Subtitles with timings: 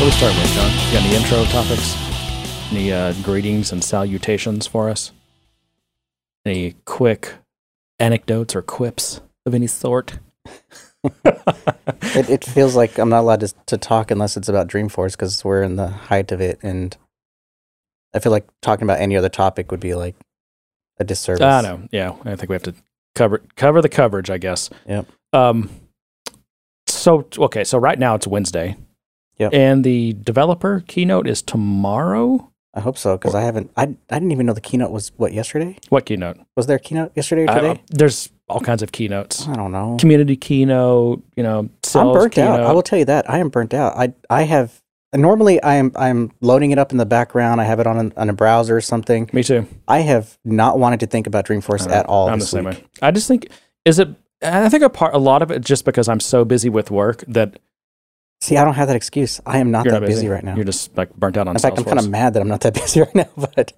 [0.00, 0.70] What do we start with, John?
[0.70, 2.72] You got any intro topics?
[2.72, 5.12] Any uh, greetings and salutations for us?
[6.46, 7.34] Any quick
[7.98, 10.18] anecdotes or quips of any sort?
[11.04, 15.44] It, it feels like I'm not allowed to, to talk unless it's about Dreamforce because
[15.44, 16.96] we're in the height of it, and
[18.14, 20.16] I feel like talking about any other topic would be like
[20.98, 21.42] a disservice.
[21.42, 21.86] I know.
[21.92, 22.74] Yeah, I think we have to
[23.14, 24.70] cover cover the coverage, I guess.
[24.88, 25.06] Yep.
[25.34, 25.68] Um.
[26.86, 28.76] So okay, so right now it's Wednesday.
[29.40, 29.54] Yep.
[29.54, 32.46] And the developer keynote is tomorrow.
[32.74, 33.72] I hope so because I haven't.
[33.76, 35.76] I I didn't even know the keynote was what yesterday.
[35.88, 36.36] What keynote?
[36.56, 37.82] Was there a keynote yesterday or I- today?
[37.88, 39.48] there's all kinds of keynotes.
[39.48, 39.96] I, don't know.
[39.98, 41.24] Community keynote.
[41.36, 42.60] You know, I'm burnt out.
[42.60, 43.96] I will tell you that I am burnt out.
[43.96, 44.80] I I have
[45.14, 47.60] normally I am I'm loading it up in the background.
[47.60, 49.28] I have it on a, on a browser or something.
[49.32, 49.66] Me too.
[49.88, 52.28] I have not wanted to think about Dreamforce Uh, at all.
[52.28, 52.74] I'm the same week.
[52.74, 52.84] way.
[53.02, 53.48] I just think
[53.84, 54.08] is it.
[54.42, 57.24] I think a part, a lot of it, just because I'm so busy with work
[57.28, 57.58] that
[58.40, 59.40] See, I don't have that excuse.
[59.44, 60.28] I am not you're that not busy.
[60.28, 60.56] right now.
[60.56, 61.54] You're just like burnt out on.
[61.56, 63.72] In fact, I'm kind of mad that I'm not that busy right now, but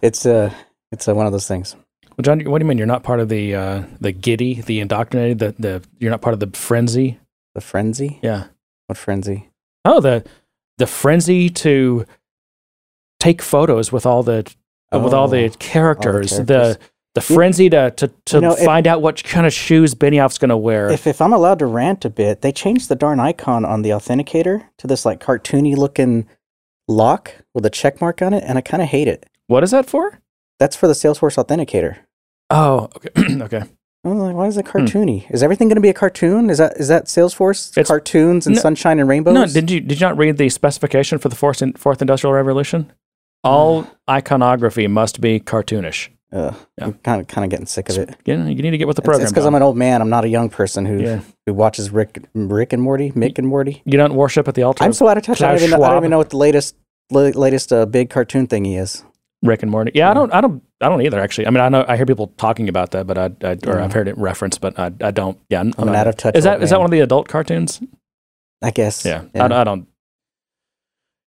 [0.00, 0.52] it's uh
[0.92, 1.74] it's uh, one of those things.
[2.16, 4.80] Well, John, what do you mean you're not part of the uh, the giddy, the
[4.80, 7.18] indoctrinated, the the you're not part of the frenzy?
[7.54, 8.20] The frenzy?
[8.22, 8.44] Yeah.
[8.86, 9.50] What frenzy?
[9.84, 10.24] Oh, the
[10.78, 12.06] the frenzy to
[13.18, 14.50] take photos with all the
[14.92, 16.30] with all the characters.
[16.30, 16.78] The characters.
[17.16, 20.38] The frenzy to to, to You know, if- find out what kind of shoes Benioff's
[20.38, 20.88] going to wear.
[20.90, 23.90] If if I'm allowed to rant a bit, they changed the darn icon on the
[23.90, 26.26] authenticator to this like cartoony looking
[26.88, 29.26] lock with a check mark on it, and I kind of hate it.
[29.48, 30.20] what is that for?
[30.60, 31.96] That's for the Salesforce authenticator.
[32.50, 33.10] Oh, okay,
[33.42, 33.62] okay.
[34.04, 35.28] I was like, why is it cartoony?
[35.32, 36.48] Is everything going to be a cartoon?
[36.48, 37.80] Is that is that Salesforce Hmm.
[37.80, 39.34] It's- cartoons and No- sunshine and rainbows?
[39.34, 42.32] No, did you did you not read the specification for the fourth in, fourth industrial
[42.34, 42.92] revolution?
[43.42, 46.08] All iconography must be cartoonish.
[46.32, 46.84] Ugh, Yeah.
[46.86, 48.16] I'm kind of kind of getting sick of it.
[48.24, 49.22] You, you need to get with the program.
[49.22, 50.00] It's because I'm an old man.
[50.02, 51.20] I'm not a young person who Yeah.
[51.46, 53.82] who watches Rick Rick and Morty, Mick and Morty.
[53.84, 54.82] you don't worship at the altar.
[54.84, 55.40] I'm so out of touch.
[55.42, 56.74] I don't, even know, I don't even know what the latest
[57.10, 59.04] la- latest uh, big cartoon thingy is.
[59.42, 59.92] Rick and Morty.
[59.94, 61.20] Yeah, I don't, I don't, I don't either.
[61.20, 63.78] Actually, I mean, I know I hear people talking about that, but I, I or
[63.80, 65.38] I've heard it referenced, but I, I don't.
[65.50, 66.34] Yeah, I'm, I'm not- out of touch.
[66.36, 67.80] Is that is that one of the adult cartoons?
[68.62, 69.04] I guess.
[69.04, 69.86] Yeah, I, I don't.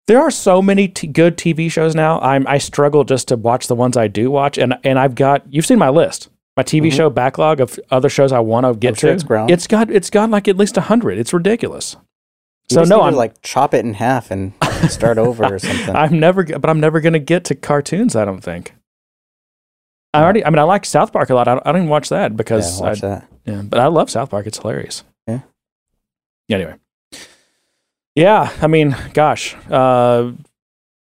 [0.07, 2.19] There are so many t- good TV shows now.
[2.19, 5.41] I'm I struggle just to watch the ones I do watch, and and I've got
[5.51, 6.93] you've seen my list, my TV Mhm.
[6.93, 9.13] show backlog of other shows I want to get sure to.
[9.15, 9.23] it's.
[9.51, 11.17] It's got it's got like at least hundred.
[11.17, 11.95] It's ridiculous.
[12.69, 14.53] You So no, I'm like chop it in half and
[14.89, 15.95] start over or something.
[15.95, 18.15] I'm never, but I'm never going to get to cartoons.
[18.15, 18.73] I don't think.
[20.13, 20.45] I already.
[20.45, 21.47] I mean, I like South Park a lot.
[21.47, 23.27] I don't, I don't even watch that yeah, because watch I, that.
[23.45, 24.45] yeah, but I love South Park.
[24.47, 25.03] It's hilarious.
[25.27, 25.39] Yeah.
[26.49, 26.75] Anyway.
[28.15, 30.31] Yeah, I mean, gosh, uh,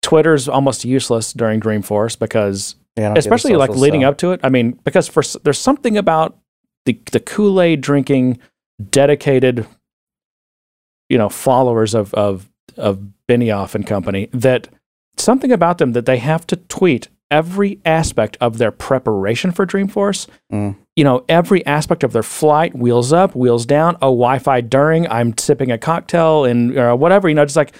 [0.01, 4.09] Twitter's almost useless during Dreamforce because, Yeah, I don't do the especially like leading so-
[4.09, 4.39] up to it.
[4.43, 6.37] I mean, because for there's something about
[6.85, 8.39] the the Kool Aid drinking,
[8.89, 9.65] dedicated,
[11.09, 14.67] you know, followers of of of Benioff and company that
[15.17, 20.27] something about them that they have to tweet every aspect of their preparation for Dreamforce.
[20.51, 20.77] Mm.
[20.95, 25.35] You know, every aspect of their flight, wheels up, wheels down, oh, Wi-Fi during, I'm
[25.37, 27.29] sipping a cocktail and or whatever.
[27.29, 27.73] You know, just like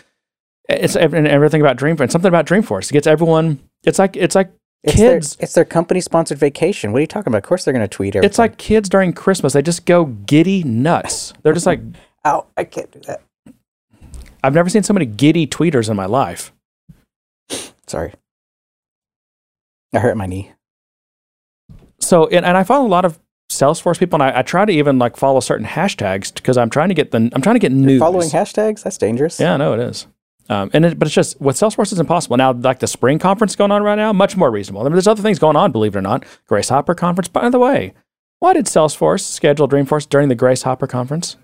[0.69, 2.11] it's and everything about Dreamforce.
[2.11, 3.59] Something about Dreamforce it gets everyone.
[3.83, 4.51] It's like it's like
[4.83, 5.35] It's kids.
[5.35, 6.93] Their, it's their company sponsored vacation.
[6.93, 7.39] What are you talking about?
[7.39, 8.29] Of course they're going to tweet everything.
[8.29, 9.53] It's like kids during Christmas.
[9.53, 11.33] They just go giddy nuts.
[11.43, 11.81] They're just like
[12.25, 13.21] ow, I can't do that.
[14.43, 16.53] I've never seen so many giddy tweeters in my life.
[17.85, 18.13] Sorry.
[19.93, 20.51] I hurt my knee.
[21.99, 23.19] So, and, and I follow a lot of
[23.51, 26.89] Salesforce people, and I, I try to even like follow certain hashtags because I'm trying
[26.89, 27.99] to get the I'm trying to get news.
[27.99, 28.83] Following hashtags?
[28.83, 29.39] That's dangerous.
[29.39, 30.07] Yeah, I know it is.
[30.49, 32.51] Um, and it, but it's just with Salesforce, it's impossible now.
[32.53, 34.81] Like the spring conference going on right now, much more reasonable.
[34.81, 36.25] I mean, there's other things going on, believe it or not.
[36.47, 37.27] Grace Hopper conference.
[37.27, 37.93] By the way,
[38.39, 41.37] why did Salesforce schedule Dreamforce during the Grace Hopper conference?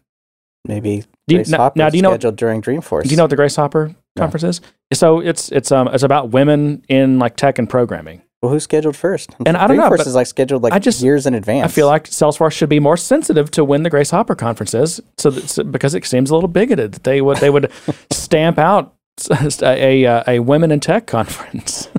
[0.66, 3.04] Maybe Do you- Grace now- Hopper now, do you know- scheduled during Dreamforce.
[3.04, 4.22] Do you know what the Grace Hopper No.
[4.22, 4.62] conference is?
[4.94, 8.22] So it's it's um it's about women in like tech and programming.
[8.42, 9.36] Well, who's scheduled first?
[9.48, 11.72] And I don't know, but is like scheduled like I just- years in advance.
[11.72, 15.02] I feel like Salesforce should be more sensitive to when the Grace Hopper conference is,
[15.18, 17.72] so, that, so because it seems a little bigoted that they would they would
[18.12, 18.94] stamp out
[19.32, 21.90] a a, a women in tech conference.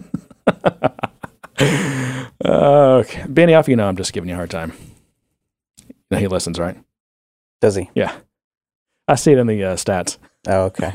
[0.46, 0.62] okay,
[2.40, 4.72] Benioff you know I'm just giving you a hard time.
[5.88, 6.76] You know, he listens, right?
[7.60, 7.90] Does he?
[7.96, 8.14] Yeah,
[9.08, 10.18] I see it in the uh, stats.
[10.46, 10.92] Oh, okay.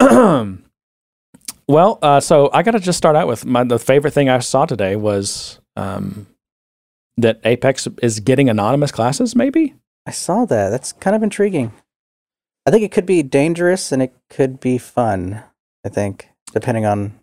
[1.68, 4.38] well, uh, so I got to just start out with my the favorite thing I
[4.38, 6.26] saw today was um,
[7.16, 9.34] that Apex is getting anonymous classes.
[9.34, 9.74] Maybe
[10.06, 10.70] I saw that.
[10.70, 11.72] That's kind of intriguing.
[12.64, 15.42] I think it could be dangerous and it could be fun.
[15.84, 17.18] I think, depending on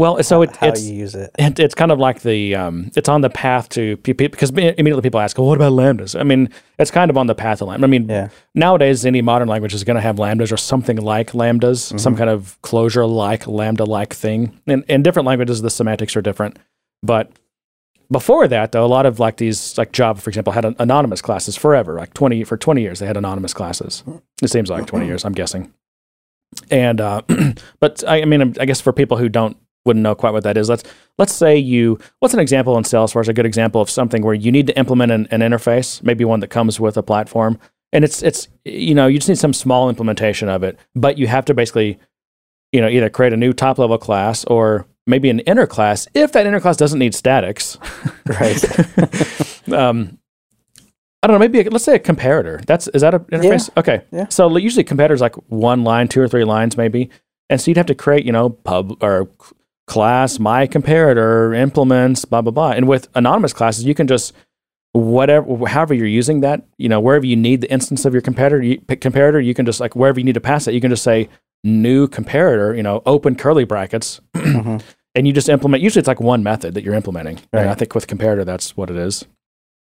[0.00, 1.30] Well, so it, how it's you use it.
[1.38, 5.20] it, it's kind of like the um, it's on the path to because immediately people
[5.20, 6.18] ask, well, what about lambdas?
[6.18, 6.48] I mean,
[6.78, 7.86] it's kind of on the path to lambda.
[7.86, 8.28] I mean, Yeah.
[8.54, 11.98] nowadays any modern language is going to have lambdas or something like lambdas, Mm-hmm.
[11.98, 14.58] some kind of closure like lambda like thing.
[14.66, 16.58] And in different languages, the semantics are different.
[17.02, 17.30] But
[18.10, 21.20] before that, though, a lot of like these, like Java, for example, had an anonymous
[21.20, 21.96] classes forever.
[21.96, 24.02] Like twenty for twenty years, they had anonymous classes.
[24.42, 25.74] It seems like twenty years, I'm guessing.
[26.70, 27.20] And uh,
[27.80, 29.58] but I, I mean, I guess for people who don't
[29.90, 30.84] wouldn't know quite what that is, let's
[31.18, 34.52] let's say you what's an example in Salesforce, a good example of something where you
[34.52, 37.58] need to implement an, an interface, maybe one that comes with a platform,
[37.92, 41.26] and it's it's you know you just need some small implementation of it, but you
[41.26, 41.98] have to basically
[42.70, 46.30] you know either create a new top level class or maybe an inner class if
[46.32, 47.76] that inner class doesn't need statics.
[48.40, 48.62] Right.
[49.72, 50.20] um,
[51.20, 51.40] I don't know.
[51.40, 52.64] Maybe a, let's say a comparator.
[52.64, 53.68] That's is that an interface?
[53.76, 54.02] Okay.
[54.12, 54.28] Yeah.
[54.28, 57.10] So usually comparators like one line, two or three lines, maybe,
[57.50, 59.28] and so you'd have to create, you know, pub or
[59.94, 62.70] class my comparator implements blah blah blah.
[62.76, 64.32] And with anonymous classes, you can just
[64.92, 68.60] whatever, however you're using that, you know, wherever you need the instance of your comparator,
[68.66, 71.04] you, comparator, you can just like wherever you need to pass it, you can just
[71.04, 71.28] say
[71.62, 74.82] new comparator, you know, open curly brackets, Mhm.
[75.14, 75.82] and you just implement.
[75.82, 77.38] Usually, it's like one method that you're implementing.
[77.52, 79.24] And I think with comparator, that's what it is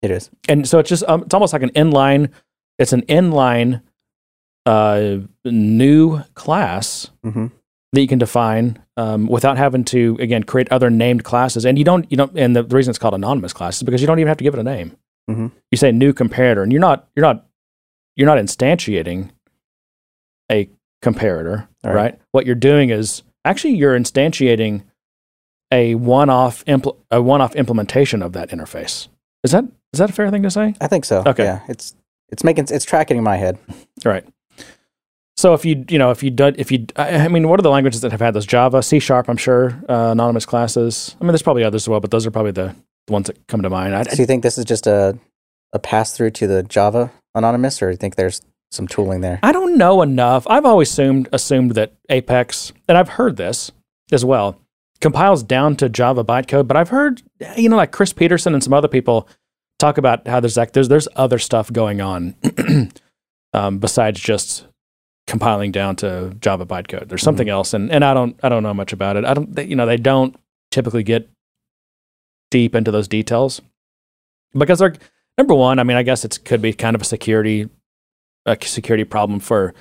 [0.02, 0.30] It is.
[0.48, 2.30] and so it's just um, it's almost like an inline
[2.78, 3.82] it's an inline
[4.66, 7.48] uh, new class hmm
[7.94, 11.84] that you can define um, without having to again create other named classes and you
[11.84, 14.20] don't you don't and the, the reason it's called anonymous class is because you don't
[14.20, 14.96] even have to give it a name
[15.30, 15.52] Mhm.
[15.72, 17.46] you say new comparator and you're not you're not
[18.16, 19.30] you're not instantiating
[20.52, 20.70] a
[21.04, 21.94] comparator right.
[21.96, 22.20] right.
[22.32, 24.84] what you're doing is actually you're instantiating
[25.72, 29.08] a one-off impl- a one-off implementation of that interface
[29.44, 29.64] is that
[29.94, 31.24] is that a fair thing to say I think so.
[31.26, 31.44] Okay.
[31.44, 31.62] Yeah.
[31.68, 31.96] It's
[32.32, 33.58] it's making it's tracking in my head.
[34.06, 34.24] Right.
[35.40, 37.64] So if you you know if you do if you I I mean what are
[37.64, 38.46] the languages that have had those?
[38.46, 41.16] Java C sharp I'm sure uh, anonymous classes.
[41.18, 42.76] I mean there's probably others as well but those are probably the,
[43.08, 43.96] the ones that come to mind.
[43.96, 45.18] I, So you think this is just a
[45.72, 48.42] a pass through to the Java anonymous, or do you think there's
[48.72, 49.40] some tooling there?
[49.42, 50.46] I don't know enough.
[50.50, 53.72] I've always assumed assumed that Apex and I've heard this
[54.12, 54.60] as well
[55.00, 57.22] compiles down to Java bytecode but I've heard
[57.56, 59.30] you know like Chris Peterson and some other people
[59.78, 62.36] talk about how there's like there's there's other stuff going on
[63.54, 64.66] um, besides just
[65.30, 67.08] compiling down to Java bytecode.
[67.08, 69.24] There's something else, and and I don't I don't know much about it.
[69.24, 70.36] I don't they, you know they don't
[70.72, 71.30] typically get
[72.52, 73.62] deep into those details
[74.58, 74.96] because they're
[75.38, 75.80] number one.
[75.80, 77.70] I mean, I guess it could be kind of a security
[78.46, 79.74] a security problem for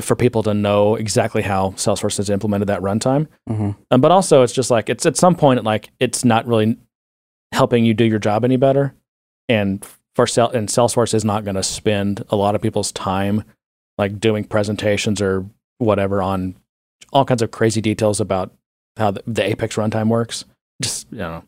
[0.00, 3.28] for people to know exactly how Salesforce has implemented that runtime.
[3.46, 6.78] hmm Um, but also, it's just like it's at some point, like it's not really
[7.52, 8.94] helping you do your job any better.
[9.50, 9.84] And
[10.14, 13.44] for and Salesforce is not going to spend a lot of people's time
[13.98, 15.46] like doing presentations or
[15.78, 16.54] whatever on
[17.12, 18.52] all kinds of crazy details about
[18.96, 20.44] how the, the Apex runtime works.
[20.80, 21.44] Just you know,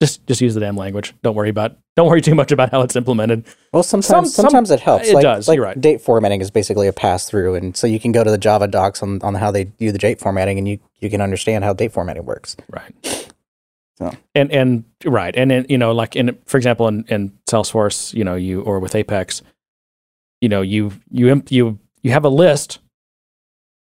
[0.00, 1.14] just just use the damn language.
[1.22, 3.44] Don't worry about don't worry too much about how it's implemented.
[3.72, 5.08] Well, sometimes Some- some- sometimes it helps.
[5.08, 5.80] it like, does, Like you're right.
[5.80, 8.66] Date formatting is basically a pass through, and so you can go to the Java
[8.68, 11.72] docs on, on how they do the date formatting, and you you can understand how
[11.72, 12.56] date formatting works.
[12.70, 12.94] Right.
[13.98, 14.10] So.
[14.34, 18.24] And and right, and then you know, like in for example, in, in Salesforce, you
[18.24, 19.42] know, you or with Apex,
[20.42, 22.80] you know, you you you you have a list,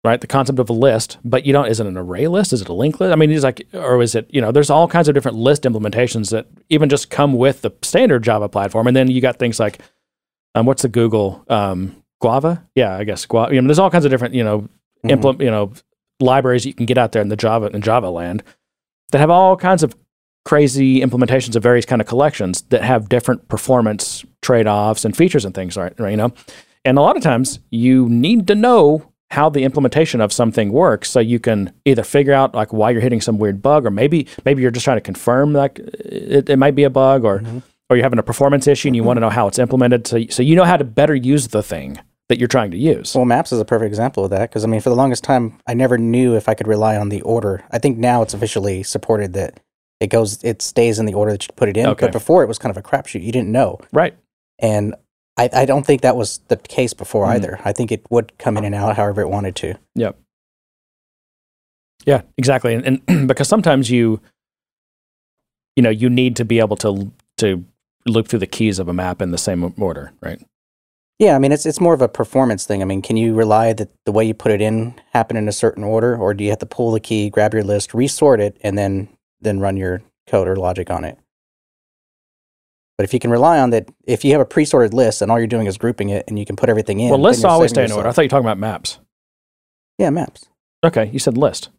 [0.05, 0.21] right?
[0.21, 1.67] The concept of a list, but you don't.
[1.69, 2.53] Is it an array list?
[2.53, 3.13] Is it a linked list?
[3.13, 4.27] I mean, it's like, or is it?
[4.31, 7.71] You know, there's all kinds of different list implementations that even just come with the
[7.83, 9.79] standard Java platform, and then you got things like,
[10.55, 12.67] um, what's the Google um, Guava?
[12.75, 13.55] Yeah, I guess Guava.
[13.55, 14.69] You know, there's all kinds of different, you know,
[15.05, 15.11] Mhm.
[15.13, 15.73] implement, you know,
[16.19, 18.43] libraries you can get out there in the Java in Java land
[19.13, 19.95] that have all kinds of
[20.49, 25.55] crazy implementations of various kind of collections that have different performance trade-offs and features and
[25.55, 25.93] things, right?
[25.99, 26.33] you know,
[26.87, 31.11] and a lot of times you need to know how the implementation of something works
[31.11, 34.27] so you can either figure out like why you're hitting some weird bug or maybe
[34.47, 37.63] maybe you're just trying to confirm like it, it might be a bug or Mhm.
[37.91, 40.17] or you're having a performance issue and you want to know how it's implemented so,
[40.31, 41.99] so you know how to better use the thing
[42.31, 44.67] that you're trying to use Well, Maps is a perfect example of that because I
[44.69, 47.65] mean, for the longest time, I never knew if I could rely on the order.
[47.71, 49.61] I think now it's officially supported that
[50.01, 51.87] it goes, it stays in the order that you put it in.
[51.87, 52.07] Okay.
[52.07, 53.23] But before, it was kind of a crapshoot.
[53.23, 54.15] You didn't know, right
[54.59, 54.95] and
[55.37, 57.35] I, I don't think that was the case before Mhm.
[57.35, 57.61] either.
[57.65, 59.75] I think it would come in and out however it wanted to.
[62.05, 62.75] Yeah, exactly.
[62.75, 64.21] And, and because sometimes you,
[65.77, 67.65] you know, you need to be able to to
[68.07, 70.41] look through the keys of a map in the same order, right?
[71.19, 72.83] Yeah, I mean, it's it's more of a performance thing.
[72.83, 75.53] I mean, can you rely that the way you put it in happen in a
[75.53, 78.57] certain order, or do you have to pull the key, grab your list, resort it,
[78.63, 79.09] and then
[79.41, 81.19] then run your code or logic on it?
[82.97, 85.39] But if you can rely on that, if you have a pre-sorted list and all
[85.39, 87.85] you're doing is grouping it, and you can put everything in, well, lists always stay
[87.85, 88.09] in order.
[88.09, 88.99] I thought you were talking about maps.
[89.99, 90.49] Yeah, maps.
[90.85, 91.71] Okay, you said list.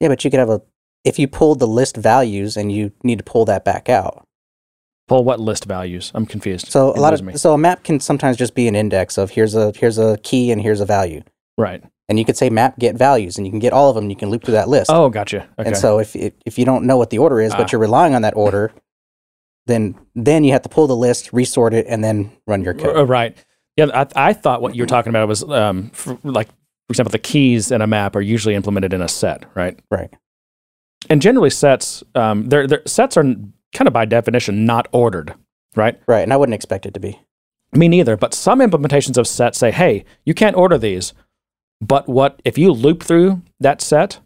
[0.00, 0.60] Yeah, but you could have a
[1.04, 4.26] if you pulled the list values and you need to pull that back out.
[5.06, 6.10] Pull what list values?
[6.14, 6.66] I'm confused.
[6.66, 7.36] So a lot of me.
[7.36, 10.50] so a map can sometimes just be an index of here's a here's a key
[10.50, 11.22] and here's a value.
[11.56, 11.82] right.
[12.08, 14.10] And you could say map get values and you can get all of them and
[14.12, 14.90] you can loop through that list.
[14.92, 15.48] Oh, gotcha.
[15.58, 15.68] Okay.
[15.68, 17.58] And so if if if you don't know what the order is, Ah.
[17.58, 18.72] but you're relying on that order,
[19.66, 22.96] then then you have to pull the list, resort it, and then run your code.
[22.96, 23.36] Uh, right.
[23.76, 27.10] Yeah, I, I thought what you were talking about was um, for, like, for example,
[27.10, 29.78] the keys in a map are usually implemented in a set, right?
[29.90, 30.10] Right.
[31.10, 33.24] And generally, sets um, they're, they're, sets are
[33.74, 35.34] kind of by definition not ordered,
[35.74, 36.00] right?
[36.06, 36.22] Right.
[36.22, 37.20] And I wouldn't expect it to be.
[37.72, 38.16] Me neither.
[38.16, 41.12] But some implementations of sets say, hey, you can't order these,
[41.80, 44.20] but what if you loop through that set?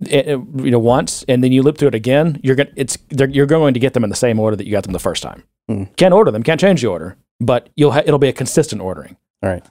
[0.00, 2.40] It, it- you know, once, and then you loop through it again.
[2.42, 4.82] You're going it's you're going to get them in the same order that you got
[4.82, 5.44] them the first time.
[5.68, 5.84] Hmm.
[5.96, 9.16] Can't order them, can't change the order, but you'll ha- it'll be a consistent ordering.
[9.42, 9.64] All right.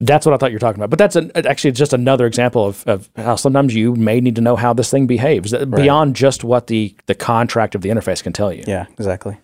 [0.00, 0.90] That's what I thought you were talking about.
[0.90, 4.40] But that's an, actually just another example of, of how sometimes you may need to
[4.40, 8.22] know how this thing behaves uh, beyond just what the, the contract of the interface
[8.22, 8.62] can tell you.
[8.64, 9.38] Yeah, exactly.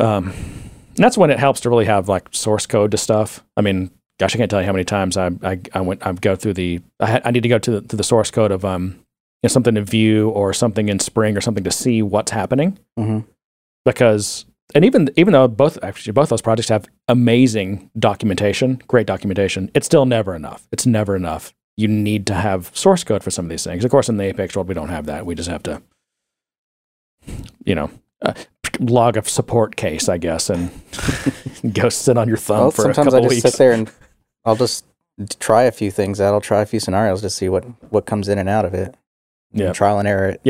[0.00, 0.32] Um,
[0.96, 3.44] that's when it helps to really have like source code to stuff.
[3.56, 6.20] I mean, gosh, I can't tell you how many times I I, I went I've
[6.20, 8.64] go through the I, I need to go to the, to the source code of
[8.64, 8.84] um
[9.42, 12.78] you know, something in Vue or something in Spring or something to see what's happening
[12.96, 13.20] hmm
[13.84, 14.44] because
[14.74, 19.86] and even even though both actually both those projects have amazing documentation, great documentation, it's
[19.86, 20.66] still never enough.
[20.72, 21.54] It's never enough.
[21.76, 23.84] You need to have source code for some of these things.
[23.84, 25.24] Of course, in the Apex world, we don't have that.
[25.24, 25.82] We just have to,
[27.64, 27.90] you know,
[28.22, 28.32] uh,
[28.80, 30.70] log a support case, I guess, and
[31.72, 33.54] go sit on your thumb Well, for a sometimes couple I just weeks.
[33.54, 33.90] sit there and
[34.46, 34.84] I'll just
[35.40, 36.32] try a few things out.
[36.32, 38.94] I'll try a few scenarios to see what what comes in and out of it.
[39.52, 39.66] Yeah.
[39.66, 40.40] And trial and error it.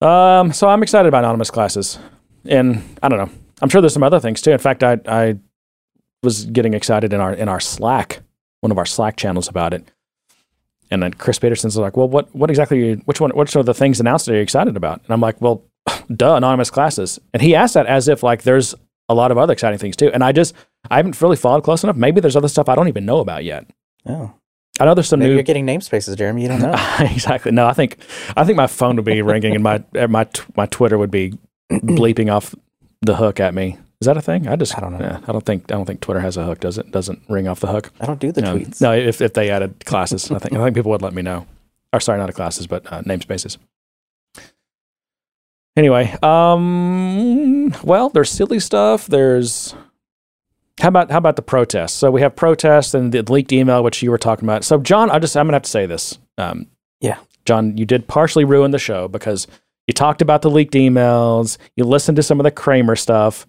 [0.00, 1.98] Um, so I'm excited about anonymous classes,
[2.44, 3.30] and I don't know.
[3.60, 4.50] I'm sure there's some other things too.
[4.50, 5.38] In fact, I I
[6.22, 8.20] was getting excited in our in our Slack,
[8.60, 9.90] one of our Slack channels about it,
[10.90, 12.82] and then Chris Peterson's like, "Well, what what exactly?
[12.82, 13.30] Are you, which one?
[13.30, 15.62] Which are the things announced are you excited about?" And I'm like, "Well,
[16.16, 18.74] duh, anonymous classes." And he asked that as if like there's
[19.12, 20.10] a lot of other exciting things too.
[20.12, 20.54] And I just
[20.90, 21.96] I haven't really followed close enough.
[21.96, 23.66] Maybe there's other stuff I don't even know about yet.
[24.06, 24.32] Oh,
[24.80, 26.42] I know there's some maybe new you're getting namespaces, Jeremy.
[26.42, 26.74] You don't know.
[27.00, 27.52] exactly.
[27.52, 27.98] No, I think
[28.36, 31.38] I think my phone would be ringing and my my t- my Twitter would be
[31.70, 32.54] bleeping off
[33.02, 33.78] the hook at me.
[34.00, 34.48] Is that a thing?
[34.48, 34.98] I just I don't know.
[34.98, 36.60] Yeah, I don't think I don't think Twitter has a hook.
[36.60, 36.90] Does it?
[36.90, 37.92] Doesn't ring off the hook.
[38.00, 38.80] I don't do the no, tweets.
[38.80, 38.92] no.
[38.92, 41.46] If if they added classes, I think I think people would let me know.
[41.92, 43.58] Or sorry, not classes, but uh, namespaces.
[45.76, 49.06] Anyway, um, well, there's silly stuff.
[49.06, 49.74] There's
[50.80, 51.92] how about how about the protests?
[51.94, 54.64] So we have protests and the leaked email, which you were talking about.
[54.64, 56.18] So John, I just I'm gonna have to say this.
[56.38, 56.66] Um,
[57.00, 57.18] Yeah.
[57.44, 59.46] John, you did partially ruin the show because
[59.88, 61.58] you talked about the leaked emails.
[61.76, 63.46] You listened to some of the Cramer stuff.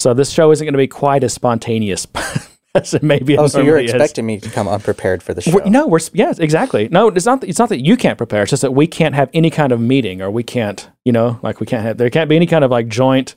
[0.00, 2.06] So this show isn't going to be quite as spontaneous
[2.74, 3.36] as it maybe.
[3.36, 3.90] oh, so you're is.
[3.90, 5.52] expecting me to come unprepared for the show?
[5.52, 6.88] We're- no, we're yes, exactly.
[6.90, 7.42] No, it's not.
[7.44, 8.42] It's not that you can't prepare.
[8.42, 11.38] It's just that we can't have any kind of meeting, or we can't, you know,
[11.42, 11.98] like we can't have.
[11.98, 13.34] There can't be any kind of like joint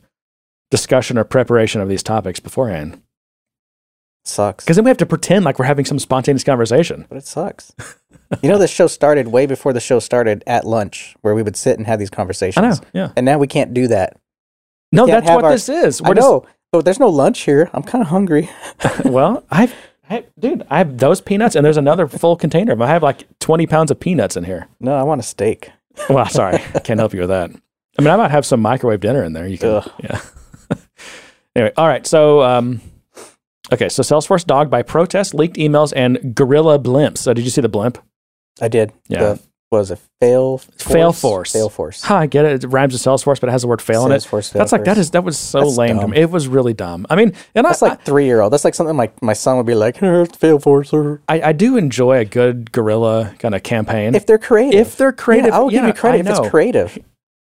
[0.69, 3.01] discussion or preparation of these topics beforehand,
[4.25, 4.63] sucks.
[4.63, 7.05] because then we have to pretend like we're having some spontaneous conversation.
[7.09, 7.73] But it sucks.
[8.41, 11.55] you know, this show started way before the show started at lunch, where we would
[11.55, 12.63] sit and have these conversations.
[12.63, 12.75] I know.
[12.93, 13.11] Yeah.
[13.15, 14.17] And now we can't do that.
[14.91, 16.01] No, that's what our- this is.
[16.03, 17.69] I know, but there's no lunch here.
[17.73, 18.49] I'm kind of hungry.
[19.05, 19.73] Well, I've,
[20.09, 22.81] I, dude, I have those peanuts, and there's another full container.
[22.81, 24.67] I have like 20 pounds of peanuts in here.
[24.79, 25.71] No, I want a steak.
[26.09, 27.51] Well, sorry, can't help you with that.
[27.97, 29.47] I mean, I might have some microwave dinner in there.
[29.47, 29.91] You can, Ugh.
[30.03, 30.21] yeah.
[31.55, 32.05] anyway, all right.
[32.07, 32.81] So, um,
[33.71, 33.87] okay.
[33.89, 37.19] So, Salesforce dogged by protests, leaked emails, and guerrilla blimps.
[37.19, 37.99] So, did you see the blimp?
[38.59, 38.91] I did.
[39.07, 39.19] Yeah.
[39.19, 39.41] The,
[39.79, 40.57] was it fail?
[40.59, 40.81] force?
[40.81, 41.51] Fail force.
[41.51, 42.01] Fail force.
[42.03, 42.63] Ha, I get it.
[42.63, 44.15] It rhymes with Salesforce, but it has the word fail in it.
[44.21, 45.05] Salesforce fail That's like that force.
[45.07, 46.11] is that was so That's lame to dumb.
[46.11, 46.17] me.
[46.17, 47.05] It was really dumb.
[47.09, 48.53] I mean, and That's I, like three year old.
[48.53, 50.93] That's like something like my son would be like, fail force.
[50.93, 54.79] Or I, I do enjoy a good guerrilla kind of campaign if they're creative.
[54.79, 55.47] if they're creative.
[55.49, 56.43] yeah, I will give you credit I if know.
[56.43, 56.97] it's creative.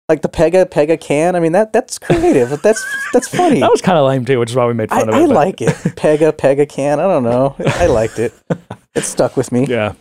[0.09, 1.35] Like the Pega Pega can.
[1.35, 2.51] I mean that that's creative.
[2.63, 3.59] that's that's funny.
[3.61, 5.19] That was kind of lame too, which is why we made I, fun of it.
[5.19, 5.69] I but- like it.
[5.97, 7.01] Pega Pega can.
[7.01, 7.57] I don't know.
[7.59, 8.33] I liked it.
[8.95, 9.67] It stuck with me.
[9.67, 9.93] Yeah.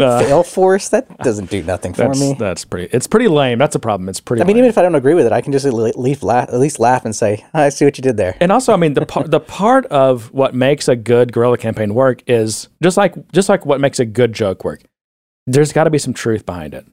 [0.00, 0.88] Uh, Fail force.
[0.88, 2.34] That doesn't do nothing for that's me.
[2.38, 2.88] that's pretty.
[2.92, 3.58] It's pretty lame.
[3.58, 4.08] That's a problem.
[4.08, 4.42] It's pretty.
[4.42, 4.64] I mean, lame.
[4.64, 6.78] even if I don't agree with it, I can just at least laugh, at least
[6.78, 9.28] laugh and say, "I see what you did there." And also, I mean, the par-
[9.28, 13.66] the part of what makes a good guerrilla campaign work is just like just like
[13.66, 14.82] what makes a good joke work.
[15.46, 16.86] There's got to be some truth behind it.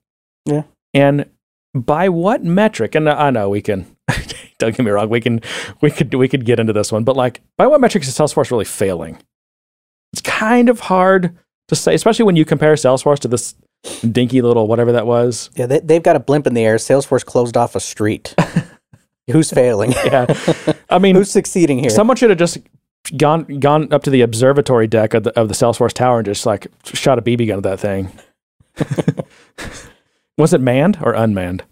[0.45, 0.63] Yeah.
[0.93, 1.25] And
[1.73, 2.95] by what metric?
[2.95, 3.95] And I know we can.
[4.57, 5.09] don't get me wrong.
[5.09, 5.41] We can
[5.81, 8.51] we could we could get into this one, but like, by what metrics is Salesforce
[8.51, 9.17] really failing?
[10.13, 11.37] It's kind of hard
[11.67, 13.55] to say, especially when you compare Salesforce to this
[14.12, 15.50] dinky little whatever that was.
[15.55, 16.77] Yeah, they, they've got a blimp in the air.
[16.77, 18.36] Salesforce closed off a street.
[19.31, 19.93] Who's failing?
[20.05, 20.25] Yeah.
[20.89, 21.89] I mean, Who's succeeding here?
[21.89, 22.59] Someone should have just
[23.17, 26.45] gone gone up to the observatory deck of the, of the Salesforce tower and just
[26.45, 28.12] like shot a BB gun at that thing.
[30.38, 31.63] Was it manned or unmanned?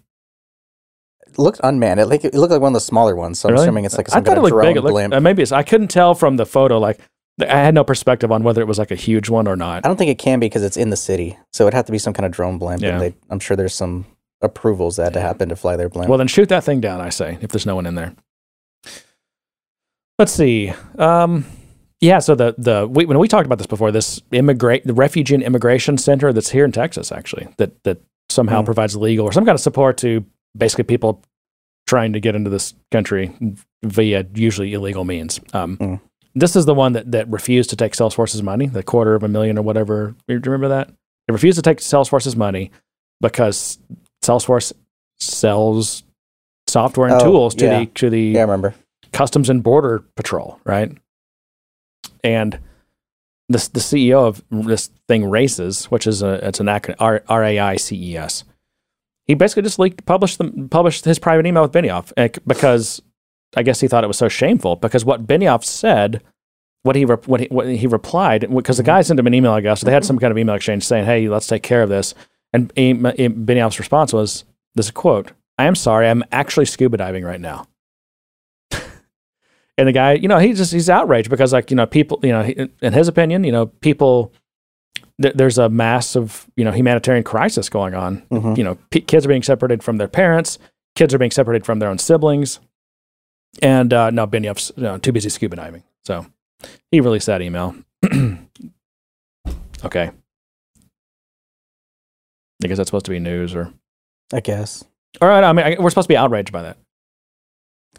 [1.26, 2.00] It looked unmanned.
[2.00, 3.38] It, like, it looked like one of the smaller ones.
[3.38, 4.76] So I'm assuming it's like I some thought kind it of looked drone big.
[4.76, 5.14] It looked, blimp.
[5.14, 6.78] uh, maybe it's, I couldn't tell from the photo.
[6.78, 6.98] Like
[7.40, 9.84] I had no perspective on whether it was like a huge one or not.
[9.84, 11.36] I don't think it can be because it's in the city.
[11.52, 12.82] So it'd have to be some kind of drone blimp.
[12.82, 12.92] Yeah.
[12.94, 14.06] And they, I'm sure there's some
[14.40, 16.08] approvals that had to happen to fly their blimp.
[16.08, 17.00] Well, then shoot that thing down.
[17.00, 18.14] I say if there's no one in there.
[20.18, 20.72] Let's see.
[20.98, 21.44] Um,
[22.00, 22.20] yeah.
[22.20, 25.42] So the the we, when we talked about this before, this immigrate the refugee and
[25.42, 27.98] immigration center that's here in Texas, actually, that that
[28.30, 28.64] somehow Mm.
[28.64, 30.24] provides legal or some kind of support to
[30.56, 31.22] basically people
[31.86, 33.30] trying to get into this country
[33.84, 35.38] via usually illegal means.
[35.52, 36.00] Um, Mm.
[36.38, 39.28] This is the one that that refused to take Salesforce's money, the quarter of a
[39.28, 40.14] million or whatever.
[40.28, 40.88] Do you remember that?
[41.26, 42.70] They refused to take Salesforce's money
[43.20, 43.78] because
[44.22, 44.72] Salesforce
[45.18, 46.04] sells
[46.68, 47.78] software and Oh, tools to yeah.
[47.80, 48.74] the to the yeah, I remember.
[49.12, 50.92] Customs and Border Patrol, right?
[52.22, 52.58] And
[53.48, 57.44] this the CEO of this thing RAICES, which is a it's an acronym R R
[57.44, 58.44] A I C E S.
[59.24, 63.00] He basically just leaked published the, published his private email with Benioff eh, because
[63.54, 66.22] I guess he thought it was so shameful because what Benioff said,
[66.82, 69.52] what he re- what he, what he replied because the guy sent him an email
[69.52, 71.82] I guess so they had some kind of email exchange saying hey let's take care
[71.82, 72.14] of this
[72.52, 74.44] and Benioff's response was
[74.76, 77.66] this is a quote I am sorry I'm actually scuba diving right now.
[79.78, 82.30] And the guy, you know, he just he's outraged because like you know people, you
[82.30, 82.42] know,
[82.80, 84.32] in his opinion, you know, people
[85.18, 88.22] there's a massive you know humanitarian crisis going on.
[88.30, 88.56] Mhm.
[88.56, 90.58] You know, p- kids are being separated from their parents,
[90.94, 92.58] kids are being separated from their own siblings,
[93.62, 95.82] and uh, no, Benioff's you know, too busy scuba diving.
[96.04, 96.26] So
[96.90, 97.74] he released that email.
[99.84, 100.10] okay,
[102.62, 103.72] I guess that's supposed to be news, or
[104.32, 104.84] I guess.
[105.20, 105.44] all right.
[105.44, 106.78] I mean, I, we're supposed to be outraged by that.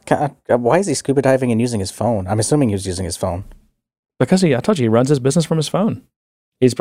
[0.05, 2.27] God, God, uh, uh, why is he scuba diving and using his phone?
[2.27, 3.43] I'm assuming he was using his phone.
[4.19, 6.03] Because he, I told you, he runs his business from his phone.
[6.59, 6.73] He's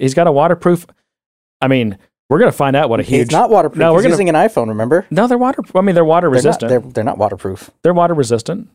[0.00, 0.86] he's got a waterproof.
[1.60, 3.28] I mean, we're gonna find out what a huge.
[3.28, 3.78] He's not waterproof.
[3.78, 4.68] No, we're gonna- using an iPhone.
[4.68, 5.06] Remember?
[5.10, 5.62] no, they're water.
[5.74, 6.68] I mean, they're water They're resistant.
[6.68, 7.70] they're, They're, they're not waterproof.
[7.84, 8.68] water resistant.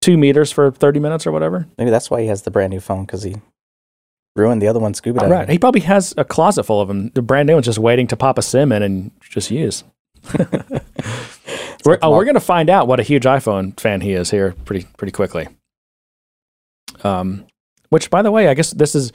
[0.00, 1.66] Two meters for thirty minutes or whatever.
[1.78, 3.36] Maybe that's why he has the brand new phone because he
[4.36, 5.32] ruined the other one scuba diving.
[5.32, 5.48] Right.
[5.48, 7.10] He probably has a closet full of them.
[7.14, 9.84] The brand new one's just waiting to pop a sim in and just use.
[11.84, 14.86] we're, oh, we're gonna find out what a huge iPhone fan he is here pretty
[14.98, 15.48] pretty quickly.
[17.02, 17.46] Um,
[17.90, 19.12] which by the way, I guess this is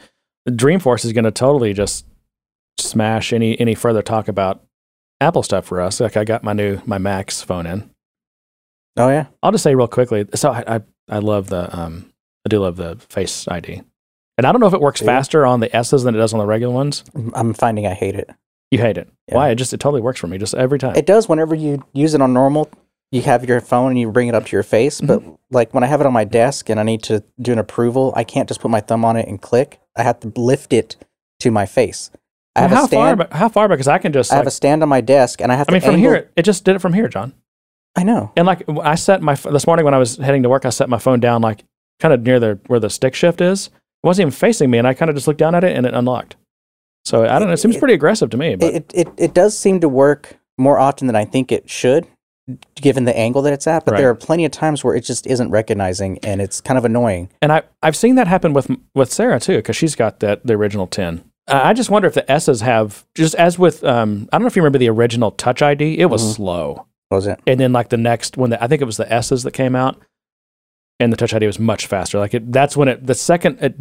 [0.47, 2.05] Dreamforce is gonna totally just
[2.79, 4.63] smash any any further talk about
[5.21, 5.99] Apple stuff for us.
[5.99, 7.89] Like I got my new my Max phone in.
[8.97, 9.27] Oh yeah.
[9.43, 10.25] I'll just say real quickly.
[10.35, 12.11] So I I, I love the um
[12.45, 13.81] I do love the Face ID,
[14.37, 15.07] and I don't know if it works Yeah.
[15.07, 17.03] faster on the S's than it does on the regular ones.
[17.33, 18.29] I'm finding I hate it.
[18.71, 19.09] You hate it.
[19.27, 19.35] Yeah.
[19.35, 19.49] Why?
[19.49, 20.37] It just it totally works for me.
[20.37, 20.95] Just every time.
[20.95, 22.69] It does whenever you use it on normal.
[23.11, 25.31] You have your phone and you bring it up to your face, but Mm-hmm.
[25.49, 28.13] like when I have it on my desk and I need to do an approval,
[28.15, 29.79] I can't just put my thumb on it and click.
[29.95, 30.95] I have to lift it
[31.39, 32.11] to my face.
[32.55, 33.17] I have how a stand.
[33.19, 33.27] far?
[33.27, 33.67] ba- How far?
[33.67, 34.31] Because I can just.
[34.33, 36.11] I have a stand on my desk, and I have to I mean, from angle-
[36.11, 37.33] here, it just did it from here, John.
[37.95, 38.31] I know.
[38.35, 40.89] And like I set my this morning when I was heading to work, I set
[40.89, 41.63] my phone down like
[41.99, 43.67] kind of near the where the stick shift is.
[43.67, 45.85] It wasn't even facing me, and I kind of just looked down at it, and
[45.85, 46.35] it unlocked.
[47.05, 47.53] So I don't know.
[47.53, 50.37] It seems It- pretty aggressive to me, but It, it it does seem to work
[50.57, 52.05] more often than I think it should,
[52.75, 53.85] given the angle that it's at.
[53.85, 53.97] But Right.
[53.99, 57.29] there are plenty of times where it just isn't recognizing, and it's kind of annoying.
[57.41, 60.53] and I I've seen that happen with with Sarah too, because she's got that the
[60.53, 61.23] original ten.
[61.49, 64.47] I I just wonder if the S's have just as with um I don't know
[64.47, 65.99] if you remember the original Touch ID.
[65.99, 66.35] It was Mhm.
[66.35, 66.85] slow.
[67.11, 67.39] Was it?
[67.47, 69.75] and then like the next one, the, I think it was the S's that came
[69.75, 69.97] out,
[70.99, 72.19] and the Touch ID was much faster.
[72.19, 73.75] Like it, that's when it the second it,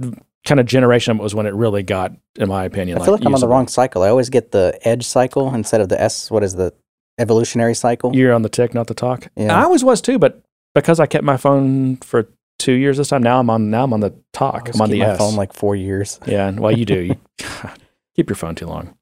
[0.46, 2.98] kind of generation was when it really got, in my opinion.
[2.98, 4.02] I feel like I'm on the wrong cycle.
[4.02, 6.31] I always get the edge cycle instead of the S.
[6.31, 6.72] What is the
[7.18, 8.16] evolutionary cycle?
[8.16, 9.28] You're on the tick, not the talk.
[9.37, 9.54] Yeah.
[9.59, 10.40] I always was too, but
[10.74, 12.28] because I kept my phone for
[12.59, 14.71] two years this time, now I'm on now I'm on the talk.
[14.73, 15.18] I'm on the my S.
[15.18, 16.21] phone like four years.
[16.27, 17.01] Yeah, well, you do.
[17.01, 17.16] You
[18.16, 18.94] keep your phone too long.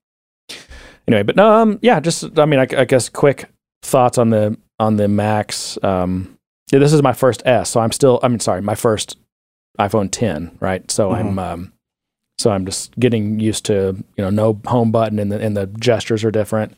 [1.08, 3.48] Anyway, but no, um, yeah, just I mean, I, I guess quick
[3.82, 5.78] thoughts on the on the Max.
[5.82, 6.38] Um,
[6.72, 8.20] yeah, this is my first S, so I'm still.
[8.22, 9.16] I mean, sorry, my first
[9.78, 10.90] iPhone 10, right?
[10.90, 11.72] So I'm, um,
[12.38, 15.66] so I'm just getting used to you know no home button and the and the
[15.66, 16.76] gestures are different.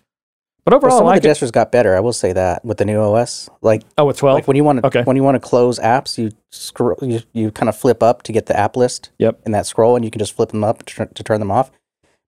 [0.68, 1.31] But Well, overall, some I of the it.
[1.31, 1.96] gestures got better.
[1.96, 3.48] I will say that with the new OS.
[3.62, 4.35] Like, Oh, with 12.
[4.35, 5.02] like when you want to Okay.
[5.02, 8.33] when you want to close apps, you scroll you, you kind of flip up to
[8.33, 9.09] get the app list.
[9.18, 9.40] Yep.
[9.46, 11.70] In that scroll, and you can just flip them up to, to turn them off.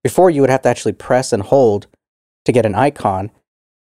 [0.03, 1.87] Before you would have to actually press and hold
[2.47, 3.31] to get an icon,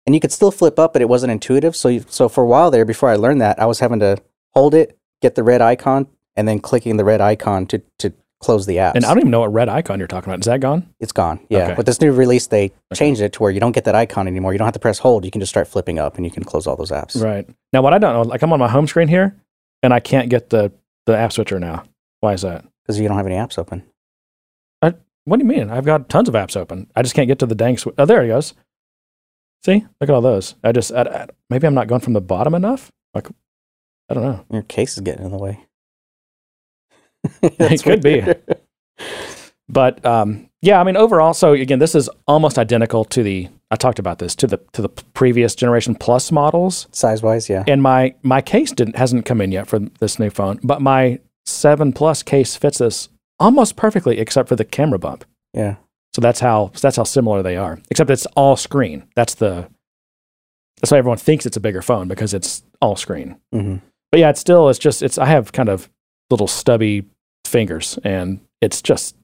[0.04, 1.74] and you could still flip up, but it wasn't intuitive.
[1.74, 4.18] So you, so for a while there, before I learned that, I was having to
[4.52, 8.12] hold it, get the red icon, and then clicking the red icon to to
[8.42, 8.92] close the apps.
[8.96, 10.40] and I don't even know what red icon you're talking about.
[10.40, 10.92] Is that gone?
[11.00, 11.40] It's gone.
[11.48, 11.64] Yeah.
[11.68, 11.74] Okay.
[11.74, 14.52] With this new release, they changed it to where you don't get that icon anymore.
[14.52, 15.24] You don't have to press hold.
[15.24, 17.20] You can just start flipping up and you can close all those apps.
[17.22, 17.48] Right.
[17.72, 19.36] Now, what I don't know, like I'm on my home screen here,
[19.82, 20.72] and I can't get the
[21.06, 21.84] the app switcher now.
[22.20, 22.64] Why is that?
[22.82, 23.84] Because you don't have any apps open.
[25.24, 25.70] what do you mean?
[25.70, 26.90] I've got tons of apps open.
[26.96, 27.76] I just can't get to the dang.
[27.78, 28.54] Sw- oh, there he goes.
[29.64, 30.56] See, look at all those.
[30.64, 32.90] I just I, I- maybe I'm not going from the bottom enough.
[33.14, 33.28] Like,
[34.08, 34.44] I don't know.
[34.50, 35.60] Your case is getting in the way.
[37.42, 38.22] It could be.
[39.68, 43.48] But um, yeah, I mean, overall, so again, this is almost identical to the.
[43.70, 47.64] I talked about this to the to the previous generation plus models, Size wise, yeah.
[47.66, 51.20] and my my case didn't hasn't come in yet for this new phone, but my
[51.46, 53.08] seven plus case fits this
[53.40, 55.24] almost perfectly, except for the camera bump.
[55.54, 55.76] Yeah.
[56.14, 57.80] So that's how that's how similar they are.
[57.90, 59.04] Except it's all screen.
[59.16, 59.68] That's the
[60.80, 63.36] that's why everyone thinks it's a bigger phone because it's all screen.
[63.52, 63.76] hmm
[64.10, 65.88] But yeah, it's still it's just it's I have kind of
[66.32, 67.04] little stubby
[67.44, 69.16] fingers and it's just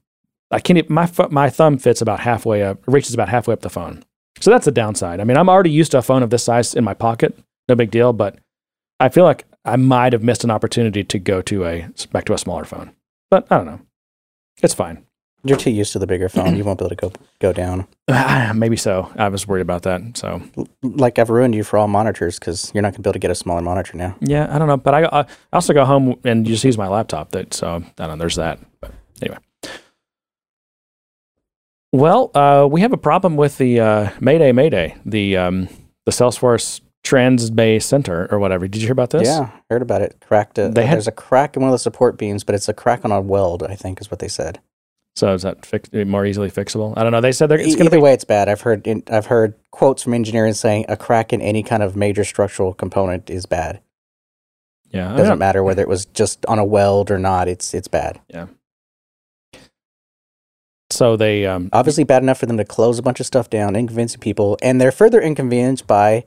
[0.51, 3.69] I can't even, my my thumb fits about halfway up reaches about halfway up the
[3.69, 4.03] phone.
[4.39, 5.19] So that's a downside.
[5.19, 7.37] I mean, I'm already used to a phone of this size in my pocket.
[7.67, 8.39] No big deal, but
[8.99, 12.33] I feel like I might have missed an opportunity to go to a back to
[12.33, 12.91] a smaller phone.
[13.29, 13.81] But I don't know.
[14.61, 15.05] It's fine.
[15.43, 16.57] You're too used to the bigger phone.
[16.57, 17.87] You won't be able to go go down.
[18.55, 19.09] Maybe so.
[19.15, 20.17] I was worried about that.
[20.17, 23.13] So L- Like I've ruined you for all monitors because you're not gonna be able
[23.13, 24.15] to get a smaller monitor now.
[24.19, 27.31] Yeah, I don't know, but I, I also go home and just use my laptop.
[27.31, 28.15] That so I don't know.
[28.17, 28.59] There's that.
[28.81, 29.37] But anyway,
[31.91, 35.69] well, uh, we have a problem with the uh, Mayday Mayday, the um,
[36.05, 38.67] the Salesforce Trans Bay Center or whatever.
[38.67, 39.27] Did you hear about this?
[39.27, 40.17] Yeah, heard about it.
[40.21, 40.55] Cracked.
[40.55, 43.03] They had- there's a crack in one of the support beams, but it's a crack
[43.05, 43.63] on a weld.
[43.63, 44.59] I think is what they said.
[45.19, 46.93] So is that fix- more easily fixable?
[46.95, 47.19] I don't know.
[47.19, 48.01] They said they're, it's going to be.
[48.01, 48.47] way, it's bad.
[48.47, 51.97] I've heard in, I've heard quotes from engineers saying a crack in any kind of
[51.97, 53.81] major structural component is bad.
[54.91, 57.49] Yeah, I Doesn't matter whether it was just on a weld or not.
[57.49, 58.21] It's it's bad.
[58.29, 58.47] Yeah.
[60.89, 63.75] So they um, Obviously, bad enough for them to close a bunch of stuff down,
[63.75, 66.23] inconveniencing people, and they're further inconvenienced by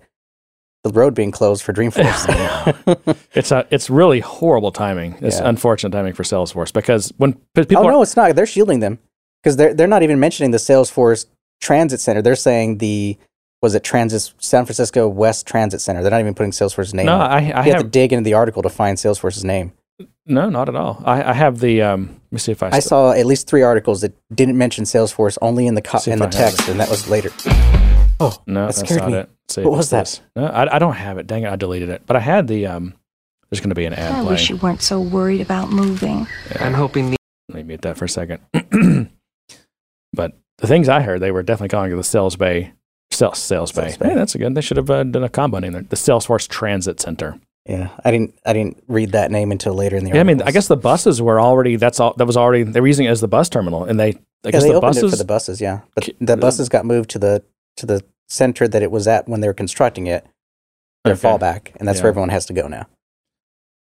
[0.84, 3.16] the road being closed for Dreamforce.
[3.34, 5.16] it's a it's really horrible timing.
[5.20, 5.48] It's Yeah.
[5.48, 8.34] unfortunate timing for Salesforce because when people oh are, no, it's not.
[8.34, 8.98] They're shielding them
[9.42, 11.26] because they're they're not even mentioning the Salesforce
[11.60, 12.20] Transit Center.
[12.22, 13.16] They're saying the
[13.62, 16.02] was it Transit San Francisco West Transit Center.
[16.02, 17.06] They're not even putting Salesforce's name.
[17.06, 17.16] no.
[17.18, 19.72] I, I you have have to dig into the article to find Salesforce's name.
[20.26, 21.00] no, not at all.
[21.06, 22.08] I, I have the um.
[22.08, 22.70] Let me see if I.
[22.72, 26.18] I saw at least three articles that didn't mention Salesforce, only in the co- in
[26.18, 27.30] the text, and that was later.
[28.22, 29.16] Oh, No, that that's scared not me.
[29.18, 29.30] it.
[29.48, 30.00] See What was it's that?
[30.06, 30.20] this.
[30.36, 31.26] No, I, I don't have it.
[31.26, 32.02] Dang it, I deleted it.
[32.06, 32.94] But I had the um.
[33.50, 34.30] There's going to be an ad I play.
[34.30, 36.26] wish you weren't so worried about moving.
[36.58, 37.16] I'm hoping the
[37.50, 38.40] Let me mute that for a second.
[40.12, 42.72] but the things I heard, they were definitely calling it the Sales Bay.
[43.10, 43.82] Sales, Sales Bay.
[43.88, 44.08] Sales Bay.
[44.08, 44.54] Hey, that's a good.
[44.54, 45.82] They should have uh, done a combo name there.
[45.82, 47.38] The Salesforce Transit Center.
[47.66, 50.42] Yeah, I didn't I didn't read that name until later in the Yeah, I mean,
[50.42, 51.76] I guess the buses were already.
[51.76, 52.14] That's all.
[52.14, 52.64] That was already.
[52.64, 54.08] They were using it as the bus terminal, and they.
[54.44, 55.04] I yeah, guess they the opened buses.
[55.04, 55.60] it for the buses.
[55.60, 57.44] Yeah, but the buses got moved to the
[57.76, 60.26] to the center that it was at when they were constructing it.
[61.04, 61.28] Their Okay.
[61.28, 62.04] fallback, and that's Yeah.
[62.04, 62.86] where everyone has to go now.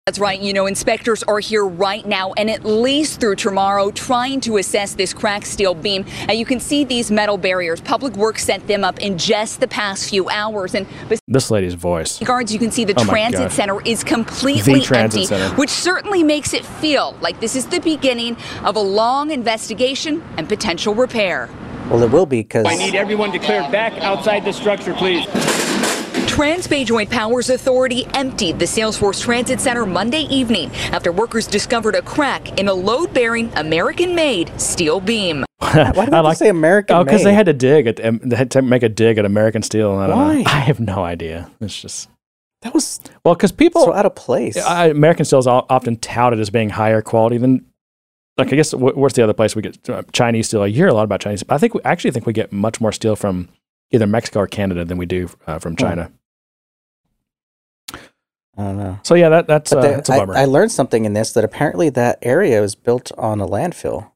[0.06, 0.40] That's right.
[0.40, 4.94] You know, inspectors are here right now and at least through tomorrow trying to assess
[4.94, 6.06] this cracked steel beam.
[6.20, 7.82] And you can see these metal barriers.
[7.82, 10.74] Public Works sent them up in just the past few hours.
[10.74, 10.86] And
[11.26, 12.18] this lady's voice.
[12.20, 13.52] guards, you can see the Oh transit God.
[13.52, 15.54] center is completely empty, center.
[15.56, 20.48] which certainly makes it feel like this is the beginning of a long investigation and
[20.48, 21.50] potential repair.
[21.90, 25.24] Well, it will be because I need everyone declared back outside the structure, please.
[26.28, 32.02] Transbay Joint Powers Authority emptied the Salesforce Transit Center Monday evening after workers discovered a
[32.02, 35.44] crack in a load-bearing American-made steel beam.
[35.58, 36.94] why did I like- say American?
[36.96, 38.04] Oh, because they had to dig at.
[38.04, 39.92] um, They had to make a dig at American Steel.
[39.94, 40.34] And I don't Why?
[40.36, 40.42] know.
[40.46, 41.50] I have no idea.
[41.60, 42.08] It's just
[42.62, 44.56] that was well, because people so out of place.
[44.58, 47.64] I, American Steel is often touted as being higher quality than.
[48.38, 50.62] Like I guess wh- where's the other place we get uh, Chinese steel?
[50.62, 51.42] I hear a lot about Chinese.
[51.42, 53.48] But I think we actually think we get much more steel from
[53.90, 55.76] either Mexico or Canada than we do uh, from Hmm.
[55.84, 56.12] China.
[58.56, 58.98] I don't know.
[59.04, 60.36] So yeah, that that's uh, that's a I, bummer.
[60.36, 64.10] I learned something in this that apparently that area was built on a landfill.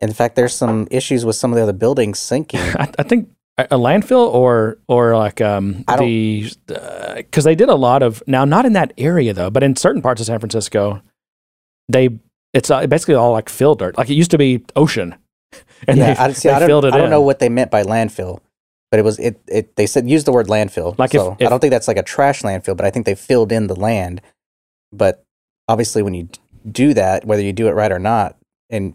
[0.00, 2.60] In fact, there's some issues with some of the other buildings sinking.
[2.78, 6.52] I, I think a landfill or or like um I the
[7.16, 10.02] because they did a lot of now not in that area though, but in certain
[10.02, 11.02] parts of San Francisco,
[11.88, 12.10] they
[12.54, 13.98] it's uh, basically all like fill dirt.
[13.98, 15.14] Like it used to be ocean,
[15.86, 17.10] and yeah, they, I, see, they I don't, filled it I don't in.
[17.10, 18.40] know what they meant by landfill,
[18.90, 19.40] but it was it.
[19.48, 20.98] It they said use the word landfill.
[20.98, 23.14] Like so if- I don't think that's like a trash landfill, but I think they
[23.14, 24.22] filled in the land.
[24.92, 25.22] But
[25.68, 26.28] obviously, when you
[26.70, 28.36] do that, whether you do it right or not,
[28.70, 28.94] and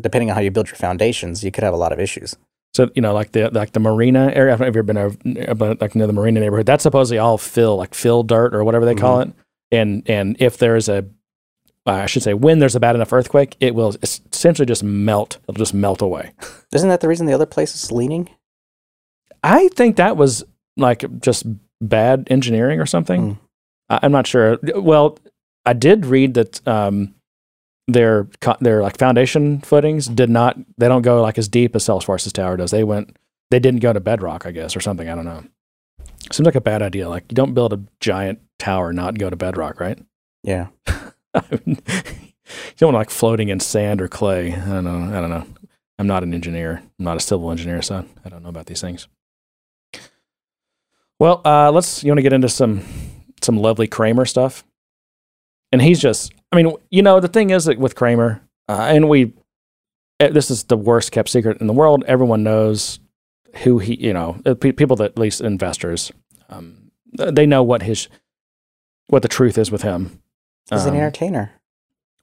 [0.00, 2.36] depending on how you build your foundations, you could have a lot of issues.
[2.74, 4.52] So you know, like the like the marina area.
[4.54, 5.16] I don't know if you've been over,
[5.50, 6.66] about like near the marina neighborhood.
[6.66, 9.30] That's supposedly all fill, like fill dirt or whatever they call Mm-hmm.
[9.30, 9.36] it.
[9.72, 11.04] And and if there's a,
[11.90, 15.38] uh, I should say, when there's a bad enough earthquake, it will essentially just melt.
[15.48, 16.30] It'll just melt away.
[16.72, 18.28] Isn't that the reason the other place is leaning?
[19.42, 20.44] I think that was
[20.76, 21.46] like just
[21.80, 23.34] bad engineering or something.
[23.34, 23.44] Hmm.
[23.88, 24.58] I, I'm not sure.
[24.76, 25.18] Well,
[25.66, 27.12] I did read that um,
[27.88, 28.28] their
[28.60, 32.56] their like foundation footings did not they don't go like as deep as Salesforce's tower
[32.56, 32.70] does.
[32.70, 33.16] They went
[33.50, 35.08] they didn't go to bedrock, I guess, or something.
[35.08, 35.42] I don't know.
[36.30, 37.08] Seems like a bad idea.
[37.08, 39.98] Like you don't build a giant tower and not go to bedrock, right?
[40.44, 40.68] Yeah.
[42.50, 44.52] You don't want like floating in sand or clay.
[44.52, 45.16] I don't know.
[45.16, 45.46] I don't know.
[45.98, 46.82] I'm not an engineer.
[46.98, 49.06] I'm not a civil engineer, so I don't know about these things.
[51.18, 52.02] Well, uh, let's.
[52.02, 52.82] You want to get into some
[53.42, 54.64] some lovely Cramer stuff,
[55.70, 56.32] and he's just.
[56.52, 59.34] I mean, you know, the thing is that with Cramer, uh, and we,
[60.18, 62.02] eh, this is the worst kept secret in the world.
[62.06, 62.98] Everyone knows
[63.62, 63.94] who he.
[63.94, 66.10] You know, uh, people that at least investors,
[66.48, 68.08] um, they know what his
[69.08, 70.22] what the truth is with him.
[70.70, 71.52] He's an Um, entertainer.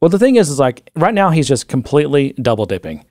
[0.02, 3.06] well, the thing is, is like right now he's just completely double dipping.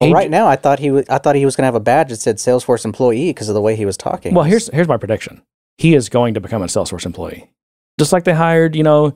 [0.00, 1.06] Well, right now, I thought he was.
[1.10, 3.54] I thought he was going to have a badge that said Salesforce employee because of
[3.54, 4.32] the way he was talking.
[4.34, 5.42] Well, here's here's my prediction.
[5.76, 7.50] He is going to become a Salesforce employee,
[7.98, 8.74] just like they hired.
[8.74, 9.14] You know,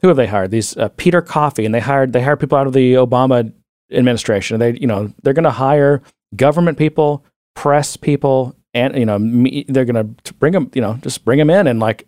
[0.00, 0.52] who have they hired?
[0.52, 3.52] These uh, Peter Coffee, and they hired they hired people out of the Obama
[3.90, 4.60] administration.
[4.60, 6.02] They you know they're going to hire
[6.36, 7.24] government people,
[7.56, 10.70] press people, and you know me, they're going to bring them.
[10.72, 12.06] You know, just bring them in and like.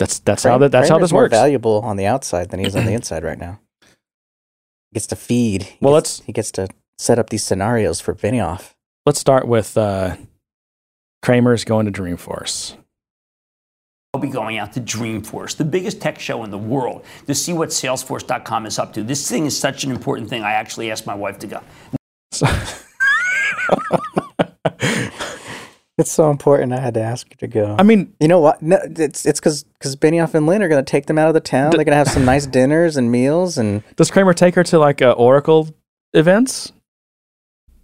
[0.00, 1.32] That's that's how that that's how Cramer's this more works.
[1.32, 3.60] Valuable on the outside than he is on the inside right now.
[3.82, 5.62] He gets to feed.
[5.64, 8.72] He Well, gets, let's- he gets to set up these scenarios for Benioff.
[9.06, 10.16] Let's start with uh,
[11.22, 12.76] Cramer's going to Dreamforce.
[14.14, 17.52] I'll be going out to Dreamforce, the biggest tech show in the world, to see
[17.52, 19.04] what Salesforce.com is up to.
[19.04, 20.42] This thing is such an important thing.
[20.42, 21.60] I actually asked my wife to go.
[22.32, 22.46] So,
[26.00, 26.72] It's so important.
[26.72, 27.76] I had to ask you to go.
[27.78, 28.60] I mean, you know what?
[28.62, 31.34] No, it's it's because because Benioff and Lynne are going to take them out of
[31.34, 31.70] the town.
[31.70, 34.78] They're going to have some nice dinners and meals, and does Cramer take her to
[34.78, 35.68] like uh, Oracle
[36.14, 36.72] events?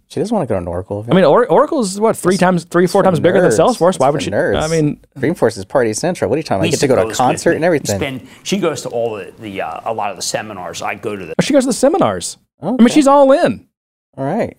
[0.09, 1.05] she doesn't want to go to an Oracle.
[1.11, 3.51] I mean, or- Oracle is what three That's- times, three, four for times bigger than
[3.51, 3.59] nerds.
[3.59, 3.99] Salesforce.
[3.99, 4.31] Why would for she?
[4.31, 4.61] nerds.
[4.61, 6.29] I mean, Dreamforce is party central.
[6.29, 6.67] What are you talking about?
[6.67, 7.97] I get to go to a goes with concert and everything.
[7.97, 10.81] Spend, she goes to all the, the uh, a lot of the seminars.
[10.81, 12.37] I go to the she goes to the seminars.
[12.61, 13.67] I mean, she's all in.
[14.15, 14.57] all right.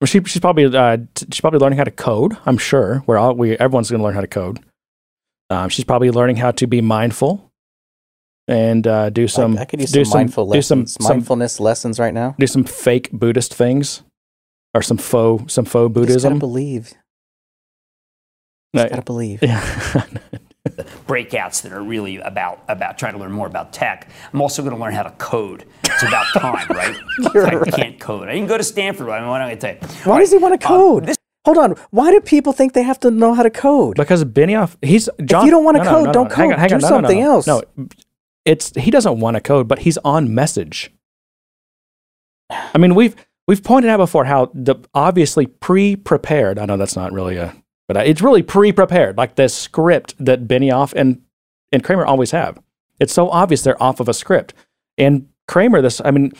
[0.00, 2.36] Well, She, she's probably uh, t- she's probably learning how to code.
[2.46, 3.02] I'm sure.
[3.06, 4.60] We're all we everyone's going to learn how to code.
[5.50, 7.50] Um, she's probably learning how to be mindful
[8.48, 11.14] and uh, do some I, I could use do some mindful do some, lessons, some
[11.16, 12.34] mindfulness lessons right now.
[12.38, 14.02] do some fake Buddhist things
[14.74, 16.38] or some faux some faux You just gotta Buddhism.
[16.38, 16.92] believe.
[18.74, 19.38] No, Just gotta believe.
[19.42, 20.04] yeah.
[21.06, 24.08] Breakouts that are really about about trying to learn more about tech.
[24.32, 25.64] I'm also going to learn how to code.
[25.84, 26.96] It's about time, right?
[27.34, 27.72] You're I right.
[27.74, 28.28] can't code.
[28.28, 29.08] I didn't go to Stanford.
[29.08, 30.10] I mean, what am I going to tell you?
[30.10, 31.06] Why does he want to Um, code?
[31.06, 31.72] this Hold on.
[31.90, 33.96] Why do people think they have to know how to code?
[33.96, 35.42] because Benioff, he's John.
[35.42, 36.58] If you don't wanna no, no, code, no, don't no, hang on, code.
[36.60, 37.30] hang Do on, no, no, no, something no.
[37.32, 37.46] else.
[37.46, 37.62] No,
[38.46, 40.90] it's he doesn't want to code, but he's on message.
[42.50, 43.14] I mean, we've
[43.46, 46.58] we've pointed out before how the obviously pre-prepared.
[46.58, 47.54] I know that's not really a,
[47.88, 51.22] but it's really pre-prepared, like the script that Benioff and
[51.72, 52.60] and Cramer always have.
[53.00, 54.54] It's so obvious they're off of a script.
[54.96, 56.32] And Cramer, this, I mean,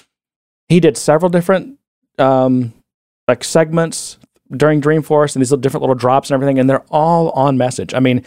[0.69, 1.79] he did several different
[2.19, 2.73] um,
[3.27, 4.19] like segments
[4.51, 7.95] during Dreamforce and these little different little drops and everything, and they're all on message.
[7.95, 8.25] I mean,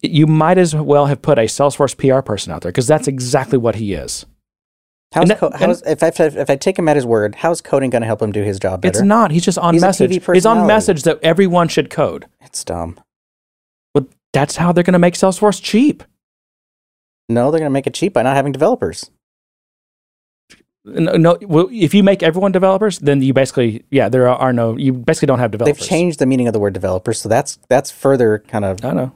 [0.00, 3.58] you might as well have put a Salesforce PR person out there because that's exactly
[3.58, 4.26] what he is.
[5.12, 7.90] How's that- co- how's, if, I, if, I, take him at his word, how's coding
[7.90, 8.98] going to help him do his job better?
[8.98, 9.30] It's not.
[9.30, 10.24] He's just on He's message.
[10.32, 12.26] He's on message that everyone should code.
[12.40, 12.98] It's dumb.
[13.92, 16.02] But that's how they're going to make Salesforce cheap.
[17.28, 19.10] No, they're going to make it cheap by not having developers.
[20.84, 24.52] No, no well, if you make everyone developers, then you basically, yeah, there are, are
[24.52, 25.78] no, you basically don't have developers.
[25.78, 28.92] They've changed the meaning of the word developer, so that's that's further kind of I
[28.92, 29.12] know.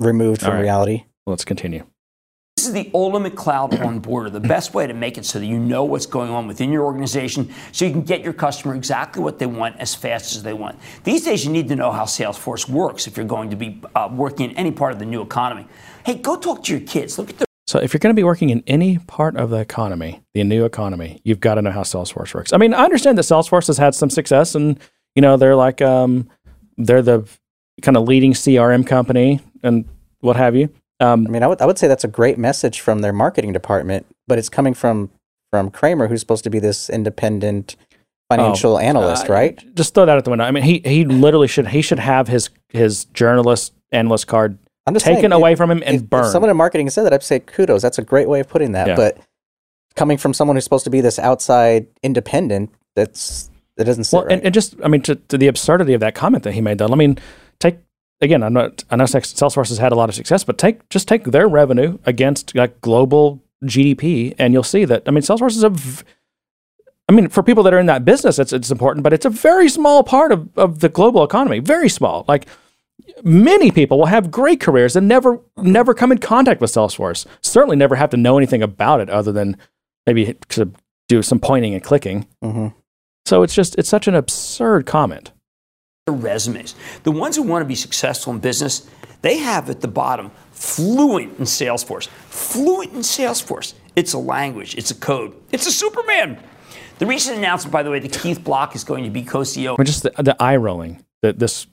[0.00, 0.62] removed from All right.
[0.62, 1.04] reality.
[1.26, 1.86] Let's continue.
[2.60, 5.46] This is the ultimate cloud on board, the best way to make it so that
[5.46, 9.22] you know what's going on within your organization so you can get your customer exactly
[9.22, 10.78] what they want as fast as they want.
[11.02, 14.10] These days, you need to know how Salesforce works if you're going to be uh,
[14.12, 15.66] working in any part of the new economy.
[16.04, 17.18] Hey, go talk to your kids.
[17.18, 19.56] Look at the So if you're going to be working in any part of the
[19.56, 22.52] economy, the new economy, you've got to know how Salesforce works.
[22.52, 24.78] I mean, I understand that Salesforce has had some success, and
[25.14, 26.28] you know they're like um,
[26.76, 27.26] they're the
[27.80, 29.86] kind of leading CRM company and
[30.20, 30.68] what have you.
[31.00, 33.52] Um, I mean, I would I would say that's a great message from their marketing
[33.52, 35.10] department, but it's coming from
[35.50, 37.76] from Cramer, who's supposed to be this independent
[38.30, 39.74] financial analyst, uh, right?
[39.74, 40.44] Just throw that out the window.
[40.44, 44.94] I mean, he he literally should he should have his his journalist analyst card I'm
[44.94, 46.26] just taken saying, away if- from him and if, burned.
[46.26, 47.82] If someone in marketing said that, I'd say kudos.
[47.82, 48.88] That's a great way of putting that.
[48.88, 48.96] Yeah.
[48.96, 49.18] But
[49.96, 54.26] coming from someone who's supposed to be this outside independent, that's that doesn't sit Well,
[54.26, 54.34] right.
[54.34, 56.78] and, and just I mean to, to the absurdity of that comment that he made,
[56.78, 56.88] though.
[56.88, 57.18] I mean,
[57.58, 57.78] take
[58.20, 58.42] again.
[58.42, 58.84] I'm not.
[58.90, 61.98] I know Salesforce has had a lot of success, but take just take their revenue
[62.06, 65.02] against like global GDP, and you'll see that.
[65.06, 65.70] I mean, Salesforce is a.
[65.70, 66.04] v-
[67.08, 69.30] I mean, for people that are in that business, it's it's important, but it's a
[69.30, 71.58] very small part of, of the global economy.
[71.58, 72.24] Very small.
[72.28, 72.46] Like
[73.24, 77.26] many people will have great careers and never never come in contact with Salesforce.
[77.42, 79.56] Certainly never have to know anything about it other than
[80.06, 80.70] maybe to
[81.08, 82.26] do some pointing and clicking.
[82.40, 82.68] hmm
[83.26, 85.32] So it's just it's such an absurd comment.
[86.06, 86.74] Their resumes.
[87.02, 88.88] The ones who want to be successful in business,
[89.22, 92.08] they have at the bottom fluent in Salesforce.
[92.08, 93.74] Fluent in Salesforce.
[93.96, 96.38] It's a language, it's a code, it's a Superman.
[96.98, 99.74] The recent announcement, by the way, that Keith Block is going to be co CEO
[99.74, 101.66] I mean, just the, the eye rolling that this.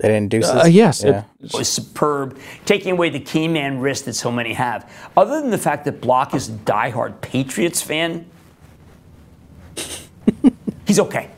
[0.00, 0.50] That induces.
[0.50, 4.92] Uh, yes, it- was superb, taking away the key man risk that so many have.
[5.16, 8.26] Other than the fact that Block is a diehard Patriots fan,
[10.86, 11.30] he's okay.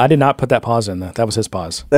[0.00, 1.00] I did not put that pause in.
[1.00, 1.84] That that was his pause.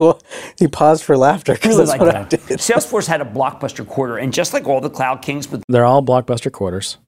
[0.00, 0.20] Well,
[0.58, 2.42] he paused for laughter because Really that's like what that.
[2.42, 2.58] I did.
[2.58, 6.02] Salesforce had a blockbuster quarter, and just like all the cloud kings, with They're all
[6.02, 6.98] blockbuster quarters.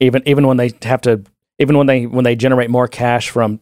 [0.00, 1.22] Even even when they have to,
[1.58, 3.60] even when they when they generate more cash from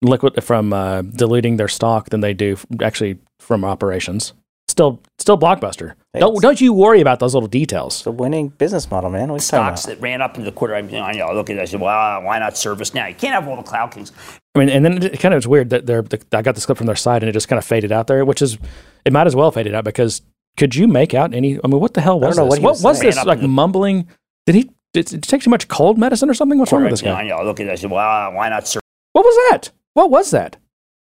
[0.00, 4.32] liquid from uh, diluting their stock than they do actually from operations,
[4.72, 5.94] still still blockbuster.
[6.14, 7.98] Don't don't you worry about those little details.
[7.98, 9.28] It's a winning business model, man.
[9.30, 9.94] What are you talking stocks about?
[9.96, 10.74] that ran up into the quarter.
[10.74, 11.62] I, mean, I know, look at that.
[11.62, 13.08] I said, well, why not ServiceNow?
[13.08, 14.10] You can't have all the cloud kings.
[14.54, 16.02] I mean, and then it kind of it's weird that they're.
[16.02, 18.08] The, I got this clip from their side, and it just kind of faded out
[18.08, 18.58] there, which is
[19.04, 20.22] it might as well fade it out because
[20.56, 21.58] could you make out any?
[21.62, 22.50] I mean, what the hell was don't know this?
[22.50, 24.08] what he what was was this like the- mumbling?
[24.46, 26.58] Did he did, did he take too much cold medicine or something?
[26.58, 27.20] What's wrong with this guy?
[27.20, 27.28] I guy?
[27.28, 27.72] know, look at that.
[27.72, 28.82] I said, well, why not service?
[29.12, 29.70] What was that?
[29.94, 30.56] What was that?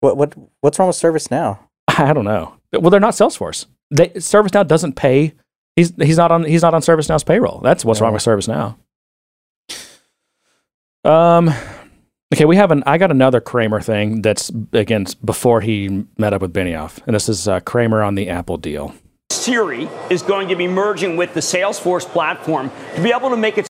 [0.01, 1.59] What what what's wrong with ServiceNow?
[1.89, 2.55] I don't know.
[2.73, 3.67] Well, they're not Salesforce.
[3.91, 5.35] They, ServiceNow doesn't pay.
[5.77, 7.61] He's he's not on he's not on ServiceNow's payroll.
[7.61, 8.77] That's what's wrong with ServiceNow.
[11.05, 11.53] Um.
[12.33, 12.85] Okay, we have an.
[12.87, 17.29] I got another Cramer thing that's again before he met up with Benioff, and this
[17.29, 18.95] is uh, Cramer on the Apple deal.
[19.31, 23.59] Siri is going to be merging with the Salesforce platform to be able to make
[23.59, 23.67] it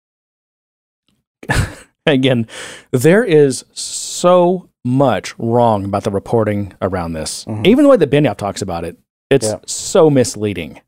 [2.06, 2.48] Again,
[2.90, 7.44] there is so much wrong about the reporting around this.
[7.44, 7.66] Mm-hmm.
[7.66, 8.96] Even the way that Benioff talks about it,
[9.30, 9.56] it's Yeah.
[9.66, 10.80] so misleading.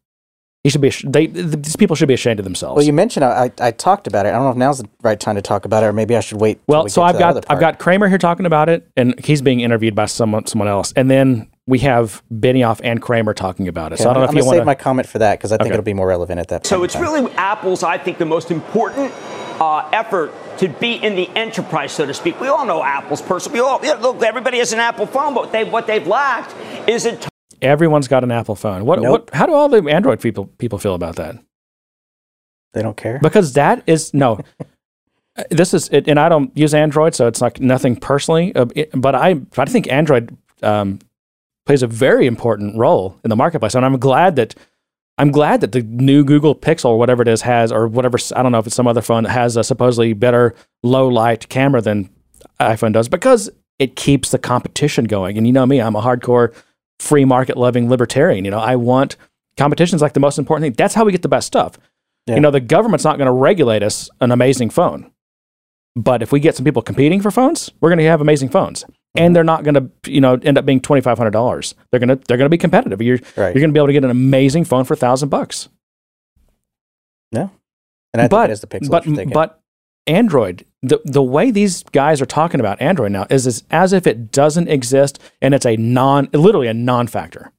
[0.65, 0.91] He should be.
[0.91, 2.77] They these people should be ashamed of themselves.
[2.77, 4.29] Well, you mentioned I, I I talked about it.
[4.29, 6.21] I don't know if now's the right time to talk about it, or maybe I
[6.21, 6.61] should wait.
[6.69, 9.19] Well, we so get I've that got I've got Cramer here talking about it, and
[9.25, 13.67] he's being interviewed by someone someone else, and then we have Benioff and Cramer talking
[13.67, 13.95] about it.
[13.97, 15.19] Okay, so I don't know I'm if gonna you want to save my comment for
[15.19, 15.75] that because I think Okay.
[15.75, 16.59] it'll be more relevant at that.
[16.63, 17.03] point So it's time.
[17.03, 19.13] really Apple's, I think, the most important
[19.61, 22.41] uh, effort to be in the enterprise, so to speak.
[22.41, 23.53] We all know Apple's person.
[23.53, 24.23] We all yeah, look.
[24.23, 26.55] Everybody has an Apple phone, but they, what they've lacked
[26.89, 27.19] is a
[27.61, 28.85] Everyone's got an Apple phone.
[28.85, 29.31] What Nope.
[29.31, 29.35] what?
[29.35, 31.37] How do all the Android people people feel about that?
[32.73, 33.19] they don't care.
[33.23, 34.41] Because that is no.
[35.49, 38.55] This is, it, and I don't use Android, so it's like nothing personally.
[38.55, 40.99] Uh, but I, I think Android um,
[41.65, 44.55] plays a very important role in the marketplace, and I'm glad that
[45.19, 48.43] I'm glad that the new Google Pixel or whatever it is has, or whatever I
[48.43, 51.81] don't know if it's some other phone that has a supposedly better low light camera
[51.81, 52.09] than
[52.59, 55.37] iPhone does, because it keeps the competition going.
[55.37, 56.55] And you know me, I'm a hardcore
[56.99, 58.45] free market loving libertarian.
[58.45, 59.17] You know, I want
[59.57, 60.73] competition's like the most important thing.
[60.73, 61.79] That's how we get the best stuff.
[62.27, 62.37] Yeah.
[62.37, 65.11] You know, the government's not going to regulate us an amazing phone.
[65.95, 68.85] But if we get some people competing for phones, we're going to have amazing phones.
[69.15, 71.75] And they're not going to, you know, end up being twenty five hundred dollars.
[71.91, 73.03] They're going to they're going to be competitive.
[73.03, 73.55] You're Right.
[73.55, 75.69] you're going to be able to get an amazing phone for a thousand bucks.
[77.31, 77.51] no,
[78.13, 78.91] and I but think the Pixel.
[78.91, 79.61] but but
[80.07, 84.07] Android, the the way these guys are talking about Android now is, is as if
[84.07, 87.53] it doesn't exist and it's a non literally a non factor.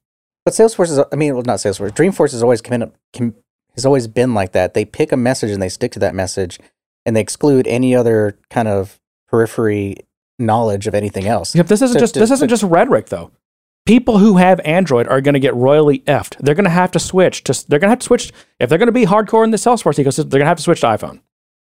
[0.44, 1.92] But Salesforce is, I mean, well, not Salesforce.
[1.92, 3.34] Dreamforce has always come in, com,
[3.74, 4.74] has always been like that.
[4.74, 6.58] They pick a message and they stick to that message,
[7.06, 9.96] and they exclude any other kind of periphery
[10.38, 11.54] knowledge of anything else.
[11.54, 13.30] Yep, this isn't So just this isn't just rhetoric though.
[13.86, 16.36] People who have Android are going to get royally effed.
[16.38, 17.64] They're going to have to switch to.
[17.68, 20.02] They're going to have to switch if they're going to be hardcore in the Salesforce
[20.02, 20.30] ecosystem.
[20.30, 21.20] They're going to have to switch to iPhone.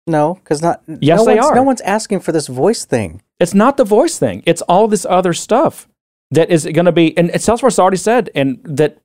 [0.06, 0.82] No, because not.
[0.86, 1.54] Yes, no they one's, are.
[1.54, 3.22] No one's asking for this voice thing.
[3.38, 4.42] It's not the voice thing.
[4.46, 5.86] It's all this other stuff
[6.30, 7.16] that is going to be.
[7.16, 8.98] And Salesforce already said, and that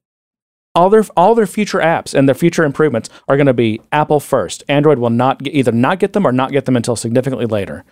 [0.74, 4.22] all their all their future apps and their future improvements are going to be Apple
[4.22, 4.63] first.
[4.70, 7.84] Android will not get, either not get them or not get them until significantly later.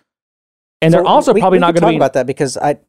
[0.82, 1.96] And they're So also we- probably we not going to talk be.
[1.96, 2.80] about that because I,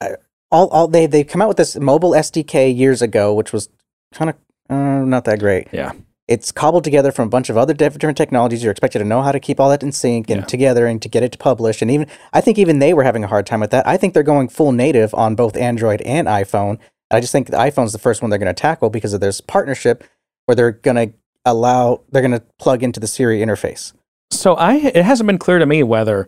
[0.00, 0.10] I
[0.50, 3.68] all all they they come out with this mobile SDK years ago, which was
[4.14, 4.36] kind of
[4.68, 5.68] uh, not that great.
[5.72, 5.92] yeah,
[6.28, 8.62] It's cobbled together from a bunch of other different technologies.
[8.62, 10.46] You're expected to know how to keep all that in sync and Yeah.
[10.46, 11.82] together and to get it to publish.
[11.82, 13.86] And even I think even they were having a hard time with that.
[13.86, 16.78] I think they're going full native on both Android and iPhone.
[17.12, 19.40] I just think the iPhone's the first one they're going to tackle because of this
[19.40, 20.02] partnership
[20.46, 23.92] where they're going to allow they're going to plug into the Siri interface.
[24.32, 26.26] So I it hasn't been clear to me whether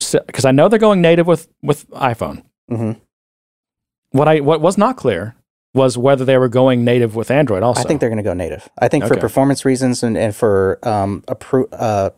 [0.00, 2.42] because I know they're going native with with iPhone.
[2.68, 2.92] hmm
[4.10, 5.34] What I what was not clear
[5.74, 7.80] was whether they were going native with Android also.
[7.80, 8.68] I think they're going to go native.
[8.78, 12.10] I think for performance reasons and, and for um, appro- uh,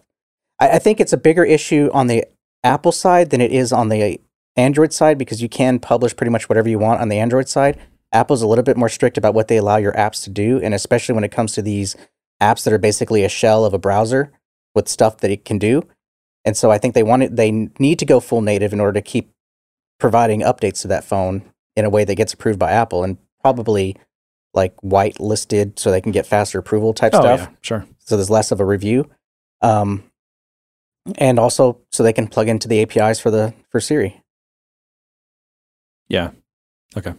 [0.61, 2.27] I, I think it's a bigger issue on the
[2.62, 4.20] Apple side than it is on the
[4.57, 7.79] Android side because you can publish pretty much whatever you want on the Android side.
[8.12, 10.74] Apple's a little bit more strict about what they allow your apps to do, and
[10.74, 11.97] especially when it comes to these
[12.43, 14.33] apps that are basically a shell of a browser.
[14.74, 15.83] with stuff that it can do.
[16.47, 18.94] And so I think they want it, they need to go full native in order
[18.94, 19.30] to keep
[20.01, 21.42] providing updates to that phone
[21.74, 23.97] in a way that gets approved by Apple and probably
[24.55, 27.40] like white listed so they can get faster approval type Oh, stuff.
[27.40, 27.86] yeah, sure.
[27.99, 29.11] So there's less of a review.
[29.61, 30.05] Um,
[31.18, 34.22] and also so they can plug into the APIs for the for Siri.
[36.09, 36.30] Yeah.
[36.97, 37.14] Okay.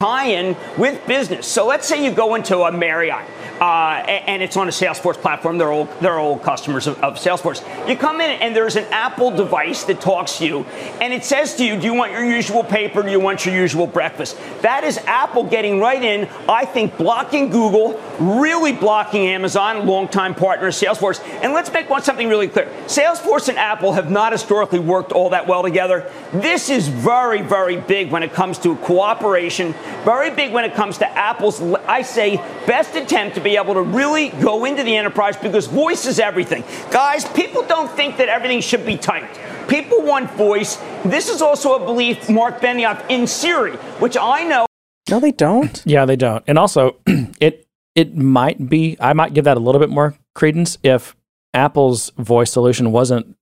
[0.00, 1.46] tie-in with business.
[1.46, 3.26] So let's say you go into a Marriott,
[3.60, 5.58] uh, and it's on a Salesforce platform.
[5.58, 7.60] They're old, they're all customers of, of Salesforce.
[7.88, 10.64] You come in and there's an Apple device that talks to you,
[11.00, 13.02] and it says to you, "Do you want your usual paper?
[13.02, 16.28] Do you want your usual breakfast?" That is Apple getting right in.
[16.48, 21.20] I think blocking Google, really blocking Amazon, longtime partner Salesforce.
[21.42, 25.30] And let's make one something really clear: Salesforce and Apple have not historically worked all
[25.30, 26.10] that well together.
[26.32, 30.98] This is very very big when it comes to cooperation very big when it comes
[30.98, 32.36] to Apple's, I say,
[32.66, 36.64] best attempt to be able to really go into the enterprise because voice is everything.
[36.90, 39.38] Guys, people don't think that everything should be typed.
[39.68, 40.76] People want voice.
[41.04, 44.66] This is also a belief, Mark Benioff, in Siri, which I know
[45.08, 45.82] No, they don't.
[45.86, 46.42] Yeah, they don't.
[46.46, 48.96] And also, it it might be.
[49.00, 51.16] I might give that a little bit more credence if
[51.54, 53.36] Apple's voice solution wasn't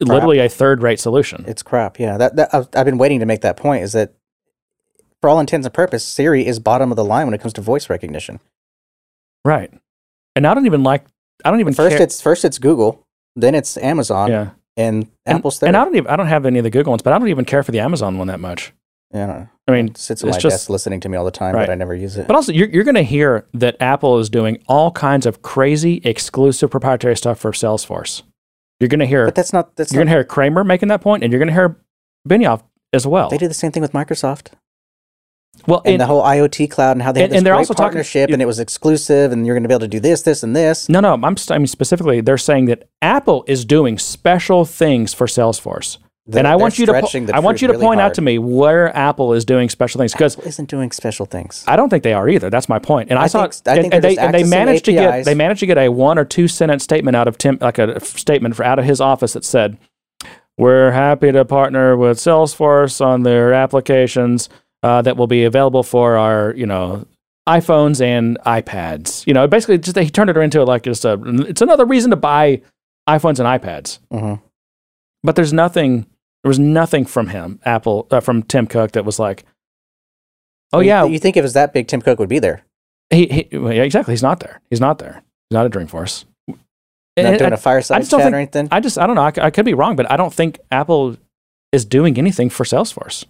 [0.00, 1.44] literally a third rate solution.
[1.46, 1.98] It's crap.
[1.98, 3.82] Yeah, that, that I've, I've been waiting to make that point.
[3.82, 4.14] Is that
[5.20, 7.60] for all intents and purposes, Siri is bottom of the line when it comes to
[7.60, 8.40] voice recognition.
[9.46, 9.72] Right.
[10.34, 11.04] And I don't even like.
[11.44, 12.02] I don't even First, care.
[12.02, 14.50] it's first it's Google, then it's Amazon, yeah.
[14.76, 15.68] and And- Apple's third.
[15.68, 16.10] And I don't even.
[16.10, 17.80] I don't have any of the Google ones, but I don't even care for the
[17.80, 18.72] Amazon one that much.
[19.14, 19.48] yeah, I.
[19.68, 21.66] I mean, It sits my just- desk listening to me all the time, Right.
[21.66, 22.26] but I never use it.
[22.26, 26.00] But also, you're, you're going to hear that Apple is doing all kinds of crazy
[26.04, 28.22] exclusive proprietary stuff for Salesforce.
[28.80, 31.00] You're going to hear But that's not that's you're going to hear Cramer making that
[31.00, 31.76] point, and you're going to hear
[32.28, 33.28] Benioff as well.
[33.28, 34.48] they do the same thing with Microsoft
[35.66, 37.54] well, and, and- the whole IoT cloud and how they and- had this and they're
[37.54, 39.88] great also talking- partnership and it was exclusive and you're going to be able to
[39.88, 40.88] do this, this, and this.
[40.88, 45.26] no, no, I'm I mean specifically, they're saying that Apple is doing special things for
[45.26, 45.98] Salesforce.
[46.28, 48.20] They're- and I want you to po- I want you to really point out to
[48.20, 51.62] me where Apple is doing special things because Apple isn't doing special things.
[51.68, 52.50] I don't think they are either.
[52.50, 53.10] That's my point.
[53.10, 55.24] And I, I saw, think- I and, think and they and they managed to get
[55.24, 58.00] they managed to get a one or two sentence statement out of Tim, like a
[58.04, 59.78] statement for, out of his office that said,
[60.58, 64.48] "We're happy to partner with Salesforce on their applications
[64.86, 67.06] uh, that will be available for our you know
[67.48, 71.14] iPhones and iPads." You know, basically, just he turned it into like just a
[71.50, 72.62] it's another reason to buy
[73.08, 73.98] iPhones and iPads.
[74.12, 74.40] Mhm.
[75.22, 76.06] But there's nothing.
[76.42, 79.44] There was nothing from him, Apple, uh, from Tim Cook, that was like,
[80.72, 82.62] "Oh You- yeah, you think if it was that big, Tim Cook would be there?
[83.10, 84.12] he, he well, yeah, exactly.
[84.12, 84.60] He's not there.
[84.70, 85.22] He's not there.
[85.48, 86.24] He's not at Dreamforce.
[86.48, 86.58] Not
[87.16, 88.68] And doing I, a fireside just chat think- or anything.
[88.70, 89.22] I just I don't know.
[89.22, 91.16] I could be wrong, but I don't think Apple
[91.72, 93.24] is doing anything for Salesforce.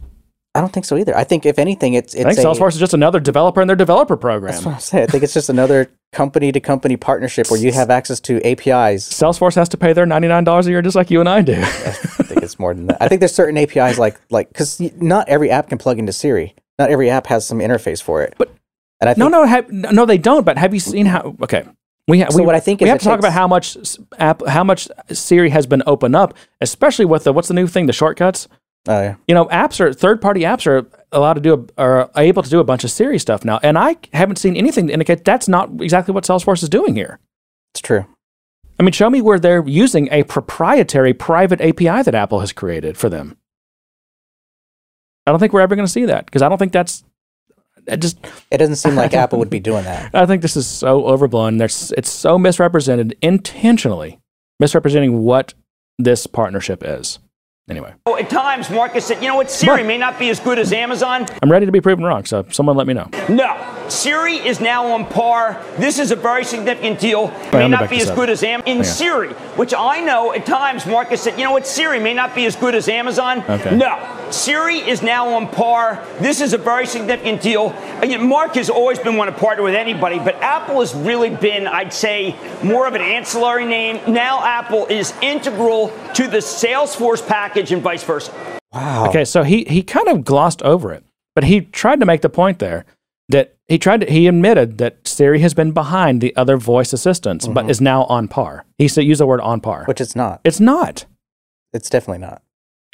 [0.56, 1.16] I don't think so either.
[1.16, 3.66] I think if anything, it's it's I think a, Salesforce is just another developer in
[3.68, 4.52] their developer program.
[4.52, 5.04] That's what I'm saying.
[5.04, 9.08] I think it's just another company to company partnership where you have access to APIs.
[9.08, 11.42] Salesforce has to pay their ninety nine dollars a year, just like you and I
[11.42, 11.54] do.
[11.60, 13.02] I think it's more than that.
[13.02, 16.54] I think there's certain APIs like like because not every app can plug into Siri.
[16.78, 18.34] Not every app has some interface for it.
[18.38, 18.50] But-
[18.98, 20.44] and I think no, no, have, no, they don't.
[20.46, 21.36] But have you seen how?
[21.42, 21.64] Okay,
[22.08, 23.76] we ha- So we, what I think we have to talk about how much
[24.18, 26.32] app, how much Siri has been opened up,
[26.62, 28.48] especially with the what's the new thing, the shortcuts.
[28.88, 29.16] Oh yeah.
[29.26, 32.50] you know, apps are third party apps are allowed to do a, are able to
[32.50, 35.48] do a bunch of Siri stuff now, and I haven't seen anything to indicate that's
[35.48, 37.18] not exactly what Salesforce is doing here.
[37.74, 38.06] It's true.
[38.78, 42.96] I mean, show me where they're using a proprietary private API that Apple has created
[42.96, 43.36] for them.
[45.26, 47.02] I don't think we're ever going to see that because I don't think that's.
[47.86, 48.18] It just,
[48.50, 50.14] It doesn't seem like Apple would be doing that.
[50.14, 51.56] I think this is so overblown.
[51.56, 54.20] There's, it's so misrepresented intentionally,
[54.60, 55.54] misrepresenting what
[55.98, 57.18] this partnership is.
[57.68, 60.38] Anyway, Oh, at times, Marcus said, you know what, Siri Mark- may not be as
[60.38, 61.26] good as Amazon.
[61.42, 62.24] I'm ready to be proven wrong.
[62.24, 63.08] So someone let me know.
[63.28, 63.56] No,
[63.88, 65.62] Siri is now on par.
[65.78, 67.24] This is a very significant deal.
[67.24, 68.16] let May me not be as up.
[68.16, 68.84] good as Am in oh, on.
[68.84, 72.46] Siri, which I know at times Marcus said, you know what, Siri may not be
[72.46, 73.42] as good as Amazon.
[73.48, 73.76] Okay.
[73.76, 73.98] No,
[74.30, 76.04] Siri is now on par.
[76.18, 77.74] This is a very significant deal.
[78.00, 81.66] Again, Mark has always been one to partner with anybody, but Apple has really been,
[81.66, 84.00] I'd say, more of an ancillary name.
[84.12, 88.32] Now Apple is integral to the Salesforce package and vice versa.
[88.72, 89.08] Wow.
[89.08, 92.28] Okay, so he he kind of glossed over it, but he tried to make the
[92.28, 92.84] point there
[93.28, 97.46] that he tried to he admitted that Siri has been behind the other voice assistants,
[97.48, 98.64] but is now on par.
[98.78, 99.84] He said use the word on par.
[99.86, 100.40] Which it's not.
[100.44, 101.06] it's not.
[101.72, 102.42] It's definitely not.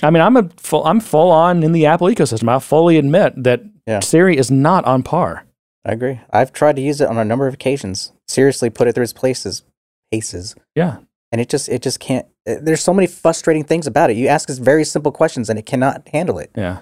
[0.02, 2.48] I mean, I'm a full I'm full on in the Apple ecosystem.
[2.48, 4.00] I fully admit that Yeah.
[4.00, 5.44] Siri is not on par.
[5.84, 6.20] I agree.
[6.30, 8.12] I've tried to use it on a number of occasions.
[8.28, 9.62] Seriously, put it through its places,
[10.10, 10.98] paces, Yeah.
[11.30, 12.26] and it just it just can't.
[12.48, 14.16] uh, There's so many frustrating things about it.
[14.16, 16.50] You ask us very simple questions, and it cannot handle it.
[16.56, 16.78] Yeah.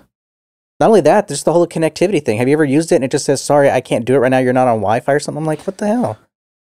[0.80, 2.38] Not only that, there's the whole connectivity thing.
[2.38, 4.30] Have you ever used it and it just says, "Sorry, I can't do it right
[4.30, 4.38] now.
[4.38, 6.18] You're not on Wi-Fi or something." I'm like, what the hell?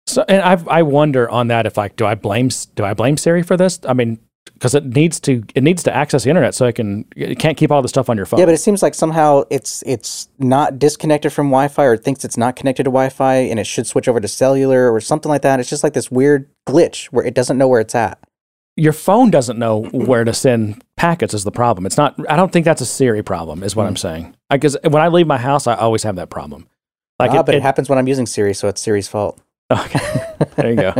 [0.08, 3.18] So, and I I wonder on that if like do I blame do I blame
[3.18, 3.80] Siri for this?
[3.88, 4.18] I mean,
[4.54, 7.58] because it needs to it needs to access the internet, so it can it can't
[7.58, 8.40] keep all the stuff on your phone.
[8.40, 12.26] Yeah, but it seems like somehow it's it's not disconnected from Wi-Fi or it thinks
[12.26, 15.44] it's not connected to Wi-Fi and it should switch over to cellular or something like
[15.44, 15.60] that.
[15.60, 18.18] It's just like this weird glitch where it doesn't know where it's at.
[18.78, 21.86] Your phone doesn't know where to send packets is the problem.
[21.86, 22.16] It's not.
[22.30, 23.64] I don't think that's a Siri problem.
[23.64, 23.90] Is what Hmm.
[23.90, 24.36] I'm saying.
[24.50, 26.68] Because when I leave my house, I always have that problem.
[27.20, 29.42] Like ah, it, but it, it- happens when I'm using Siri, so it's Siri's fault.
[29.72, 30.00] Okay.
[30.56, 30.94] there you go.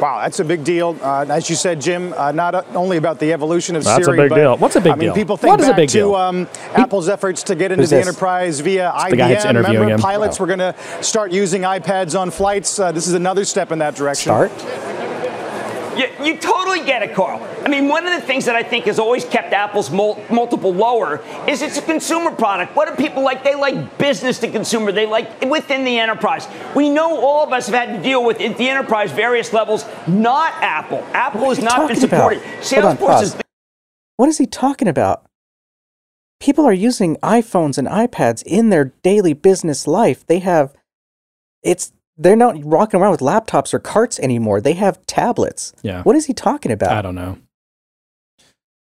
[0.00, 0.98] Wow, that's a big deal.
[1.00, 3.96] Uh, as you said, Jim, uh, not uh, only about the evolution of Siri.
[3.96, 4.56] That's a big but deal.
[4.58, 5.14] What's a big I mean, deal?
[5.14, 6.14] people think What is a back big to deal?
[6.14, 9.50] Um, Apple's efforts to get into the enterprise via the guy that's IBM.
[9.50, 10.00] interviewing Remember, him.
[10.00, 10.42] pilots Oh.
[10.44, 12.78] were going to start using iPads on flights.
[12.78, 14.30] Uh, this is another step in that direction.
[14.30, 14.50] Start.
[15.96, 17.42] You, you totally get it, Carl.
[17.64, 20.72] I mean, one of the things that I think has always kept Apple's mul- multiple
[20.72, 22.74] lower is it's a consumer product.
[22.74, 23.44] What do people like?
[23.44, 24.92] They like business to consumer.
[24.92, 26.48] They like within the enterprise.
[26.74, 29.84] We know all of us have had to deal with the enterprise various levels.
[30.06, 31.04] Not Apple.
[31.12, 32.10] Apple has not been about?
[32.10, 32.40] supported.
[32.40, 33.36] Hold on, Salesforce is.
[34.16, 35.26] What is he talking about?
[36.40, 40.26] People are using iPhones and iPads in their daily business life.
[40.26, 40.74] They have
[41.62, 44.60] it's they're not rocking around with laptops or carts anymore.
[44.60, 45.72] They have tablets.
[45.82, 46.02] Yeah.
[46.02, 46.92] What is he talking about?
[46.92, 47.38] I don't know.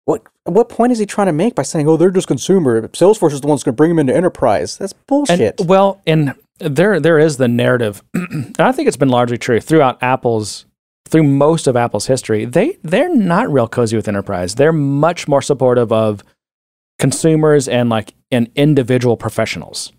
[0.05, 2.89] What what point is he trying to make by saying, "Oh, they're just consumer.
[2.89, 4.77] Salesforce is the one that's going to bring them into enterprise"?
[4.77, 5.61] That's bullshit.
[5.61, 9.61] And, well, and there there is the narrative, and I think it's been largely true
[9.61, 10.67] throughout Apple's
[11.07, 12.45] through most of Apple's history.
[12.45, 14.57] They they're not real cozy with enterprise.
[14.57, 16.25] They're much more supportive of
[16.99, 19.93] consumers and like and individual professionals.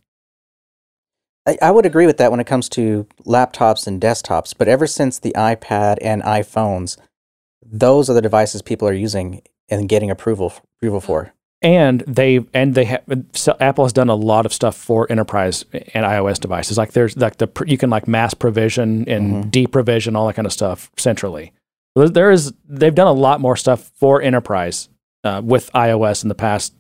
[1.46, 4.54] I, I would agree with that when it comes to laptops and desktops.
[4.58, 6.98] But ever since the iPad and iPhones,
[7.66, 11.34] those are the devices people are using and getting approval approval for.
[11.62, 15.64] and they and they have so Apple has done a lot of stuff for enterprise
[15.94, 16.78] and iOS devices.
[16.78, 20.52] Like there's like the you can like mass provision and deprovision all that kind of
[20.54, 21.54] stuff centrally.
[21.96, 24.90] There- There is they've done a lot more stuff for enterprise
[25.24, 26.74] uh, with iOS in the past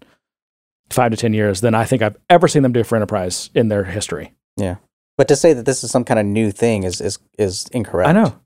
[0.89, 3.69] five to ten years than I think I've ever seen them do for enterprise in
[3.69, 4.33] their history.
[4.57, 4.77] Yeah.
[5.17, 8.09] But to say that this is some kind of new thing is is is incorrect.
[8.09, 8.39] I know.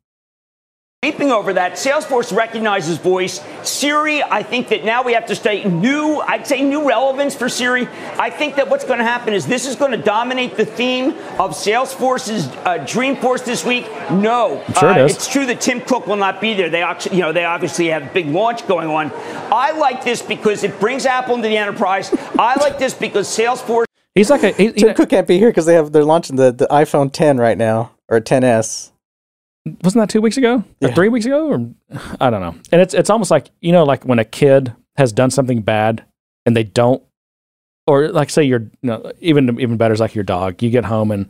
[1.03, 3.39] Leaping over that, Salesforce recognizes voice.
[3.61, 7.49] Siri, I think that now we have to stay new, I'd say new relevance for
[7.49, 7.87] Siri.
[8.17, 11.09] I think that what's going to happen is this is going to dominate the theme
[11.37, 13.85] of Salesforce's uh, Dreamforce this week.
[14.09, 15.15] No, sure it uh, is.
[15.17, 16.71] it's true that Tim Cook will not be there.
[16.71, 19.11] They you know, they obviously have a big launch going on.
[19.53, 22.11] I like this because it brings Apple into the enterprise.
[22.39, 23.85] I like this because Salesforce
[24.17, 26.51] He's like a he, Tim Cook can't be here because they have they're launching the,
[26.51, 28.91] the iPhone 10 right now or 10s.
[29.83, 30.93] wasn't that two weeks ago or Yeah.
[30.93, 31.69] three weeks ago or
[32.19, 32.55] I don't know.
[32.71, 36.03] And it's it's almost like you know like when a kid has done something bad
[36.45, 37.03] and they don't,
[37.85, 40.61] or like say your you know, even even better is like your dog.
[40.63, 41.27] You get home and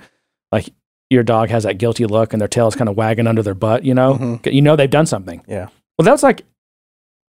[0.52, 0.70] like
[1.10, 3.54] your dog has that guilty look and their tail is kind of wagging under their
[3.56, 3.84] butt.
[3.86, 4.54] You know, Mhm.
[4.54, 5.44] you know they've done something.
[5.48, 5.70] Yeah.
[5.98, 6.44] Well, that's like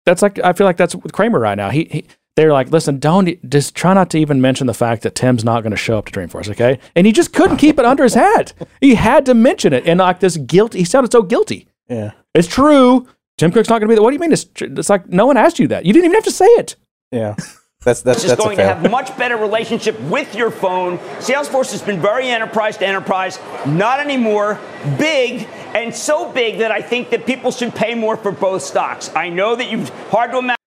[0.05, 1.70] that's like I feel like that's with Cramer right now.
[1.70, 2.05] He, he
[2.38, 5.63] they're like, listen, don't just try not to even mention the fact that Tim's not
[5.63, 6.77] going to show up to Dreamforce, okay?
[6.95, 8.53] And he just couldn't keep it under his hat.
[8.79, 11.67] He had to mention it, and like this guilt, he sounded so guilty.
[11.89, 12.11] Yeah.
[12.35, 13.07] It's true.
[13.39, 14.03] Tim Cook's not going to be there.
[14.03, 14.31] What do you mean?
[14.31, 15.88] It's, tr- it's like no one asked you that.
[15.88, 16.75] You didn't even have to say it.
[17.11, 17.35] Yeah.
[17.83, 20.99] That's that's is that's a going to have much better relationship with your phone.
[21.19, 24.59] Salesforce has been very enterprise to enterprise, not anymore.
[24.99, 29.15] Big and so big that I think that people should pay more for both stocks.
[29.15, 30.57] I know that you've hard to imagine.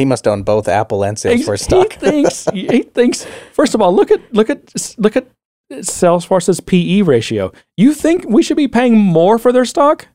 [0.00, 1.92] He must own both Apple and He, Salesforce he stock.
[1.92, 2.46] thinks.
[2.54, 3.26] he thinks.
[3.52, 5.26] First of all, look at look at look at
[5.70, 7.52] Salesforce's PE ratio.
[7.76, 10.08] You think we should be paying more for their stock?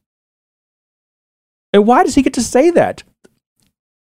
[1.71, 3.03] And why does he get to say that?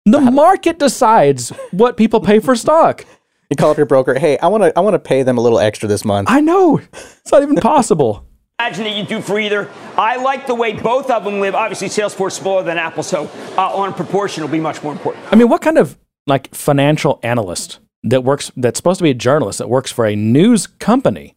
[0.06, 0.30] The uh-huh.
[0.30, 3.04] market decides what people pay for stock.
[3.50, 5.40] you call up your broker, "Hey, I want to I want to pay them a
[5.40, 6.78] little extra this month." I know.
[6.78, 8.24] It's not even possible.
[8.62, 9.68] Imagine that you do for either.
[9.98, 11.56] I like the way both of them live.
[11.56, 15.26] Obviously, Salesforce smaller than Apple, so uh, on proportion will be much more important.
[15.32, 15.98] I mean, what kind of
[16.28, 20.14] like financial analyst that works that's supposed to be a journalist that works for a
[20.14, 21.34] news company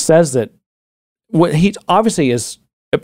[0.00, 0.50] says that
[1.28, 2.58] what he obviously is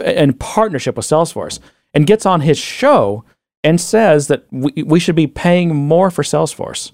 [0.05, 1.61] in partnership with Salesforce
[1.95, 3.25] and gets on his show
[3.63, 6.91] and says that we, we should be paying more for Salesforce.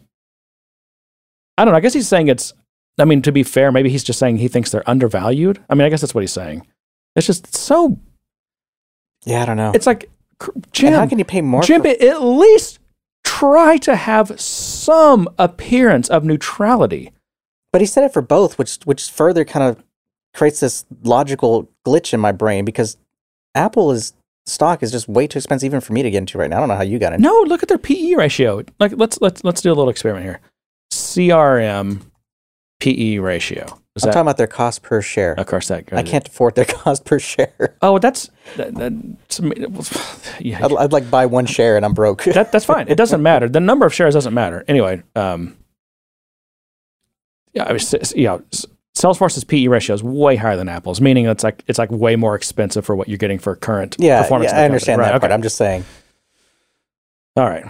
[1.57, 1.79] I don't know.
[1.79, 2.53] I guess he's saying it's.
[3.01, 5.62] I mean, to be fair, maybe he's just saying he thinks they're undervalued.
[5.68, 6.66] I mean, I guess that's what he's saying.
[7.16, 7.98] It's just so.
[9.24, 9.72] yeah, I don't know.
[9.74, 10.11] It's like,
[10.72, 10.88] Jim.
[10.88, 11.62] and how can you pay more?
[11.62, 12.78] Jim, for- at least
[13.24, 17.12] try to have some appearance of neutrality.
[17.72, 19.84] But he said it for both, which which further kind of
[20.34, 22.96] creates this logical glitch in my brain because
[23.55, 24.12] Apple is
[24.46, 26.57] stock is just way too expensive even for me to get into right now.
[26.57, 27.22] I don't know how you got into.
[27.22, 28.62] No, look at their PE ratio.
[28.80, 30.40] Like let's let's let's do a little experiment here.
[30.92, 32.01] CRM
[32.81, 33.64] PE ratio.
[33.97, 35.35] Is I'm that, talking about their cost per share.
[35.39, 35.93] of course, that.
[35.93, 37.76] I can't afford their cost per share.
[37.83, 39.41] Oh, that's that, that's
[40.41, 42.24] yeah, I'd, I'd like buy one share and I'm broke.
[42.24, 42.89] that, that's fine.
[42.89, 43.49] It doesn't matter.
[43.49, 44.64] The number of shares doesn't matter.
[44.68, 45.57] Anyway, um,
[47.53, 48.64] yeah, I mean, s- s- you know, s-
[48.97, 52.35] Salesforce's PE ratio is way higher than Apple's, meaning it's like it's like way more
[52.37, 54.53] expensive for what you're getting for current yeah, performance.
[54.53, 55.20] yeah, I understand Right, that okay.
[55.22, 55.33] part.
[55.33, 55.85] I'm just saying.
[57.37, 57.64] All right.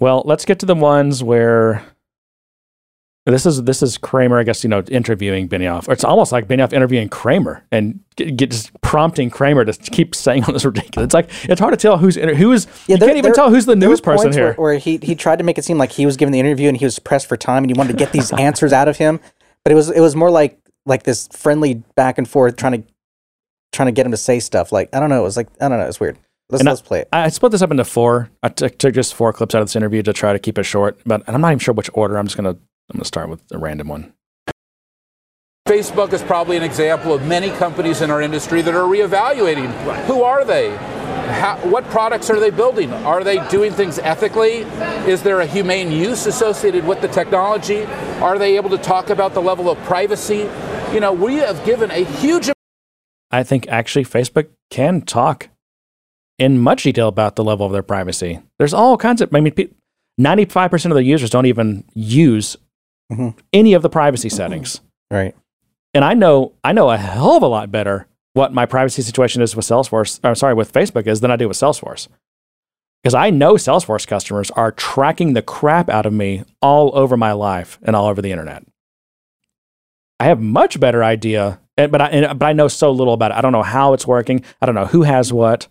[0.00, 1.82] Well, let's get to the ones where
[3.32, 5.88] this is this is Cramer, I guess you know, interviewing Benioff.
[5.88, 10.44] It's almost like Benioff interviewing Cramer and get, get just prompting Cramer to keep saying
[10.44, 11.06] all this ridiculous.
[11.06, 12.66] It's like it's hard to tell who's who is.
[12.86, 14.52] you there- can't even there- tell who's the news person here.
[14.54, 16.68] Where, where he, he tried to make it seem like he was giving the interview
[16.68, 18.96] and he was pressed for time and he wanted to get these answers out of
[18.96, 19.18] him,
[19.64, 22.88] but it was it was more like like this friendly back and forth trying to
[23.72, 24.70] trying to get him to say stuff.
[24.70, 26.16] Like I don't know, it was like I don't know, it's weird.
[26.48, 27.08] Let's let's play it.
[27.12, 28.30] I split this up into four.
[28.40, 30.62] I took took just four clips out of this interview to try to keep it
[30.62, 32.16] short, but and I'm not even sure which order.
[32.18, 32.56] I'm just gonna
[32.90, 34.12] I'm gonna start with a random one.
[35.66, 39.70] Facebook is probably an example of many companies in our industry that are reevaluating
[40.04, 40.76] who are they?
[40.76, 42.92] How, what products are they building?
[42.92, 44.58] Are they doing things ethically?
[45.08, 47.84] Is there a humane use associated with the technology?
[48.22, 50.48] Are they able to talk about the level of privacy?
[50.92, 52.48] You know, we have given a huge
[53.32, 55.48] I think actually Facebook can talk
[56.38, 58.40] in much detail about the level of their privacy.
[58.58, 59.52] There's all kinds of, I mean,
[60.20, 62.56] 95% of the users don't even use
[63.12, 63.36] Mhm.
[63.52, 64.80] any of the privacy settings.
[65.10, 65.34] Right.
[65.94, 69.40] And I know, I know a hell of a lot better what my privacy situation
[69.42, 72.08] is with Salesforce, I'm sorry, with Facebook is than I do with Salesforce.
[73.02, 77.32] Because I know Salesforce customers are tracking the crap out of me all over my
[77.32, 78.64] life and all over the internet.
[80.18, 83.36] I have much better idea, but I, but I know so little about it.
[83.36, 84.42] I don't know how it's working.
[84.60, 85.68] I don't know who has what.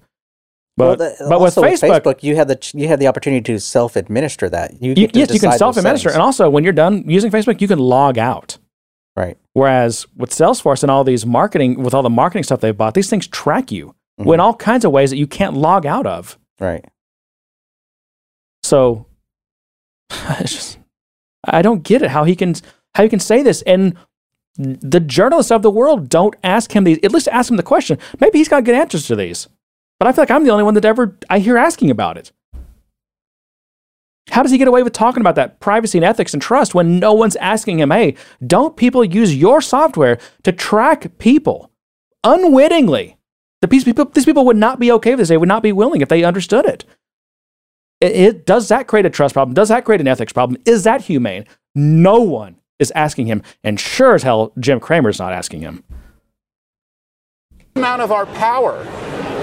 [0.78, 3.60] But, well, the, but with also Facebook, you had the you had the opportunity to
[3.60, 4.82] self administer that.
[4.82, 7.80] You, you, yes, you can self-administer, and also when you're done using Facebook, you can
[7.80, 8.58] log out.
[9.16, 9.38] right.
[9.54, 13.10] Whereas with Salesforce and all these marketing, with all the marketing stuff they've bought, these
[13.10, 14.32] things track you Mm-hmm.
[14.34, 16.40] in all kinds of ways that you can't log out of.
[16.58, 16.86] Right.
[18.64, 19.08] So
[20.10, 20.78] it's just,
[21.44, 22.56] I don't get it how he can
[22.96, 23.98] how he can say this and
[24.58, 26.98] the journalists of the world don't ask him these.
[27.04, 27.98] At least ask him the question.
[28.22, 29.50] Maybe he's got good answers to these,
[30.06, 32.32] but I feel like I'm the only one that ever I hear asking about it.
[34.30, 37.00] How does he get away with talking about that privacy and ethics and trust when
[37.00, 38.14] no one's asking him, hey,
[38.46, 41.72] don't people use your software to track people
[42.24, 43.18] unwittingly?
[43.62, 45.30] The these people, these people would not be okay with this.
[45.30, 46.86] They would not be willing if they understood it.
[48.00, 49.56] It, it- does that create a trust problem?
[49.56, 50.62] Does that create an ethics problem?
[50.68, 51.46] Is that humane?
[51.74, 55.84] No one is asking him, and sure as hell, Jim Cramer's not asking him.
[57.76, 58.86] amount of our power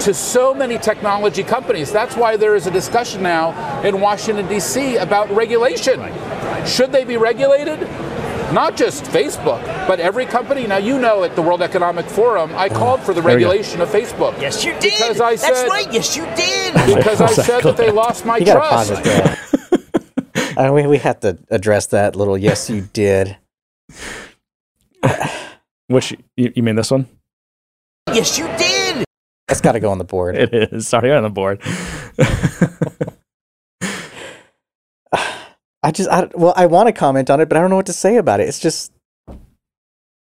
[0.03, 1.91] to so many technology companies.
[1.91, 4.97] That's why there is a discussion now in Washington, D.C.
[4.97, 5.99] about regulation.
[6.65, 7.79] Should they be regulated?
[8.53, 10.67] Not just Facebook, but every company.
[10.67, 13.49] Now, you know, at the World Economic Forum, I called for the There you go.
[13.51, 14.39] regulation of Facebook.
[14.39, 14.93] Yes, you did.
[14.93, 15.91] Because I That's said- right.
[15.91, 16.73] Yes, you did.
[16.97, 19.05] Because I said that they lost my You got to pause trust.
[19.05, 20.67] it there.
[20.69, 22.37] uh, we we have to address that little.
[22.37, 23.37] Yes, you did.
[25.87, 27.07] Which you, you mean this one?
[28.13, 28.72] yes, you did.
[29.53, 30.35] That's got to go on the board.
[30.35, 30.87] It is.
[30.87, 31.61] Sorry, on the board.
[35.83, 37.85] I just, I, well, I want to comment on it, but I don't know what
[37.87, 38.47] to say about it.
[38.49, 38.91] It's just,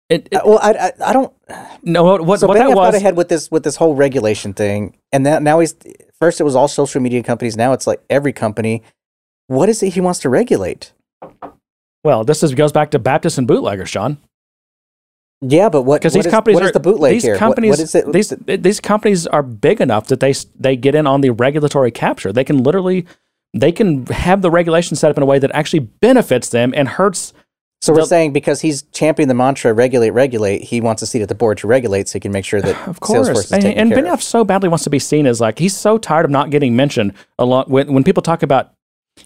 [0.09, 1.33] It, it- uh, well, I, I, I don't.
[1.83, 2.95] no, what, what, so what that got was?
[2.95, 5.75] ahead with this with this whole regulation thing, and that now he's
[6.19, 7.57] first it was all social media companies.
[7.57, 8.83] Now it's like every company.
[9.47, 10.93] What is it he wants to regulate?
[12.03, 14.17] Well, this is, goes back to Baptists and bootleggers, Sean.
[15.41, 16.01] Yeah, but what?
[16.01, 17.33] Because these is- companies what are is the bootleg these here?
[17.33, 18.11] What- companies what is it?
[18.11, 18.29] these
[18.61, 22.33] these companies are big enough that they they get in on the regulatory capture.
[22.33, 23.05] They can literally
[23.53, 26.87] they can have the regulation set up in a way that actually benefits them and
[26.87, 27.33] hurts.
[27.81, 31.29] so we're saying because he's championing the mantra "regulate, regulate," he wants a seat at
[31.29, 33.61] the board to regulate, so he can make sure that Of course, Salesforce is and,
[33.61, 34.23] taken and care Benioff of.
[34.23, 37.13] so badly wants to be seen as like he's so tired of not getting mentioned.
[37.37, 38.73] Along when when people talk about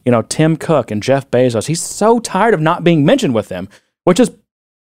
[0.05, 3.47] you know Tim Cook and Jeff Bezos, he's so tired of not being mentioned with
[3.47, 3.69] them.
[4.03, 4.31] Which is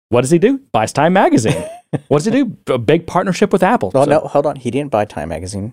[0.09, 0.59] what does he do?
[0.73, 1.65] Buys Time Magazine.
[2.09, 2.57] what does he do?
[2.69, 3.91] A big partnership with Apple.
[3.95, 4.57] Well, So- no, hold on.
[4.57, 5.73] He didn't buy Time magazine.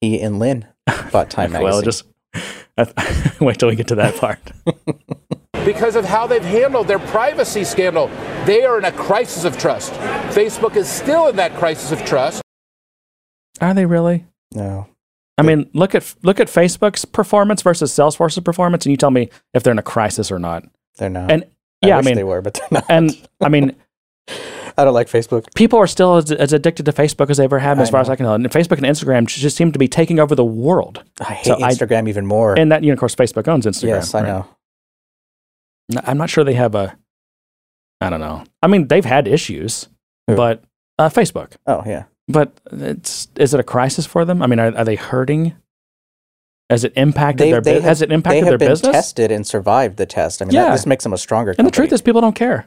[0.00, 0.66] He and Lynne
[1.12, 1.64] bought Time magazine.
[1.70, 2.04] Well, just
[3.40, 4.38] wait till we get to that part.
[5.64, 8.08] because of how they've handled their privacy scandal.
[8.46, 9.92] They are in a crisis of trust.
[10.34, 12.42] Facebook is still in that crisis of trust.
[13.60, 14.26] Are they really?
[14.52, 14.86] no.
[15.38, 19.30] I mean, look at look at Facebook's performance versus Salesforce's performance, and you tell me
[19.54, 20.64] if they're in a crisis or not.
[20.98, 21.30] They're not.
[21.30, 21.46] And I
[21.82, 22.84] yeah, I, wish mean, they were, but they're not.
[22.88, 23.74] and I mean,
[24.78, 25.52] I don't like Facebook.
[25.54, 28.00] people are still as, as addicted to Facebook as they ever have, as I far
[28.00, 28.08] as.
[28.08, 28.34] I can tell.
[28.34, 31.02] And Facebook and Instagram just seem to be taking over the world.
[31.20, 32.58] I hate So I- Instagram even more.
[32.58, 33.88] And that, you know, of course, Facebook owns Instagram.
[33.88, 34.26] yes, I right?
[34.28, 34.46] know.
[36.04, 36.96] I'm not sure they have a.
[38.00, 38.44] I don't know.
[38.62, 39.88] I mean, they've had issues,
[40.28, 40.36] Who?
[40.36, 40.62] but
[40.98, 41.52] uh, Facebook.
[41.66, 42.04] Oh yeah.
[42.28, 44.40] But it's is it a crisis for them?
[44.40, 45.56] I mean, are, are they hurting?
[46.70, 48.92] Has it impacted their bu- has it impacted they have their been business?
[48.92, 50.40] tested and survived the test.
[50.40, 50.66] I mean, Yeah.
[50.66, 51.52] that, this makes them a stronger.
[51.52, 51.66] Company.
[51.66, 52.66] and the truth is, people don't care.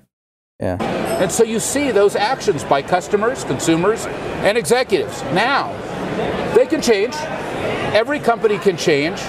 [0.60, 0.78] yeah.
[1.22, 4.06] And so you see those actions by customers, consumers,
[4.44, 5.22] and executives.
[5.34, 5.72] Now,
[6.54, 7.16] they can change.
[7.96, 9.22] Every company can change.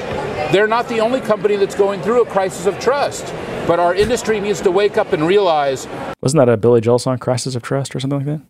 [0.50, 3.32] They're not the only company that's going through a crisis of trust.
[3.68, 5.86] But our industry needs to wake up and realize
[6.20, 8.40] Wasn't that a Billy Joel song, "Crisis of Trust" or something like that?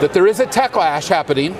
[0.00, 1.54] that there is a techlash happening,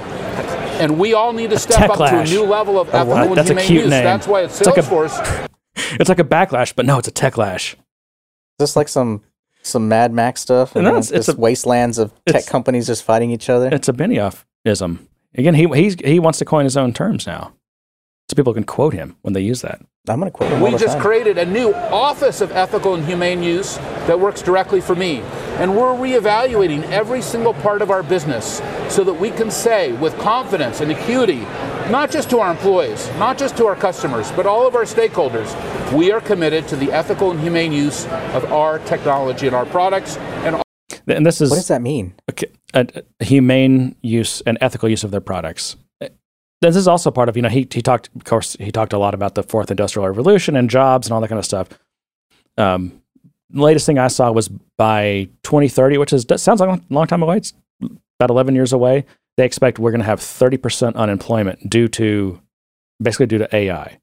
[0.81, 3.37] and we all need to step up to a new level of oh, ethical and
[3.37, 3.91] That's a humane cute use.
[3.91, 4.05] name.
[4.05, 5.49] That's why at It's like a- Salesforce,
[6.01, 7.75] It's like a backlash, but no, it's a techlash.
[8.61, 9.23] Just like some
[9.63, 10.75] some Mad Max stuff.
[10.75, 13.69] No, you know, it's- it's just a- wastelands of tech companies just fighting each other.
[13.73, 14.99] It's a Benioffism.
[15.35, 17.55] Again, he he's, he wants to coin his own terms now,
[18.29, 19.81] so people can quote him when they use that.
[20.09, 21.03] I'm going to quote him all we the just time.
[21.03, 23.77] created a new Office of Ethical and Humane Use
[24.09, 25.23] that works directly for me.
[25.61, 30.17] And we're reevaluating every single part of our business so that we can say with
[30.19, 31.41] confidence and acuity,
[31.91, 35.53] not just to our employees, not just to our customers, but all of our stakeholders,
[35.93, 40.17] we are committed to the ethical and humane use of our technology and our products
[40.17, 40.63] and
[41.07, 42.15] And this is What does that mean?
[42.31, 42.87] okay, a,
[43.21, 45.77] a humane use and ethical use of their products.
[46.61, 48.99] This is also part of you know he he talked of course he talked a
[48.99, 51.69] lot about the fourth industrial revolution and jobs and all that kind of stuff.
[52.57, 53.02] Um,
[53.53, 54.49] latest thing I saw was
[54.79, 57.39] by 2030, which is sounds like a long time away.
[57.39, 57.53] It's
[58.19, 59.05] about 11 years away.
[59.37, 62.41] They expect we're going to have 30% unemployment due to
[63.03, 63.99] basically due to AI.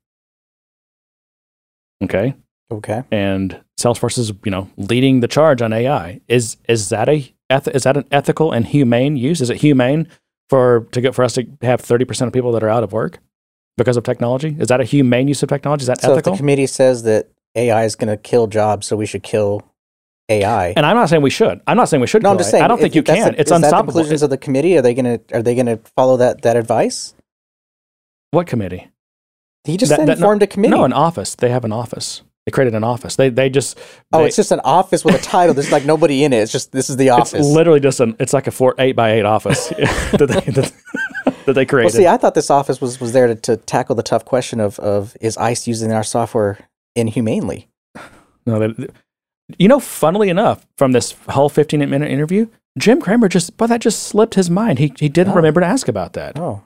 [2.04, 2.34] Okay,
[2.72, 3.04] Okay.
[3.12, 6.22] and Salesforce is you know leading the charge on AI.
[6.28, 9.42] Is is that a eth- is that an ethical and humane use?
[9.42, 10.08] Is it humane
[10.50, 12.94] for to get for us to have thirty percent of people that are out of
[12.94, 13.20] work
[13.78, 14.56] because of technology?
[14.60, 15.82] Is that a humane use of technology?
[15.84, 16.34] Is that So if ethical?
[16.34, 19.64] the committee says that AI is going to kill jobs, so we should kill
[20.30, 20.74] AI.
[20.78, 21.60] and I'm not saying we should.
[21.68, 22.22] I'm not saying we should.
[22.24, 22.64] no, I'm just saying.
[22.64, 23.34] I don't think you can.
[23.34, 23.94] the- it's is that the unstoppable.
[23.94, 24.78] conclusions of the committee?
[24.78, 27.14] Are they going to are they going to follow that that advice?
[28.32, 28.88] what committee?
[29.64, 30.72] He just That- that- formed a committee.
[30.76, 31.34] No, an office.
[31.36, 32.22] They have an office.
[32.46, 33.16] They created an office.
[33.16, 33.78] They they just
[34.14, 35.54] oh, they- it's just an office with a title.
[35.56, 36.38] There's like nobody in it.
[36.38, 37.46] It's just this is the it's office.
[37.48, 40.74] literally just an it's like a four eight by eight office that they that,
[41.46, 41.92] that they created.
[41.94, 44.60] well, see, I thought this office was was there to, to tackle the tough question
[44.60, 46.60] of of is ICE using our software
[47.00, 47.70] inhumanely?
[48.46, 48.74] No,
[49.58, 52.48] you know, funnily enough, from this whole 15 minute interview,
[52.78, 54.80] Jim Cramer just, but that just slipped his mind.
[54.80, 55.38] He, he didn't Oh.
[55.38, 56.38] remember to ask about that.
[56.40, 56.64] Oh,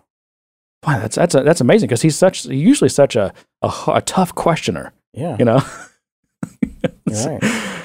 [0.86, 4.92] Wow, that's that's that's amazing because he's such usually such a a tough questioner.
[5.14, 5.62] yeah, You know,
[7.10, 7.42] right.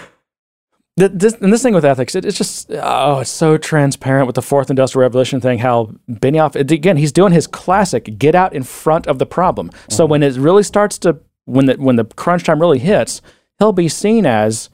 [0.98, 4.34] Th- this, and this thing with ethics, it, it's just oh, it's so transparent with
[4.34, 5.60] the fourth industrial revolution thing.
[5.60, 9.70] How Benioff it- again, he's doing his classic get out in front of the problem.
[9.88, 10.10] So Mm-hmm.
[10.10, 11.18] when it really starts to
[11.48, 13.22] when the when the crunch time really hits,
[13.58, 14.68] he'll be seen as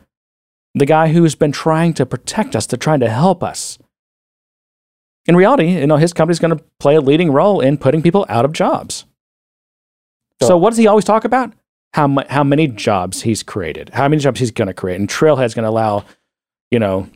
[0.74, 3.78] the guy who's been trying to protect us, to trying to help us.
[5.26, 8.26] In reality, you know, his company's going to play a leading role in putting people
[8.28, 9.04] out of jobs.
[10.42, 11.52] So, So- what does he always talk about?
[11.94, 15.08] How mu- how many jobs he's created, how many jobs he's going to create, and
[15.08, 16.04] Trailhead's going to allow,
[16.72, 17.08] you know,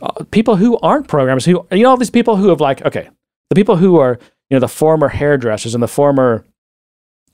[0.00, 3.10] uh, people who aren't programmers, who you know, all these people who have like, okay,
[3.48, 4.18] the people who are
[4.48, 6.44] you know the former hairdressers and the former,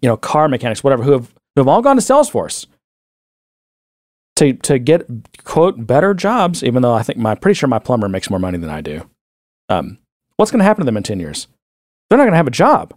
[0.06, 2.66] you know, car mechanics, whatever, who have who have all gone to Salesforce
[4.36, 5.04] to to get
[5.42, 6.62] quote better jobs.
[6.62, 9.10] Even though I think my pretty sure my plumber makes more money than I do.
[9.68, 9.98] Um,
[10.36, 11.48] what's going to happen to them in ten years?
[12.08, 12.94] They're not going to have a job.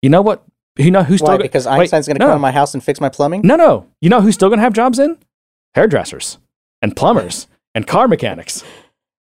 [0.00, 0.42] You know what?
[0.78, 1.26] You know who's Why?
[1.26, 3.42] still go- Because Einstein's going to no, come to my house and fix my plumbing?
[3.44, 3.88] No, no.
[4.00, 5.18] You know who's still going to have jobs in?
[5.74, 6.38] Hairdressers
[6.80, 8.64] and plumbers and car mechanics.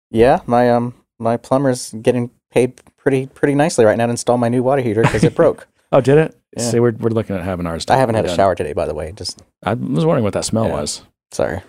[0.09, 4.49] Yeah, my um my plumber's getting paid pretty pretty nicely right now to install my
[4.49, 5.67] new water heater because it broke.
[5.93, 6.35] Oh, did it?
[6.57, 6.63] Yeah.
[6.63, 7.85] See, we're, we're looking at having ours.
[7.87, 8.35] I haven't had a done.
[8.37, 9.11] shower today, by the way.
[9.13, 10.73] Just I was wondering what that smell Yeah.
[10.73, 11.03] was.
[11.31, 11.61] sorry.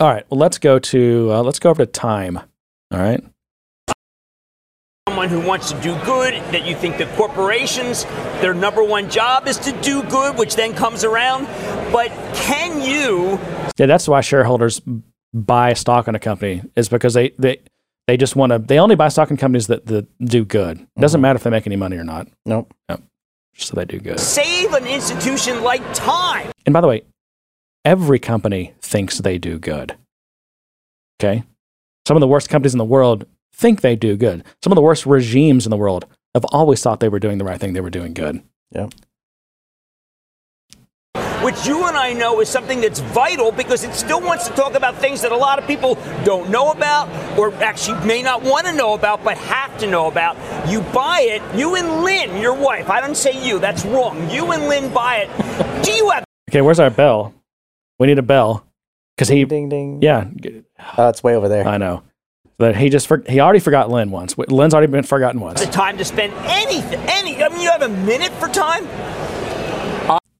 [0.00, 0.24] All right.
[0.30, 2.38] Well, let's go to uh, let's go over to time.
[2.90, 3.22] All right.
[5.08, 8.04] someone who wants to do good, that you think that corporations,
[8.40, 11.46] their number one job is to do good, which then comes around.
[11.92, 13.38] But can you
[13.78, 14.80] Yeah, that's why shareholders
[15.34, 17.58] buy stock in a company is because they they
[18.06, 18.58] they just want to.
[18.58, 20.80] They only buy stock in companies that, that do good.
[20.80, 22.28] It doesn't matter if they make any money or not.
[22.46, 22.72] Nope.
[22.88, 23.02] Just
[23.66, 24.20] so they do good.
[24.20, 26.50] save an institution like time?
[26.66, 27.02] And by the way,
[27.84, 29.96] every company thinks they do good.
[31.20, 31.42] Okay?
[32.06, 34.44] Some of the worst companies in the world think they do good.
[34.62, 37.44] Some of the worst regimes in the world have always thought they were doing the
[37.44, 38.42] right thing, they were doing good.
[38.72, 38.92] Yep.
[41.44, 44.74] Which you and I know is something that's vital because it still wants to talk
[44.74, 47.08] about things that a lot of people don't know about
[47.38, 50.36] or actually may not want to know about but have to know about.
[50.68, 54.28] You buy it, you and Lynne, your wife, I don't say you, that's wrong.
[54.30, 55.84] You and Lynne buy it.
[55.84, 57.32] Do you have Okay, where's our bell?
[58.00, 58.66] We need a bell
[59.16, 60.02] because he, Ding ding.
[60.02, 60.28] yeah,
[60.96, 61.66] Oh, it's way over there.
[61.66, 62.02] I know.
[62.58, 64.36] But he just for, he already forgot Lynne once.
[64.36, 65.64] Lynne's already been forgotten once.
[65.64, 67.40] The time to spend anything, any.
[67.42, 68.84] I mean, you have a minute for time.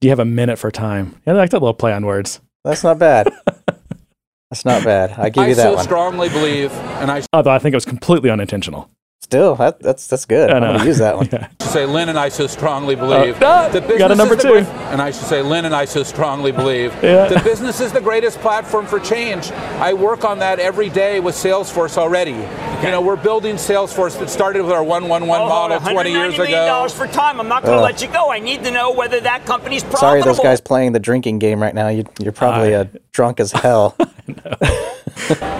[0.01, 1.15] Do you have a minute for time?
[1.27, 2.39] Yeah, I like that little play on words.
[2.63, 3.27] That's not bad.
[4.49, 5.11] That's not bad.
[5.11, 5.83] I give I you that so one.
[5.83, 8.89] strongly believe, and I Although I think it was completely unintentional.
[9.29, 10.49] Still, that, that's that's good.
[10.49, 10.71] I I'm know.
[10.73, 11.29] gonna use that one.
[11.39, 11.47] Yeah.
[11.61, 14.41] should say Lynne and I so strongly believe ah, that we got a number is
[14.41, 14.53] the two.
[14.55, 17.27] great- and I should say Lynne and I so strongly believe Yeah.
[17.27, 19.51] that business is the greatest platform for change.
[19.77, 22.31] I work on that every day with Salesforce already.
[22.31, 26.37] You know, we're building Salesforce that started with our 111 Oh, model 20 years 190
[26.39, 26.65] million ago.
[26.65, 27.39] dollars for time.
[27.39, 27.91] I'm not going to Ugh.
[27.91, 28.31] let you go.
[28.31, 30.09] I need to know whether that company's profitable.
[30.09, 31.89] Sorry, those guys playing the drinking game right now.
[31.89, 33.95] You, you're probably uh, drunk as hell.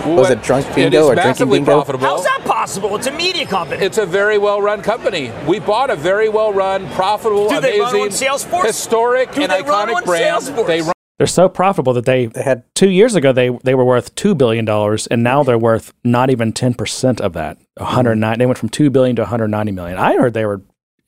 [0.06, 1.72] Was it drunk It bingo is or drinking massively bingo?
[1.74, 2.06] profitable.
[2.06, 2.96] How's that possible?
[2.96, 3.84] It's a media company.
[3.86, 5.32] It's a very well run company.
[5.48, 8.66] We bought a very well run, profitable, Do they run amazing, on Salesforce?
[8.66, 10.44] historic, Do and they run iconic on brand.
[10.44, 10.68] Salesforce?
[10.68, 13.86] They run They're so profitable that they They had two years ago they they were
[13.86, 17.58] worth two billion dollars, and now they're worth not even ten percent of that.
[17.76, 18.40] One hundred nine.
[18.40, 19.98] They went from two billion to one hundred ninety million.
[19.98, 20.62] I heard they were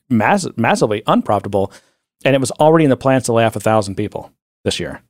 [0.10, 1.72] mass- massively unprofitable,
[2.26, 4.32] and it was already in the plans to lay off a thousand people
[4.66, 5.02] this year.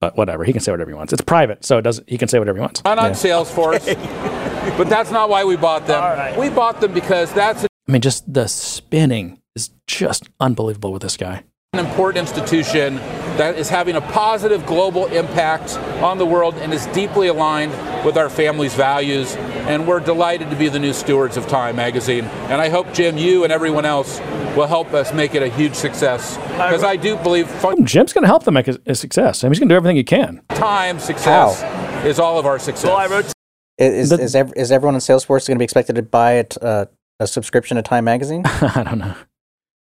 [0.00, 1.12] But whatever, he can say whatever he wants.
[1.12, 2.08] It's private, so it doesn't.
[2.08, 2.82] He can say whatever he wants.
[2.84, 3.86] run on Salesforce.
[4.78, 6.02] but that's not why we bought them.
[6.02, 6.38] All right.
[6.38, 11.16] We bought them because that's I mean, just the spinning is just unbelievable with this
[11.16, 11.44] guy.
[11.78, 12.96] An important institution
[13.36, 17.72] that is having a positive global impact on the world and is deeply aligned
[18.04, 19.36] with our family's values.
[19.66, 22.24] And we're delighted to be the new stewards of Time Magazine.
[22.24, 24.20] And I hope, Jim, you and everyone else
[24.56, 26.36] will help us make it a huge success.
[26.36, 29.42] Because I do believe fun- Jim's going to help them make a, a success.
[29.42, 30.40] I mean, he's going to do everything he can.
[30.50, 31.62] time success
[32.06, 32.86] is all of our success.
[32.86, 33.32] well, I wrote
[33.78, 36.86] is is, is everyone in Salesforce going to be expected to buy it, uh,
[37.20, 38.42] a subscription to Time Magazine?
[38.46, 39.14] I don't know.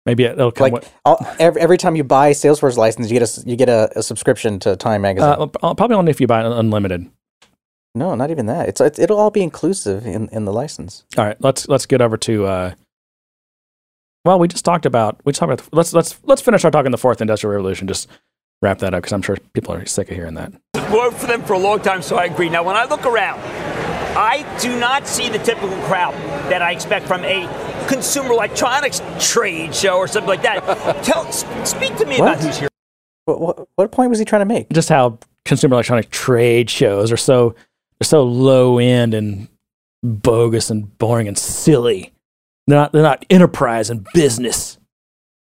[0.04, 0.72] Maybe it'll come.
[0.72, 3.54] like with, every, every time you buy a Salesforce license, you get a s- you
[3.56, 5.30] get a, a subscription to Time Magazine.
[5.62, 7.08] uh, probably only if you buy unlimited.
[7.94, 8.68] no, not even that.
[8.68, 11.04] It's it, it'll all be inclusive in, in the license.
[11.16, 12.46] All right, let's let's get over to.
[12.46, 12.74] Uh,
[14.24, 15.68] well, we just talked about we just talked about.
[15.72, 17.86] Let's let's let's finish our talk on the fourth industrial revolution.
[17.86, 18.08] Just
[18.60, 20.52] wrap that up because I'm sure people are sick of hearing that.
[20.92, 22.48] worked for them for a long time, so I agree.
[22.48, 23.40] Now, when I look around,
[24.16, 26.14] I do not see the typical crowd
[26.50, 27.46] that I expect from a
[27.88, 30.62] consumer electronics trade show or something like that.
[31.04, 32.44] Tell, speak to me about What?
[32.44, 32.68] who's here.
[33.24, 34.68] What, what what point was he trying to make?
[34.70, 37.54] Just how consumer electronic trade shows are so
[37.98, 39.48] they're so low end and
[40.02, 42.12] bogus and boring and silly.
[42.66, 44.78] They're not they're not enterprise and business.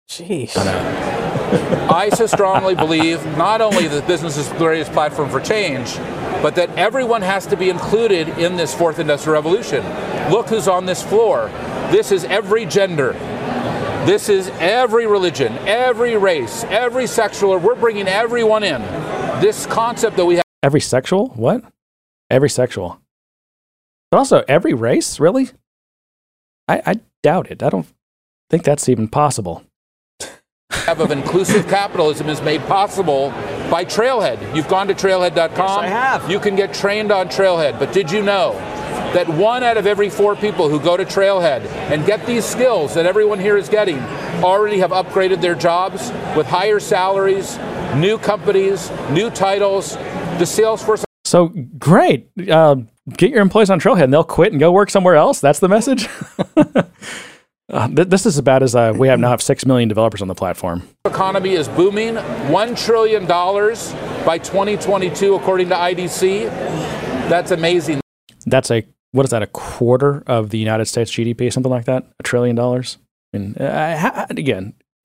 [0.10, 0.54] Jeez.
[1.92, 5.96] I so strongly believe not only that business is the greatest platform for change,
[6.44, 9.84] but that everyone has to be included in this fourth industrial revolution.
[10.30, 11.50] Look who's on this floor.
[11.92, 13.14] This is every gender.
[14.06, 17.58] This is every religion, every race, every sexual.
[17.58, 18.82] We're bringing everyone in.
[19.42, 20.44] This concept that we have.
[20.62, 21.30] Every sexual?
[21.30, 21.64] What?
[22.30, 23.02] Every sexual.
[24.12, 25.50] But also every race, really?
[26.68, 27.64] I, I doubt it.
[27.64, 27.88] I don't
[28.50, 29.64] think that's even possible.
[30.72, 33.32] have of inclusive capitalism is made possible
[33.72, 34.56] by Trailhead.
[34.56, 35.58] You've gone to trailhead.com.
[35.58, 36.30] Yes, I have.
[36.30, 37.80] You can get trained on Trailhead.
[37.80, 38.54] But did you know
[39.14, 42.94] that one out of every four people who go to Trailhead and get these skills
[42.94, 44.00] that everyone here is getting
[44.44, 47.58] already have upgraded their jobs with higher salaries,
[47.96, 49.96] new companies, new titles?
[50.38, 51.48] The Salesforce So
[51.78, 52.30] great.
[52.50, 52.76] Uh,
[53.18, 55.42] get your employees on Trailhead and they'll quit and go work somewhere else.
[55.42, 56.08] That's the message.
[56.58, 60.28] uh, th- this is about as uh, we have now have 6 million developers on
[60.28, 60.88] the platform.
[61.04, 62.16] economy is booming.
[62.16, 66.46] $1 trillion by 2022, according to IDC.
[67.28, 68.02] That's amazing.
[68.46, 72.06] That's a, what is that, a quarter of the United States GDP, something like that?
[72.20, 72.98] A trillion dollars?
[73.34, 74.74] I mean, uh, ha- again,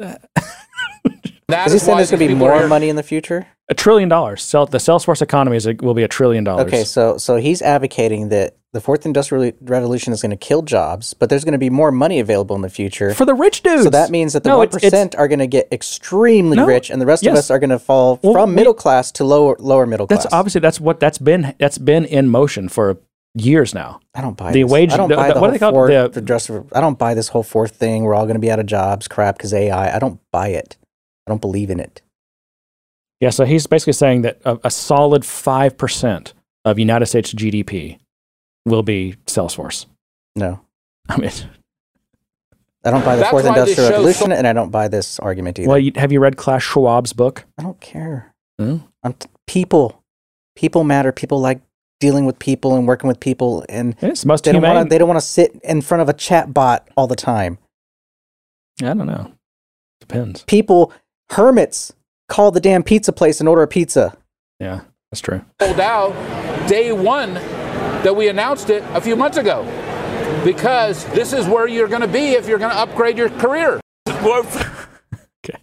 [1.48, 3.02] That Is he saying why there's going to be people are more money in the
[3.02, 3.46] future?
[3.68, 4.42] a trillion dollars.
[4.42, 6.66] Sell, the Salesforce economy is a, will be a trillion dollars.
[6.66, 11.12] Okay, so so he's advocating that the fourth industrial revolution is going to kill jobs,
[11.14, 13.12] but there's going to be more money available in the future.
[13.14, 13.84] For the rich dudes.
[13.84, 16.66] so that means that the No, one it's- it's- are going to get extremely No,
[16.66, 19.12] rich, and the rest of us are going to fall Well, from we- middle class
[19.12, 20.22] to lower lower middle class.
[20.24, 22.96] That's obviously that's what that's been that's been in motion for
[23.34, 24.00] years now.
[24.14, 24.70] I don't buy the this.
[24.70, 26.68] wage- I don't the- buy the- the, what do whole they call fourth The- industrial-
[26.72, 28.04] I don't buy this whole fourth thing.
[28.04, 29.94] We're all going to be out of jobs, crap, because AI.
[29.94, 30.76] I don't buy it.
[31.26, 32.02] I don't believe in it.
[33.20, 37.98] Yeah, so he's basically saying that a, a solid five percent of United States GDP
[38.66, 39.86] will be Salesforce.
[40.36, 40.60] No,
[41.08, 41.30] I mean,
[42.84, 45.58] I don't buy the That's fourth industrial show's revolution, and I don't buy this argument
[45.58, 45.68] either.
[45.68, 47.44] well, you, have you read Klaus Schwab's book?
[47.58, 48.34] I don't care.
[48.58, 48.78] Hmm?
[49.02, 50.02] I'm t- people.
[50.54, 51.10] People matter.
[51.12, 51.62] People like
[52.00, 54.90] dealing with people and working with people, and It's most they don't want to.
[54.90, 57.58] They don't want to sit in front of a chat bot all the time.
[58.82, 59.32] I don't know.
[60.00, 60.42] Depends.
[60.44, 60.92] People,
[61.30, 61.92] hermits,
[62.28, 64.16] call the damn pizza place and order a pizza.
[64.60, 64.80] Yeah,
[65.10, 65.44] that's true.
[65.60, 66.12] Sold out
[66.68, 69.62] day one that we announced it a few months ago.
[70.44, 73.80] Because this is where you're going to be if you're going to upgrade your career.
[75.46, 75.58] Okay.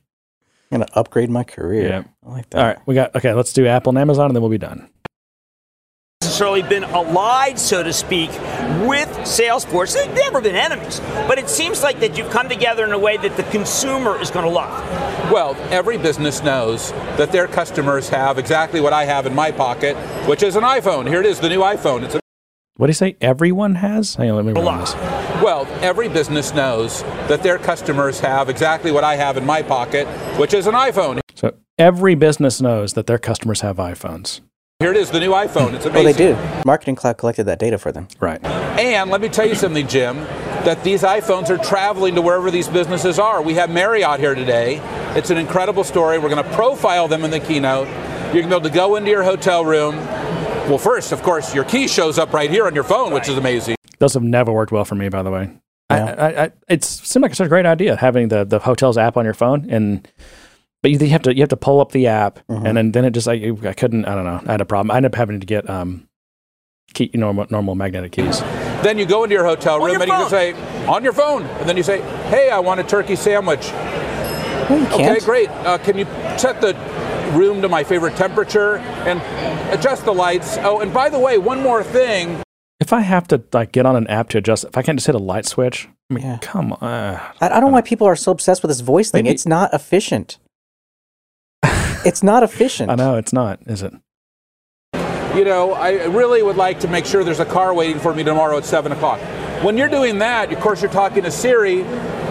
[0.71, 1.87] I'm gonna upgrade my career.
[1.87, 2.03] Yeah.
[2.25, 2.59] I like that.
[2.59, 3.33] All right, we got okay.
[3.33, 4.87] Let's do Apple and Amazon, and then we'll be done.
[6.41, 8.31] Necessarily been allied, so to speak,
[8.87, 9.93] with Salesforce.
[9.93, 13.17] They've never been enemies, but it seems like that you've come together in a way
[13.17, 14.71] that the consumer is going to love.
[15.31, 19.95] Well, every business knows that their customers have exactly what I have in my pocket,
[20.27, 21.07] which is an iPhone.
[21.07, 22.01] Here it is, the new iPhone.
[22.01, 22.19] It's a
[22.77, 23.17] What do you say?
[23.21, 24.15] Everyone has?
[24.15, 24.95] Hang on, let me run this.
[25.43, 30.07] Well, every business knows that their customers have exactly what I have in my pocket,
[30.39, 31.19] which is an iPhone.
[31.35, 34.41] So every business knows that their customers have iPhones.
[34.81, 35.75] Here it is, the new iPhone.
[35.75, 35.95] It's amazing.
[35.95, 36.63] Oh, they do.
[36.65, 38.07] Marketing Cloud collected that data for them.
[38.19, 38.43] Right.
[38.43, 42.67] And let me tell you something, Jim, that these iPhones are traveling to wherever these
[42.67, 43.43] businesses are.
[43.43, 44.81] We have Marriott here today.
[45.15, 46.17] It's an incredible story.
[46.17, 47.89] We're going to profile them in the keynote.
[48.33, 49.97] You're going to be able to go into your hotel room.
[49.97, 53.37] Well, first, of course, your key shows up right here on your phone, which is
[53.37, 53.75] amazing.
[53.99, 55.51] Those have never worked well for me, by the way.
[55.91, 56.05] Yeah.
[56.05, 59.15] I, I, I, it seemed like such a great idea having the, the hotels app
[59.15, 60.07] on your phone, and
[60.81, 62.65] but you, you have to you have to pull up the app, Mm-hmm.
[62.65, 64.05] and then then it just like I couldn't.
[64.05, 64.41] I don't know.
[64.47, 64.91] I had a problem.
[64.91, 66.07] I ended up having to get um,
[66.93, 68.39] key normal normal magnetic keys.
[68.83, 70.53] Then you go into your hotel room your and you can say,
[70.87, 71.43] on your phone.
[71.43, 73.69] And then you say, hey, I want a turkey sandwich.
[73.71, 75.23] No, you Okay, can't.
[75.23, 75.49] great.
[75.49, 76.05] Uh, can you
[76.37, 76.73] set the
[77.33, 79.21] room to my favorite temperature and
[79.77, 80.57] adjust the lights?
[80.61, 82.41] Oh, and by the way, one more thing.
[82.79, 85.05] If I have to like get on an app to adjust, if I can't just
[85.05, 86.39] hit a light switch, I mean, Yeah.
[86.41, 86.79] come on.
[86.81, 89.25] I, I don't know why people are so obsessed with this voice thing.
[89.25, 90.39] Maybe- It's not efficient.
[92.05, 92.89] It's not efficient.
[92.89, 93.93] I know it's not, is it?
[95.35, 98.23] You know, I really would like to make sure there's a car waiting for me
[98.23, 99.19] tomorrow at 7 o'clock.
[99.63, 101.83] When you're doing that, of course, you're talking to Siri.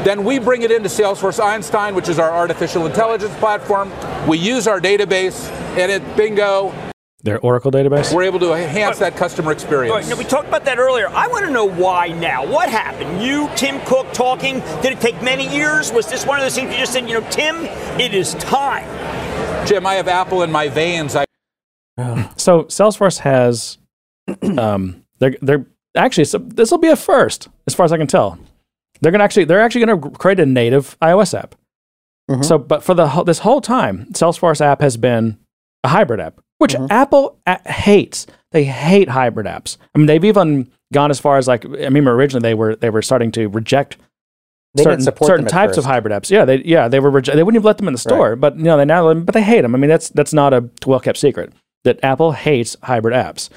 [0.03, 3.91] Then we bring it into Salesforce Einstein, which is our artificial intelligence platform.
[4.27, 6.75] We use our database, and it bingo,
[7.23, 8.15] Their Oracle database.
[8.15, 9.95] we're able to enhance that customer experience.
[9.95, 11.09] right, now we talked about that earlier.
[11.09, 12.47] I want to know why now.
[12.47, 13.23] What happened?
[13.23, 14.61] You, Tim Cook, talking?
[14.81, 15.93] Did it take many years?
[15.93, 17.57] Was this one of those things you just said, you know, Tim,
[18.01, 18.87] it is time?
[19.67, 21.15] Jim, I have Apple in my veins.
[21.15, 21.25] I
[22.37, 23.77] So Salesforce has,
[24.59, 25.67] um, they're they're
[25.97, 28.39] actually so this will be a first as far as I can tell.
[29.03, 31.55] They're gonna actually they're actually gonna create a native iOS app.
[32.31, 32.45] Mhm.
[32.45, 35.37] So, but for the whole- this whole time, Salesforce app has been
[35.85, 38.27] a hybrid app, which Apple a- hates.
[38.53, 39.77] They hate hybrid apps.
[39.95, 42.91] I mean, they've even gone as far as like I mean, originally they were they
[42.91, 43.97] were starting to reject
[44.75, 46.31] They certain certain types of hybrid apps.
[46.31, 48.57] Yeah, they yeah they were reje- they wouldn't even let them in the store, but
[48.57, 49.75] you know they now but they hate them.
[49.75, 51.53] I mean that's that's not a well kept secret
[51.85, 53.49] that Apple hates hybrid apps,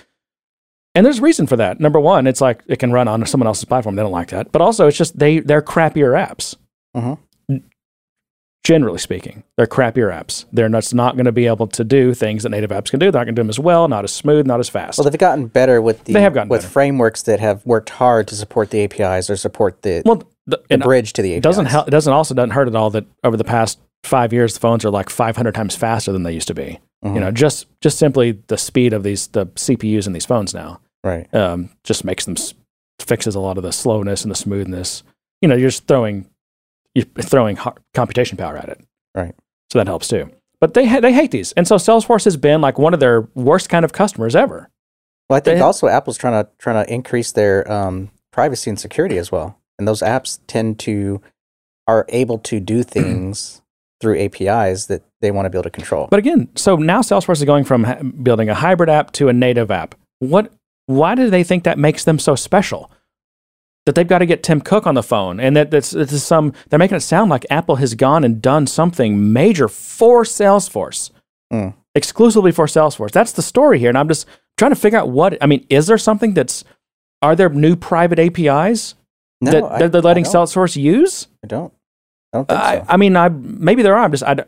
[0.95, 1.79] and there's reason for that.
[1.79, 3.95] Number one, it's like it can run on someone else's platform.
[3.95, 6.55] They don't like that, but also it's just they they're crappier apps.
[6.95, 7.17] Mhm.
[8.63, 10.45] Generally speaking, they're crappier apps.
[10.53, 13.11] They're not, not going to be able to do things that native apps can do.
[13.11, 14.97] They're not going to do them as well, not as smooth, not as fast.
[14.97, 16.71] Well, they've gotten better with the They have gotten with better.
[16.71, 20.77] frameworks that have worked hard to support the APIs or support the, well, the, the
[20.77, 21.37] bridge to the APIs.
[21.39, 21.87] It doesn't help.
[21.89, 24.85] It doesn't also doesn't hurt at all that over the past five years, the phones
[24.85, 26.79] are like 500 times faster than they used to be.
[27.03, 27.15] Mm-hmm.
[27.15, 30.79] You know, just just simply the speed of these the CPUs in these phones now
[31.03, 31.27] Right.
[31.35, 32.37] um, just makes them
[33.01, 35.03] fixes a lot of the slowness and the smoothness.
[35.41, 36.29] You know, you're just throwing
[36.95, 37.57] you're throwing
[37.93, 38.81] computation power at it,
[39.15, 39.33] Right.
[39.71, 40.29] so that helps too.
[40.61, 43.27] But they ha- they hate these, and so Salesforce has been like one of their
[43.35, 44.69] worst kind of customers ever.
[45.29, 48.79] Well, I think They- also Apple's trying to trying to increase their um, privacy and
[48.79, 51.21] security as well, and those apps tend to
[51.87, 53.61] are able to do things
[53.99, 56.07] through APIs that they want to be able to control.
[56.09, 59.33] But again, so now Salesforce is going from ha- building a hybrid app to a
[59.33, 59.95] native app.
[60.19, 60.51] What?
[60.85, 62.91] Why do they think that makes them so special?
[63.85, 66.23] That they've got to get Tim Cook on the phone, and that that's, this is
[66.23, 66.53] some.
[66.69, 71.11] They're making it sound like Apple has gone and done something major for Salesforce,
[71.51, 71.73] Mm.
[71.93, 73.11] exclusively for Salesforce.
[73.11, 74.25] That's the story here, and I'm just
[74.57, 75.37] trying to figure out what.
[75.41, 76.63] I mean, is there something that's?
[77.21, 78.95] Are there new private APIs
[79.41, 81.27] no, that, I, they're letting Salesforce use?
[81.43, 81.73] I don't.
[82.33, 82.85] I don't think I, so.
[82.87, 84.05] I mean, I maybe there are.
[84.05, 84.23] I'm just.
[84.23, 84.45] I,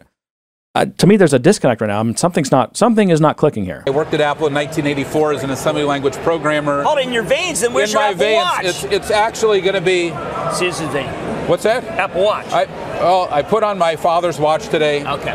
[0.78, 2.02] I, to me, there's a disconnect right now.
[2.02, 2.76] I mean, something's not.
[2.76, 3.84] Something is not clicking here.
[3.88, 6.84] I worked at Apple in 1984 as an assembly language programmer.
[6.84, 8.66] Hold it in your veins, then where's in your my Apple veins, Watch?
[8.66, 10.10] it's it's actually going to be
[10.54, 11.08] Citizen thing.
[11.48, 11.84] what's that?
[11.86, 12.46] Apple Watch.
[12.48, 12.66] I
[13.00, 15.06] well, I put on my father's watch today.
[15.06, 15.34] okay.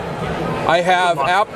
[0.69, 1.49] I have app,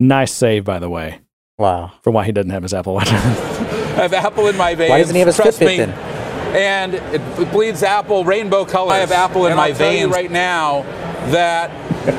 [0.00, 1.20] Nice save, by the way,
[1.58, 1.92] wow.
[2.02, 3.08] for why he doesn't have his Apple Watch.
[3.12, 4.90] I have Apple in my veins.
[4.90, 5.76] Why doesn't he have his Trust Fitbit me.
[5.76, 5.90] then?
[6.56, 8.92] And it bleeds Apple rainbow colors.
[8.92, 10.82] I have Apple in And my I'll tell you veins right now
[11.30, 11.70] that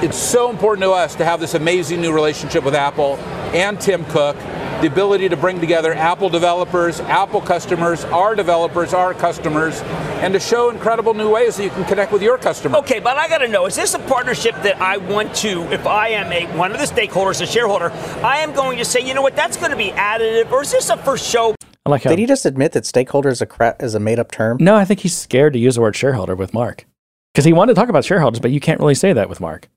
[0.03, 3.17] it's so important to us to have this amazing new relationship with Apple
[3.53, 4.37] and Tim Cook.
[4.81, 9.81] the ability to bring together Apple developers, Apple customers, our developers, our customers,
[10.21, 12.77] and to show incredible new ways that you can connect with your customers.
[12.79, 15.63] Okay, but I got to know: is this a partnership that I want to?
[15.73, 17.91] If I am a one of the stakeholders, a shareholder,
[18.23, 20.71] I am going to say, you know what, that's going to be additive, or is
[20.71, 21.55] this a first show?
[21.89, 22.09] I like how.
[22.11, 24.57] Did he just admit that stakeholder is a cra- is a made up term?
[24.59, 26.85] no, I think he's scared to use the word shareholder with Mark
[27.33, 29.67] because he wanted to talk about shareholders, but you can't really say that with Mark.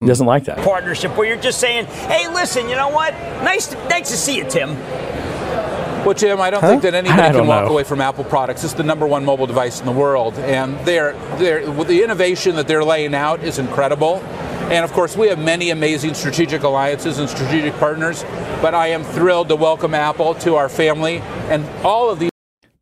[0.00, 0.08] He hmm.
[0.08, 0.58] doesn't like that.
[0.58, 3.12] partnership where you're just saying, "Hey, listen, you know what?
[3.42, 4.76] Nice, to, nice to see you, Tim."
[6.04, 7.72] Well, Jim, I don't think that anybody can don't walk know.
[7.72, 8.64] away from Apple products.
[8.64, 12.66] It's the number one mobile device in the world, and they're, they're, the innovation that
[12.66, 14.16] they're laying out is incredible.
[14.70, 18.22] And of course, we have many amazing strategic alliances and strategic partners.
[18.62, 22.30] But I am thrilled to welcome Apple to our family, and all of these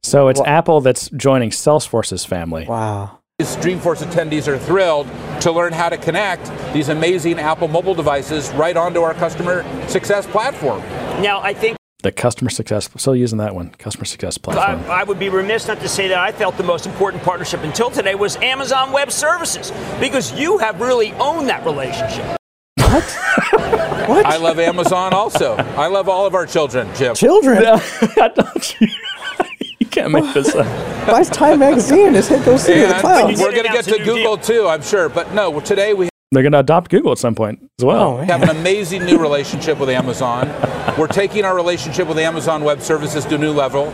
[0.05, 2.66] So it's Apple that's joining Salesforce's family.
[2.66, 3.19] Wow.
[3.41, 5.09] Dreamforce attendees are thrilled
[5.41, 10.27] to learn how to connect these amazing Apple mobile devices right onto our customer success
[10.27, 10.81] platform.
[11.23, 14.88] Now, I think The customer success, still using that one, customer success platform.
[14.88, 17.64] I, I would be remiss not to say that I felt the most important partnership
[17.64, 22.24] until today was Amazon Web Services because you have really owned that relationship.
[22.76, 23.03] What?
[24.09, 24.26] what?
[24.26, 25.57] I love Amazon also.
[25.57, 27.16] I love all of our children, Jim.
[27.16, 27.62] Children.
[28.14, 28.86] Don't you?
[29.80, 30.66] you can't make this up.
[31.05, 32.14] Buys Time magazine.
[32.14, 33.40] His head goes into the And clouds.
[33.40, 35.09] we're going to get to new Google too, I'm sure.
[35.09, 38.03] But no, today we They're going to adopt Google at some point as well.
[38.03, 38.29] Oh, man.
[38.29, 40.49] have an amazing new relationship with Amazon.
[40.99, 43.87] We're taking our relationship with Amazon Web Services to a new level.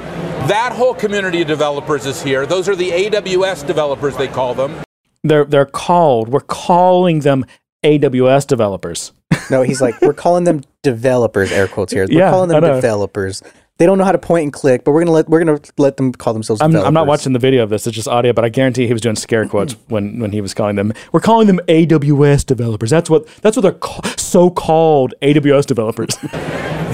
[0.48, 2.44] That whole community of developers is here.
[2.44, 4.82] Those are the AWS developers, they call them.
[5.22, 6.28] They're they're called.
[6.28, 7.46] We're calling them
[7.84, 9.12] AWS developers.
[9.50, 12.06] No, he's like, we're calling them developers, air quotes here.
[12.08, 13.42] We're Yeah, calling them developers.
[13.78, 15.96] They don't know how to point and click, but we're gonna let we're gonna let
[15.96, 16.76] them call themselves I'm.
[16.76, 17.86] I'm not watching the video of this.
[17.86, 19.92] It's just audio, but I guarantee he was doing scare quotes mm-hmm.
[19.92, 20.92] when, when he was calling them.
[21.10, 22.90] We're calling them AWS developers.
[22.90, 26.16] That's what that's what they're ca- so-called AWS developers.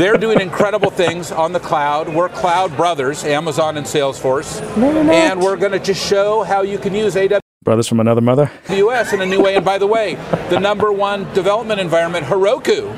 [0.01, 2.09] They're doing incredible things on the cloud.
[2.09, 4.61] We're cloud brothers, Amazon and Salesforce.
[4.78, 5.12] No, we're.
[5.12, 8.51] And we're going to just show how you can use AWS Brothers from another mother.
[8.68, 9.12] The U.S.
[9.12, 9.57] in a new way.
[9.57, 10.14] And by the way,
[10.49, 12.91] the number one development environment, Heroku,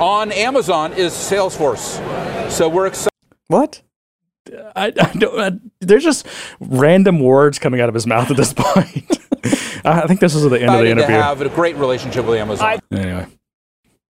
[0.00, 2.00] on Amazon is Salesforce.
[2.50, 3.07] So we're excited.
[3.48, 3.82] What?
[4.74, 5.38] I, I don't.
[5.40, 6.26] I, there's just
[6.60, 9.18] random words coming out of his mouth at this point.
[9.84, 11.14] I think this is the end of the to interview.
[11.16, 12.78] have a great relationship with Amazon.
[12.90, 13.26] anyway,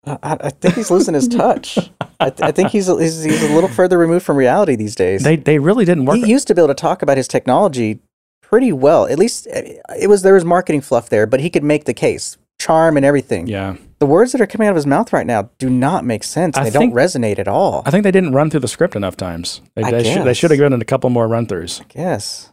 [0.06, 1.78] I, I think he's losing his touch.
[2.20, 5.24] I, th- I think he's, he's he's a little further removed from reality these days.
[5.24, 6.18] they they really didn't work.
[6.18, 8.00] he used to be able to talk about his technology
[8.42, 9.06] pretty well.
[9.08, 9.62] At least uh,
[10.00, 13.06] it was there was marketing fluff there, but he could make the case, charm and
[13.06, 13.48] everything.
[13.48, 16.24] yeah, The words that are coming out of his mouth right now do not make
[16.24, 16.58] sense.
[16.58, 17.82] I They think- don't resonate at all.
[17.86, 19.62] I think they didn't run through the script enough times.
[19.76, 21.82] They, I they, should, they should have given it a couple more run throughs.
[21.96, 22.52] Yes.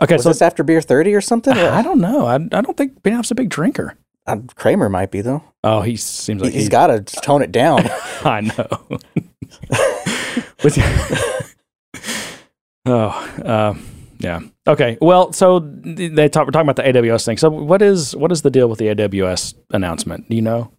[0.00, 1.52] Okay, Was so this after beer thirty or something?
[1.52, 2.24] I don't know.
[2.24, 3.98] I, I don't think Benioff's a big drinker.
[4.26, 5.42] Uh, Cramer might be though.
[5.62, 7.82] Oh, he seems like He, has got to tone it down.
[8.24, 8.88] I know.
[10.64, 10.78] With
[12.86, 13.84] oh, um,
[14.20, 14.40] yeah.
[14.66, 14.96] Okay.
[15.00, 17.36] Well, so they talk, we're talking about the AWS thing.
[17.38, 20.28] So what is what is the deal with the AWS announcement?
[20.28, 20.70] Do you know?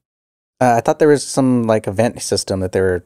[0.62, 3.04] Uh, I thought there was some like event system that they were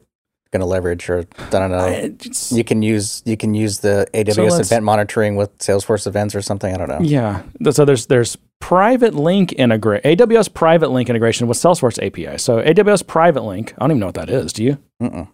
[0.52, 1.78] going to leverage, or I don't know.
[1.78, 2.12] I-
[2.54, 6.42] you can use you can use the AWS let's- event monitoring with Salesforce events or
[6.42, 6.72] something.
[6.72, 7.00] I don't know.
[7.00, 7.42] yeah.
[7.70, 12.38] So there's there's private link integrate AWS private link integration with Salesforce API.
[12.38, 13.72] So AWS private link.
[13.76, 14.52] I don't even know what that is.
[14.52, 14.78] Do you?
[15.02, 15.28] Mm-mm.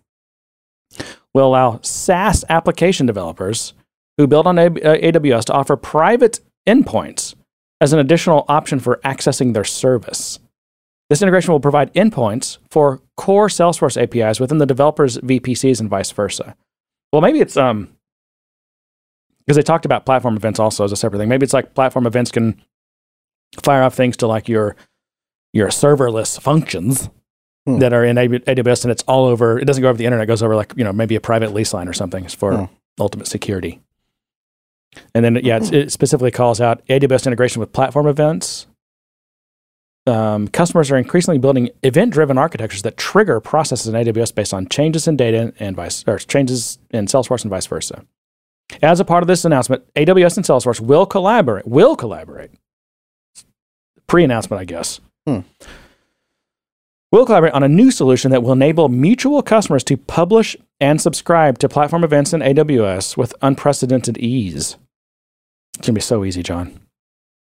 [1.34, 3.74] will allow SaaS application developers
[4.18, 7.34] who build on uh, AWS to offer private endpoints
[7.80, 10.38] as an additional option for accessing their service.
[11.10, 16.10] This integration will provide endpoints for core Salesforce APIs within the developer's VPCs and vice
[16.10, 16.54] versa.
[17.12, 17.88] Well, maybe it's um
[19.46, 21.28] because they talked about platform events also as a separate thing.
[21.28, 22.62] Maybe it's like platform events can
[23.60, 24.76] fire off things to like your
[25.52, 27.10] your serverless functions
[27.66, 27.78] Hmm.
[27.78, 29.56] that are in AWS and it's all over.
[29.58, 30.24] It doesn't go over the internet.
[30.24, 32.64] It goes over like you know maybe a private lease line or something for Hmm.
[32.98, 33.81] ultimate security.
[35.14, 38.66] And then yeah, it's, it specifically calls out AWS integration with platform events.
[40.06, 45.06] Um, customers are increasingly building event-driven architectures that trigger processes in AWS based on changes
[45.06, 48.04] in data and vice or changes in Salesforce and vice versa.
[48.82, 51.66] As a part of this announcement, AWS and Salesforce will collaborate.
[51.66, 52.50] Will collaborate.
[54.06, 55.00] Pre-announcement, I guess.
[55.26, 55.40] Hmm.
[57.12, 61.58] We'll collaborate on a new solution that will enable mutual customers to publish and subscribe
[61.58, 64.76] to platform events in AWS with unprecedented ease.
[65.82, 66.78] It's going to be so easy, John.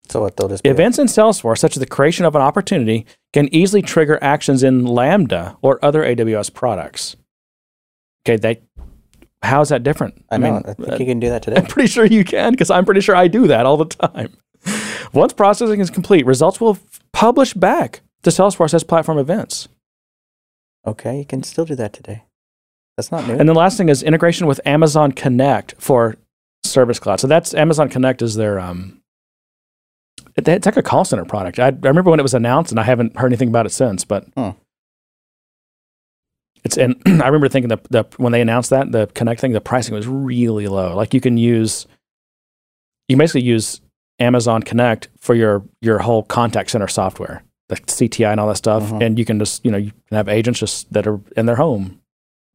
[0.09, 3.53] So what they'll just Events in Salesforce, such as the creation of an opportunity, can
[3.53, 7.15] easily trigger actions in Lambda or other AWS products.
[8.25, 8.61] Okay, they,
[9.43, 10.25] how's that different?
[10.31, 10.53] I know.
[10.53, 11.57] mean, I think uh, you can do that today.
[11.57, 14.35] I'm pretty sure you can because I'm pretty sure I do that all the time.
[15.13, 19.67] Once processing is complete, results will f- publish back to Salesforce as platform events.
[20.87, 22.23] Okay, you can still do that today.
[22.97, 23.35] That's not new.
[23.35, 26.15] And the last thing is integration with Amazon Connect for
[26.69, 27.19] Service Cloud.
[27.19, 29.01] So that's Amazon Connect is their um,
[30.37, 31.59] it's like a call center product.
[31.59, 34.03] I, I remember when it was announced, and I haven't heard anything about it since.
[34.03, 34.49] But Hmm.
[36.63, 39.61] it's and I remember thinking the the when they announced that the Connect thing, the
[39.61, 40.95] pricing was really low.
[40.95, 41.85] Like you can use,
[43.07, 43.81] you basically use
[44.19, 48.83] Amazon Connect for your your whole contact center software, the CTI and all that stuff,
[48.83, 49.05] Mhm.
[49.05, 51.55] and you can just you know you can have agents just that are in their
[51.57, 52.01] home,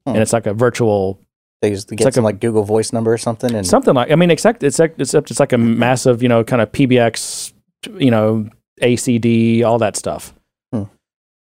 [0.06, 0.10] Hmm.
[0.14, 1.20] and it's like a virtual
[1.62, 4.10] they just get like some a- like Google Voice number or something, and something like
[4.10, 7.52] I mean, except it's like it's, it's like a massive you know kind of PBX,
[7.98, 8.48] you know
[8.80, 10.34] ACD, all that stuff,
[10.72, 10.84] Hmm.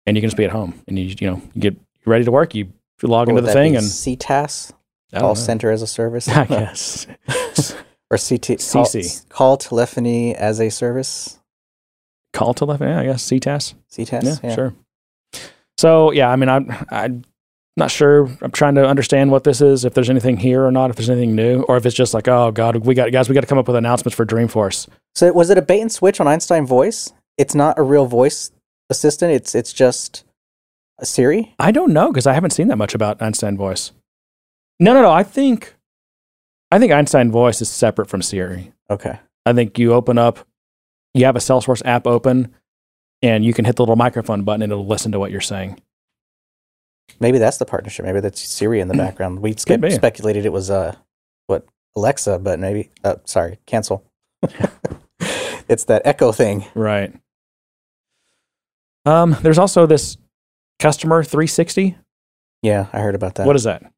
[0.06, 1.76] and you can just be at home and you you know you get
[2.06, 2.54] ready to work.
[2.56, 2.68] You
[3.04, 4.72] log into the thing and CTAS,
[5.14, 5.34] I call know.
[5.36, 7.08] center as a service, I guess
[8.12, 9.28] or CT CC.
[9.30, 11.40] call, call telephony as a service.
[12.34, 12.92] call telephony.
[12.92, 13.74] Yeah, I guess CTAS.
[13.92, 14.74] CTAS, Yeah, sure.
[15.78, 17.26] So yeah, I mean, I'm I'm
[17.78, 18.30] not sure.
[18.42, 19.84] I'm trying to understand what this is.
[19.84, 20.90] If there's anything here or not.
[20.90, 23.36] If there's anything new, or if it's just like, oh god, we got guys, we
[23.36, 24.88] got to come up with announcements for Dreamforce.
[25.14, 27.12] So was it a bait and switch on Einstein Voice?
[27.38, 28.52] It's not a real voice
[28.90, 29.34] assistant.
[29.34, 30.24] It's it's just
[31.00, 31.54] a Siri.
[31.60, 33.92] I don't know because I haven't seen that much about Einstein Voice.
[34.80, 35.12] No, no, no.
[35.12, 35.76] I think
[36.72, 38.72] I think Einstein Voice is separate from Siri.
[38.90, 39.20] Okay.
[39.46, 40.40] I think you open up,
[41.14, 42.54] you have a Salesforce app open,
[43.22, 45.80] and you can hit the little microphone button and it'll listen to what you're saying.
[47.20, 48.06] Maybe that's the partnership.
[48.06, 49.40] Maybe that's Siri in the background.
[49.40, 50.96] We spe- speculated it was uh
[51.48, 51.66] what
[51.96, 54.04] Alexa, but maybe uh, sorry, cancel.
[55.68, 56.66] it's that Echo thing.
[56.76, 57.14] Right.
[59.06, 60.18] Um, there's also this
[60.80, 61.96] customer 360.
[62.64, 63.46] Yeah, I heard about that.
[63.46, 63.92] What is that?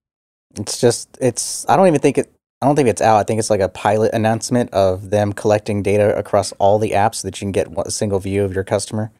[0.55, 2.31] It's just it's I don't even think it
[2.61, 3.17] I don't think it's out.
[3.17, 7.15] I think it's like a pilot announcement of them collecting data across all the apps
[7.15, 9.11] so that you can get a single view of your customer.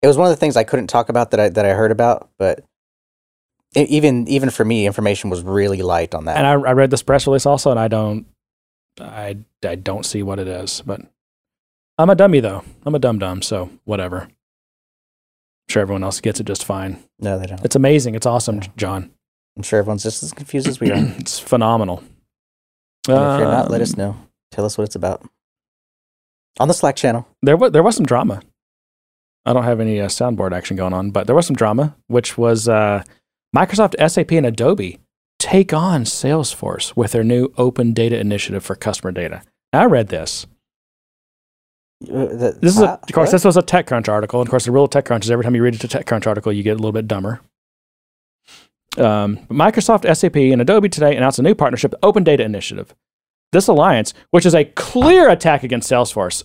[0.00, 1.90] It was one of the things I couldn't talk about that I that I heard
[1.90, 2.64] about, but
[3.76, 6.36] even even for me, information was really light on that.
[6.36, 8.26] And I, I read this press release also, and I don't,
[9.00, 10.82] I, I don't see what it is.
[10.84, 11.02] But
[11.98, 12.64] I'm a dummy though.
[12.84, 14.22] I'm a dum dum, so whatever.
[14.22, 17.02] I'm sure everyone else gets it just fine.
[17.18, 17.64] no, they don't.
[17.64, 18.14] It's amazing.
[18.14, 19.10] It's awesome, John.
[19.56, 20.96] I'm sure everyone's just as confused as we are.
[21.18, 22.02] it's phenomenal.
[23.08, 24.16] if you're not, let us Um, know.
[24.52, 25.22] Tell us what it's about
[26.60, 27.26] on the Slack channel.
[27.42, 28.40] There was there was some drama.
[29.44, 32.36] I don't have any uh, soundboard action going on, but there was some drama, which
[32.38, 33.02] was uh,
[33.56, 34.98] Microsoft, SAP, and Adobe
[35.38, 39.42] take on Salesforce with their new Open Data Initiative for customer data.
[39.72, 40.46] Now, I read this.
[42.02, 43.32] Uh, the- This is, a, uh, of course, what?
[43.32, 44.40] this was a TechCrunch article.
[44.40, 46.62] And of course, the real TechCrunch is every time you read a TechCrunch article, you
[46.62, 47.40] get a little bit dumber.
[48.98, 52.94] Um, Microsoft, SAP, and Adobe today announced a new partnership, the Open Data Initiative.
[53.52, 56.44] This alliance, which is a clear attack against Salesforce,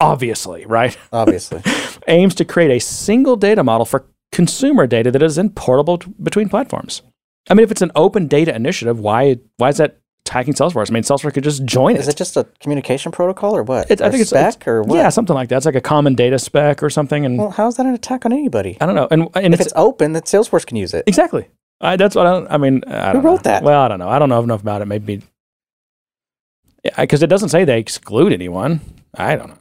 [0.00, 0.96] obviously, right?
[1.12, 1.60] obviously.
[2.08, 4.06] aims to create a single data model for
[4.38, 7.02] consumer data that is importable t- between platforms.
[7.50, 10.90] I mean, if it's an open data initiative, why why is that attacking Salesforce?
[10.90, 12.00] I mean, Salesforce could just join it.
[12.00, 13.90] Is it just a communication protocol or what?
[13.90, 14.96] It- I Or think it's spec it's- or what?
[14.96, 15.56] Yeah, something like that.
[15.58, 17.24] It's like a common data spec or something.
[17.26, 18.76] And Well, how's that an attack on anybody?
[18.80, 19.08] I don't know.
[19.10, 21.02] And and If it's, it's open, that Salesforce can use it.
[21.06, 21.48] exactly.
[21.80, 22.46] I, that's what I don't.
[22.50, 23.50] I mean, I Who wrote know.
[23.50, 23.62] that?
[23.64, 24.08] Well, I don't know.
[24.14, 24.86] I don't know enough about it.
[24.86, 25.22] Maybe
[26.96, 28.80] because it doesn't say they exclude anyone.
[29.16, 29.57] I don't know.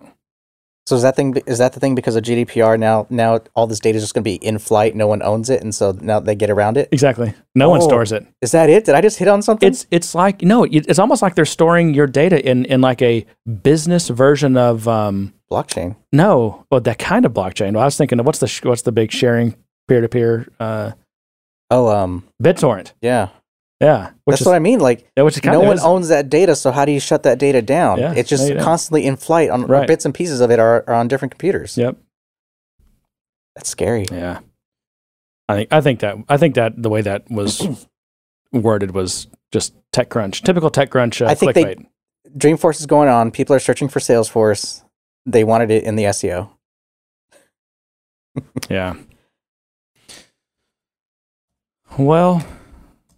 [0.88, 1.36] So is that thing?
[1.46, 2.80] Is that the thing because of GDPR?
[2.80, 4.96] Now, now all this data is just going to be in flight.
[4.96, 6.88] No one owns it, and so now they get around it.
[6.94, 7.34] Exactly.
[7.56, 7.88] No one Oh.
[7.88, 8.26] stores it.
[8.42, 8.86] Is that it?
[8.86, 9.68] Did I just hit on something?
[9.68, 13.26] It's it's like no, it's almost like they're storing your data in in like a
[13.64, 15.98] business version of um blockchain.
[16.14, 17.74] no, well that kind of blockchain.
[17.74, 19.56] Well, I was thinking, of what's the sh- what's the big sharing
[19.90, 20.92] peer to peer uh
[21.70, 22.94] Oh, um, BitTorrent?
[23.02, 23.28] yeah.
[23.80, 24.80] Yeah, That's is what I mean.
[24.80, 25.84] Like, yeah, which no one is.
[25.84, 28.00] owns that data, so how do you shut that data down?
[28.00, 29.52] Yeah, it's just constantly in flight.
[29.52, 29.88] On Right.
[29.88, 31.78] bits and pieces of it are, are on different computers.
[31.78, 31.96] Yep.
[33.56, 34.06] That's scary.
[34.12, 34.40] Yeah.
[35.48, 37.88] I think I think that I think that the way that was
[38.52, 41.76] worded was just TechCrunch, typical TechCrunch uh, I think they-
[42.36, 43.32] Dreamforce is going on.
[43.32, 44.84] People are searching for Salesforce.
[45.26, 46.50] They wanted it in the SEO.
[48.70, 48.96] yeah.
[51.98, 52.46] Well,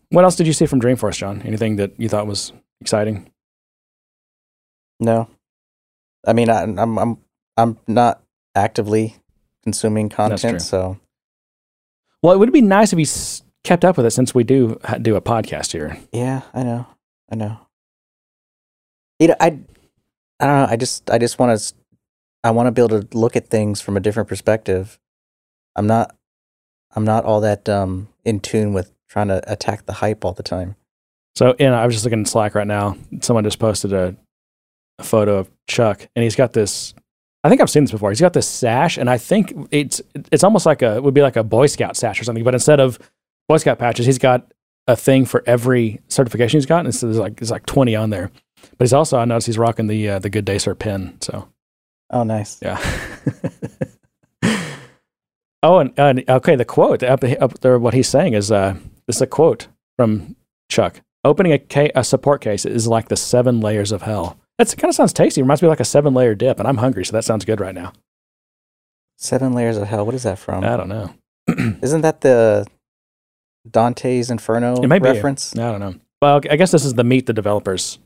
[0.10, 1.42] what else did you see from Dreamforce, John?
[1.44, 3.32] Anything that you thought was exciting?
[5.00, 5.30] No,
[6.28, 7.18] I mean, I, I'm I'm
[7.56, 8.22] I'm not
[8.56, 9.16] actively
[9.64, 11.00] consuming content, so
[12.22, 13.08] Well, it would be nice if he
[13.64, 15.98] kept up with it since we do do a podcast here.
[16.12, 16.86] yeah, I know,
[17.32, 17.58] I know.
[19.20, 19.60] You know, I
[20.40, 20.68] I don't know.
[20.70, 21.74] I just I just want to
[22.44, 25.00] I want to be able to look at things from a different perspective.
[25.76, 26.16] I'm not
[26.94, 30.44] I'm not all that um in tune with trying to attack the hype all the
[30.44, 30.76] time.
[31.36, 32.98] So, you know, I was just looking in Slack right now.
[33.22, 34.16] Someone just posted a,
[34.98, 36.94] a photo of Chuck, and he's got this.
[37.44, 38.10] I think I've seen this before.
[38.10, 41.22] He's got this sash, and I think it's it's almost like a it would be
[41.22, 42.44] like a Boy Scout sash or something.
[42.44, 43.00] But instead of
[43.48, 44.52] Boy Scout patches, he's got
[44.88, 46.92] a thing for every certification he's gotten.
[46.92, 48.32] So there's like there's like 20 on there.
[48.78, 51.18] But he's also I noticed he's rocking the uh, the Good Day Sir pin.
[51.22, 51.48] So
[52.12, 52.58] Oh, nice.
[52.62, 52.80] yeah.
[55.64, 58.76] oh, and, and okay, the quote up, up there, what he's saying is uh,
[59.10, 60.36] this is a quote from
[60.70, 61.02] Chuck.
[61.26, 64.38] Opening a, ca- a support case is like the seven layers of hell.
[64.60, 65.42] That's kind of sounds tasty.
[65.42, 67.60] Reminds me of like a seven layer dip, and I'm hungry, so that sounds good
[67.60, 67.94] right now.
[69.18, 70.06] Seven layers of hell.
[70.06, 70.64] What is that from?
[70.64, 71.12] I don't know.
[71.82, 72.68] Isn't that the
[73.70, 75.10] Dante's Inferno It may be.
[75.10, 75.58] reference?
[75.58, 75.96] I don't know.
[76.22, 77.98] Well, I guess this is the meet the developers.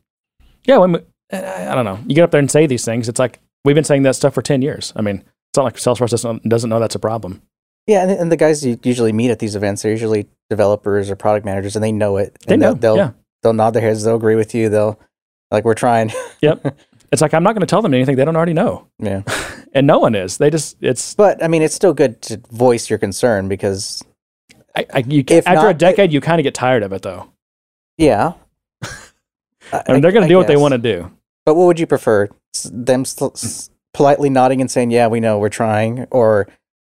[0.63, 0.99] Yeah, when we,
[1.33, 1.99] I I don't know.
[2.07, 3.09] You get up there and say these things.
[3.09, 4.93] It's like we've been saying that stuff for ten years.
[4.95, 7.41] I mean, it's not like Salesforce doesn't doesn't know that's a problem.
[7.87, 11.15] Yeah, and, and the guys you usually meet at these events, they're usually developers or
[11.15, 12.37] product managers, and they know it.
[12.45, 12.73] They and know.
[12.73, 13.11] They'll, they'll yeah.
[13.41, 14.03] they'll nod their heads.
[14.03, 14.69] They'll agree with you.
[14.69, 14.99] They'll
[15.51, 16.11] like we're trying.
[16.41, 16.77] Yep.
[17.11, 19.21] It's like I'm not going to tell them anything they don't already know, yeah,
[19.73, 20.37] and no one is.
[20.39, 24.03] They just it's but I mean, it's still good to voice your concern because
[24.75, 27.29] I, I, you, after a not- decade, you kind of get tired of it, though.
[27.99, 28.33] yeah,
[29.71, 31.11] I mean, they're going to do what they want to do.
[31.45, 32.29] But what would you prefer?
[32.55, 36.47] S- Them s- s- politely nodding and saying, "Yeah, we know, we're trying," or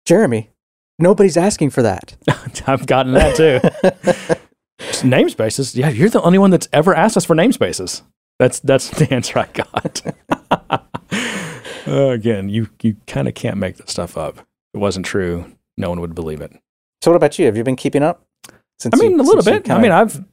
[0.06, 0.50] Jeremy,
[1.00, 2.16] nobody's asking for that.
[2.68, 3.60] I've gotten that too.
[5.08, 5.76] Namespaces.
[5.76, 8.02] Yeah, you're the only one that's ever asked us for namespaces.
[8.40, 10.02] That's that's the answer I got.
[11.88, 14.38] Uh, again, you you kind of can't make this stuff up.
[14.40, 14.46] If
[14.76, 16.52] it wasn't true, no one would believe it.
[17.02, 17.46] So, what about you?
[17.48, 18.26] Have you been keeping up?
[18.80, 19.70] Since I mean, you- a little bit.
[19.70, 20.24] I mean, I've.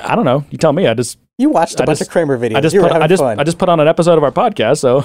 [0.00, 0.44] I don't know.
[0.50, 0.86] You tell me.
[0.86, 2.56] I just you watched a I bunch just- of Cramer videos.
[2.56, 3.22] I just put, I just.
[3.22, 4.78] I just put on an episode of our podcast.
[4.78, 5.02] So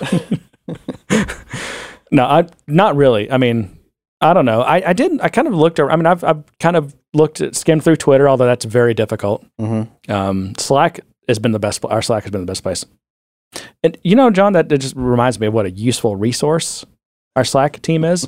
[2.12, 3.32] no, I not really.
[3.32, 3.77] I mean,
[4.22, 4.62] I don't know.
[4.62, 5.22] I, I didn't.
[5.22, 5.80] I kind of looked.
[5.80, 9.46] I mean, I've I've kind of looked at skimmed through Twitter, although that's very difficult.
[9.60, 9.88] Mhm.
[10.10, 11.84] Um, Slack has been the best.
[11.86, 12.86] Our Slack has been the best place.
[13.84, 16.86] And you know, John, that, that just reminds me of what a useful resource
[17.36, 18.28] our Slack team is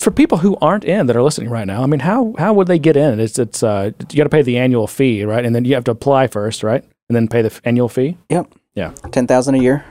[0.00, 1.82] for people who aren't in that are listening right now.
[1.82, 3.18] I mean, how how would they get in?
[3.20, 5.44] It's it's uh, you got to pay the annual fee, right?
[5.44, 6.82] And then you have to apply first, right?
[7.08, 8.16] And then pay the f- annual fee.
[8.30, 8.52] Yep.
[8.74, 8.92] Yeah.
[9.10, 9.84] Ten thousand a year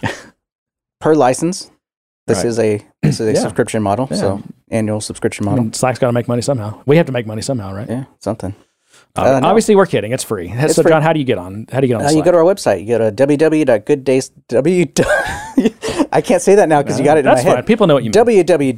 [1.01, 1.70] per license.
[2.31, 2.45] This Right.
[2.47, 3.39] is a this is a Yeah.
[3.41, 4.07] subscription model.
[4.11, 4.17] Yeah.
[4.17, 5.63] So annual subscription I model.
[5.65, 6.81] mean, Slack's got to make money somehow.
[6.85, 7.89] We have to make money somehow, right?
[7.89, 8.53] yeah, something.
[9.15, 9.47] Uh, Uh, no.
[9.47, 10.11] Obviously, we're kidding.
[10.13, 10.49] It's free.
[10.53, 10.91] It's so, free.
[10.91, 11.65] John, how do you get on?
[11.71, 12.07] How do you get on?
[12.07, 12.81] Uh, you go to our website.
[12.81, 14.31] You go to www.gooddays.
[14.49, 14.85] W.
[16.13, 17.55] I can't say that now because you got it in That's my head.
[17.57, 17.63] fine.
[17.65, 18.77] People know what you mean.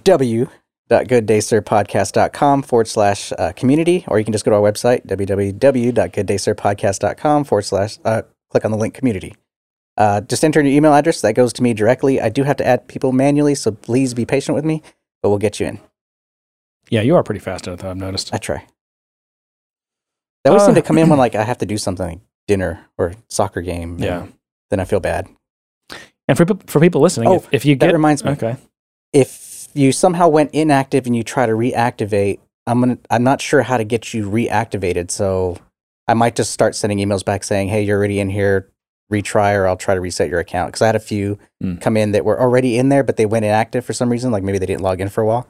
[0.89, 7.61] www.gooddaysirpodcast.com forward slash uh, community, or you can just go to our website, www.gooddaysirpodcast.com forward
[7.63, 9.35] slash, uh, click on the link community.
[9.97, 11.21] Uh, just enter your email address.
[11.21, 12.19] That goes to me directly.
[12.19, 14.81] I do have to add people manually, so please be patient with me,
[15.21, 15.79] but we'll get you in.
[16.89, 18.33] Yeah, you are pretty fast at it, though, I've noticed.
[18.33, 18.65] I try.
[20.43, 22.19] They always Uh, seem to come in when like I have to do something, like
[22.47, 23.97] dinner or soccer game.
[23.99, 24.27] Yeah.
[24.69, 25.27] Then I feel bad.
[26.27, 27.93] And for, for people listening, Oh, if, if you that get.
[27.93, 28.31] reminds me.
[28.31, 28.55] Okay.
[29.11, 33.61] if you somehow went inactive and you try to reactivate, I'm gonna I'm not sure
[33.61, 35.11] how to get you reactivated.
[35.11, 35.57] So
[36.07, 38.69] I might just start sending emails back saying, "Hey, you're already in here.
[39.11, 41.79] Retry, or I'll try to reset your account." Because I had a few Mm.
[41.81, 44.31] come in that were already in there, but they went inactive for some reason.
[44.31, 45.47] Like maybe they didn't log in for a while,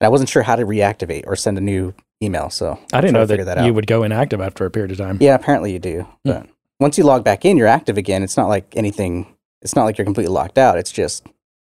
[0.00, 2.50] and I wasn't sure how to reactivate or send a new email.
[2.50, 5.18] So I didn't know that, that you would go inactive after a period of time.
[5.20, 6.06] Yeah, apparently you do.
[6.24, 6.46] But
[6.78, 8.22] once you log back in, you're active again.
[8.22, 9.26] It's not like anything.
[9.62, 10.78] It's not like you're completely locked out.
[10.78, 11.26] It's just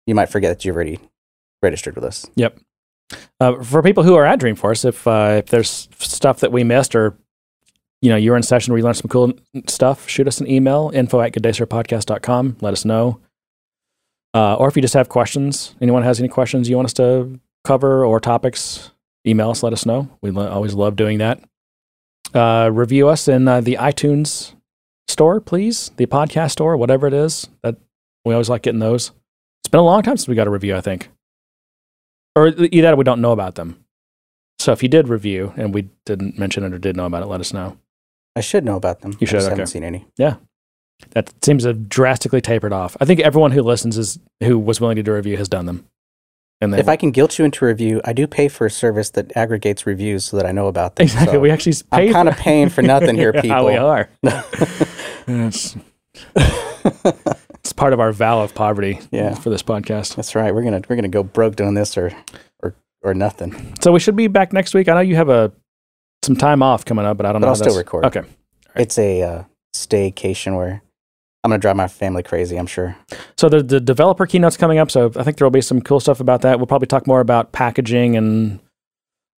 [0.06, 1.00] you might forget that you've already
[1.62, 2.26] registered with us.
[2.36, 2.58] Yep.
[3.40, 6.94] Uh, for people who are at Dreamforce, if uh, if there's stuff that we missed
[6.94, 7.14] or
[8.02, 9.32] you know you're in session where you learned some cool
[9.66, 12.58] stuff, shoot us an email info at gooddaysirpodcast.com.
[12.60, 13.20] Let us know.
[14.34, 17.40] Uh, or if you just have questions, anyone has any questions you want us to
[17.64, 18.90] cover or topics,
[19.26, 19.62] email us.
[19.62, 20.10] Let us know.
[20.20, 21.42] We always love doing that.
[22.34, 24.54] Uh, review us in uh, the iTunes
[25.08, 25.90] store, please.
[25.96, 27.48] The podcast store, whatever it is.
[27.62, 27.76] That
[28.24, 29.12] we always like getting those.
[29.62, 30.76] It's been a long time since we got a review.
[30.76, 31.08] I think
[32.34, 33.84] or either we don't know about them.
[34.58, 37.26] So if you did review and we didn't mention it or did know about it,
[37.26, 37.76] let us know.
[38.36, 39.12] I should know about them.
[39.12, 39.50] You I should, just okay.
[39.52, 40.06] haven't seen any.
[40.16, 40.36] Yeah.
[41.10, 42.96] That seems to have drastically tapered off.
[43.00, 45.66] I think everyone who listens is who was willing to do a review has done
[45.66, 45.86] them.
[46.60, 48.70] And then If I can guilt you into a review, I do pay for a
[48.70, 51.04] service that aggregates reviews so that I know about them.
[51.04, 51.74] exactly, So we actually.
[51.90, 53.66] I'm kind of paying for nothing here, Yeah, people.
[53.66, 54.08] we are.
[55.26, 55.76] it's,
[56.36, 59.00] it's part of our vow of poverty.
[59.10, 59.34] Yeah.
[59.34, 60.14] for this podcast.
[60.16, 60.54] That's right.
[60.54, 62.12] We're gonna we're gonna go broke doing this or
[62.62, 63.74] or or nothing.
[63.80, 64.88] So we should be back next week.
[64.88, 65.52] I know you have a
[66.24, 67.50] some time off coming up, but I don't But know.
[67.50, 68.04] I'll still record.
[68.06, 68.22] Okay.
[68.76, 69.44] It's a uh,
[69.74, 70.82] staycation where
[71.44, 72.56] I'm gonna drive my family crazy.
[72.56, 72.96] I'm sure.
[73.36, 74.90] So the the developer keynote's coming up.
[74.90, 76.58] So I think there will be some cool stuff about that.
[76.58, 78.60] We'll probably talk more about packaging and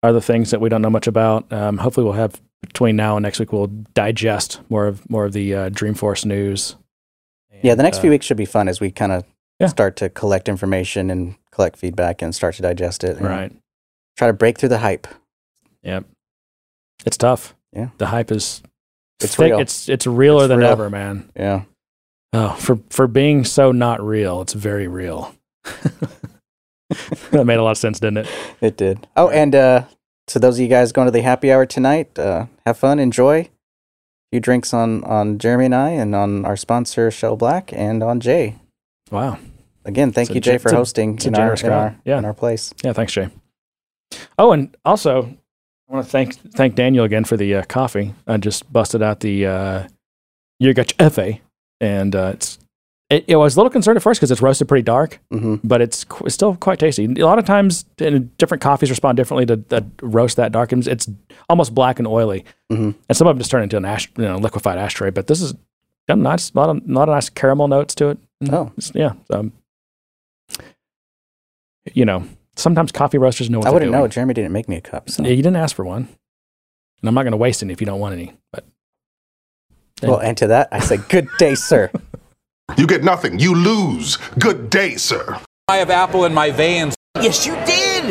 [0.02, 1.51] other things that we don't know much about.
[1.52, 3.52] Um, hopefully, we'll have between now and next week.
[3.52, 6.77] We'll digest more of more of the uh, Dreamforce news.
[7.62, 9.24] Yeah, the next uh, few weeks should be fun as we kind of
[9.59, 9.69] Yeah.
[9.69, 13.16] start to collect information and collect feedback and start to digest it.
[13.16, 13.52] and Right.
[14.19, 15.06] Try to break through the hype.
[15.82, 16.05] Yep.
[17.05, 17.55] It's tough.
[17.72, 17.89] Yeah.
[17.98, 18.62] the hype is
[19.20, 19.51] It's thick.
[19.51, 19.59] real.
[19.60, 20.68] It's it's realer It's than real.
[20.68, 21.28] ever, man.
[21.36, 21.62] Yeah.
[22.32, 25.35] Oh, for for being so not real, it's very real.
[27.31, 28.28] that made a lot of sense, didn't it?
[28.60, 29.06] It did.
[29.16, 29.85] Oh, and uh,
[30.28, 33.40] to those of you guys going to the happy hour tonight, uh, have fun, enjoy.
[33.40, 33.48] A
[34.32, 38.20] few drinks on on Jeremy and I, and on our sponsor Shell Black, and on
[38.20, 38.56] Jay.
[39.10, 39.39] Wow.
[39.85, 42.18] Again, thank you, Jay, for hosting a in our, in, our, Yeah.
[42.18, 42.72] in our place.
[42.82, 43.28] Yeah, thanks, Jay.
[44.39, 45.36] Oh, and also,
[45.89, 48.15] I want to thank thank Daniel again for the uh, coffee.
[48.27, 49.89] I just busted out the uh,
[50.62, 51.40] Yirgacheffe,
[51.81, 52.59] and uh, it's
[53.11, 55.82] it, it was a little concerned at first because it's roasted pretty dark, hmm but
[55.82, 57.05] it's, qu- it's still quite tasty.
[57.05, 60.73] A lot of times, and different coffees respond differently to, to roast that dark.
[60.73, 61.09] It's, it's
[61.51, 62.94] almost black and oily, Mhm.
[63.09, 65.11] and some of them just turn into an ash, you know, liquefied ashtray.
[65.11, 65.52] But this is
[66.09, 68.19] got a nice, a lot of, lot of nice caramel notes to it.
[68.51, 68.73] Oh.
[68.78, 69.12] It's- yeah.
[69.31, 69.52] Um,
[71.93, 72.24] you know,
[72.56, 74.09] sometimes coffee roasters know what I they're wouldn't know.
[74.09, 75.10] Jeremy didn't make me a cup.
[75.10, 75.22] So.
[75.22, 76.09] Yeah, you didn't ask for one,
[77.01, 78.35] and I'm not going to waste any if you don't want any.
[78.52, 78.64] But
[80.02, 81.90] Well, and to that, I say, good day, sir.
[82.78, 83.39] You get nothing.
[83.39, 84.16] You lose.
[84.39, 85.39] Good day, sir.
[85.68, 86.94] I have Apple in my veins.
[87.20, 88.05] Yes, you did.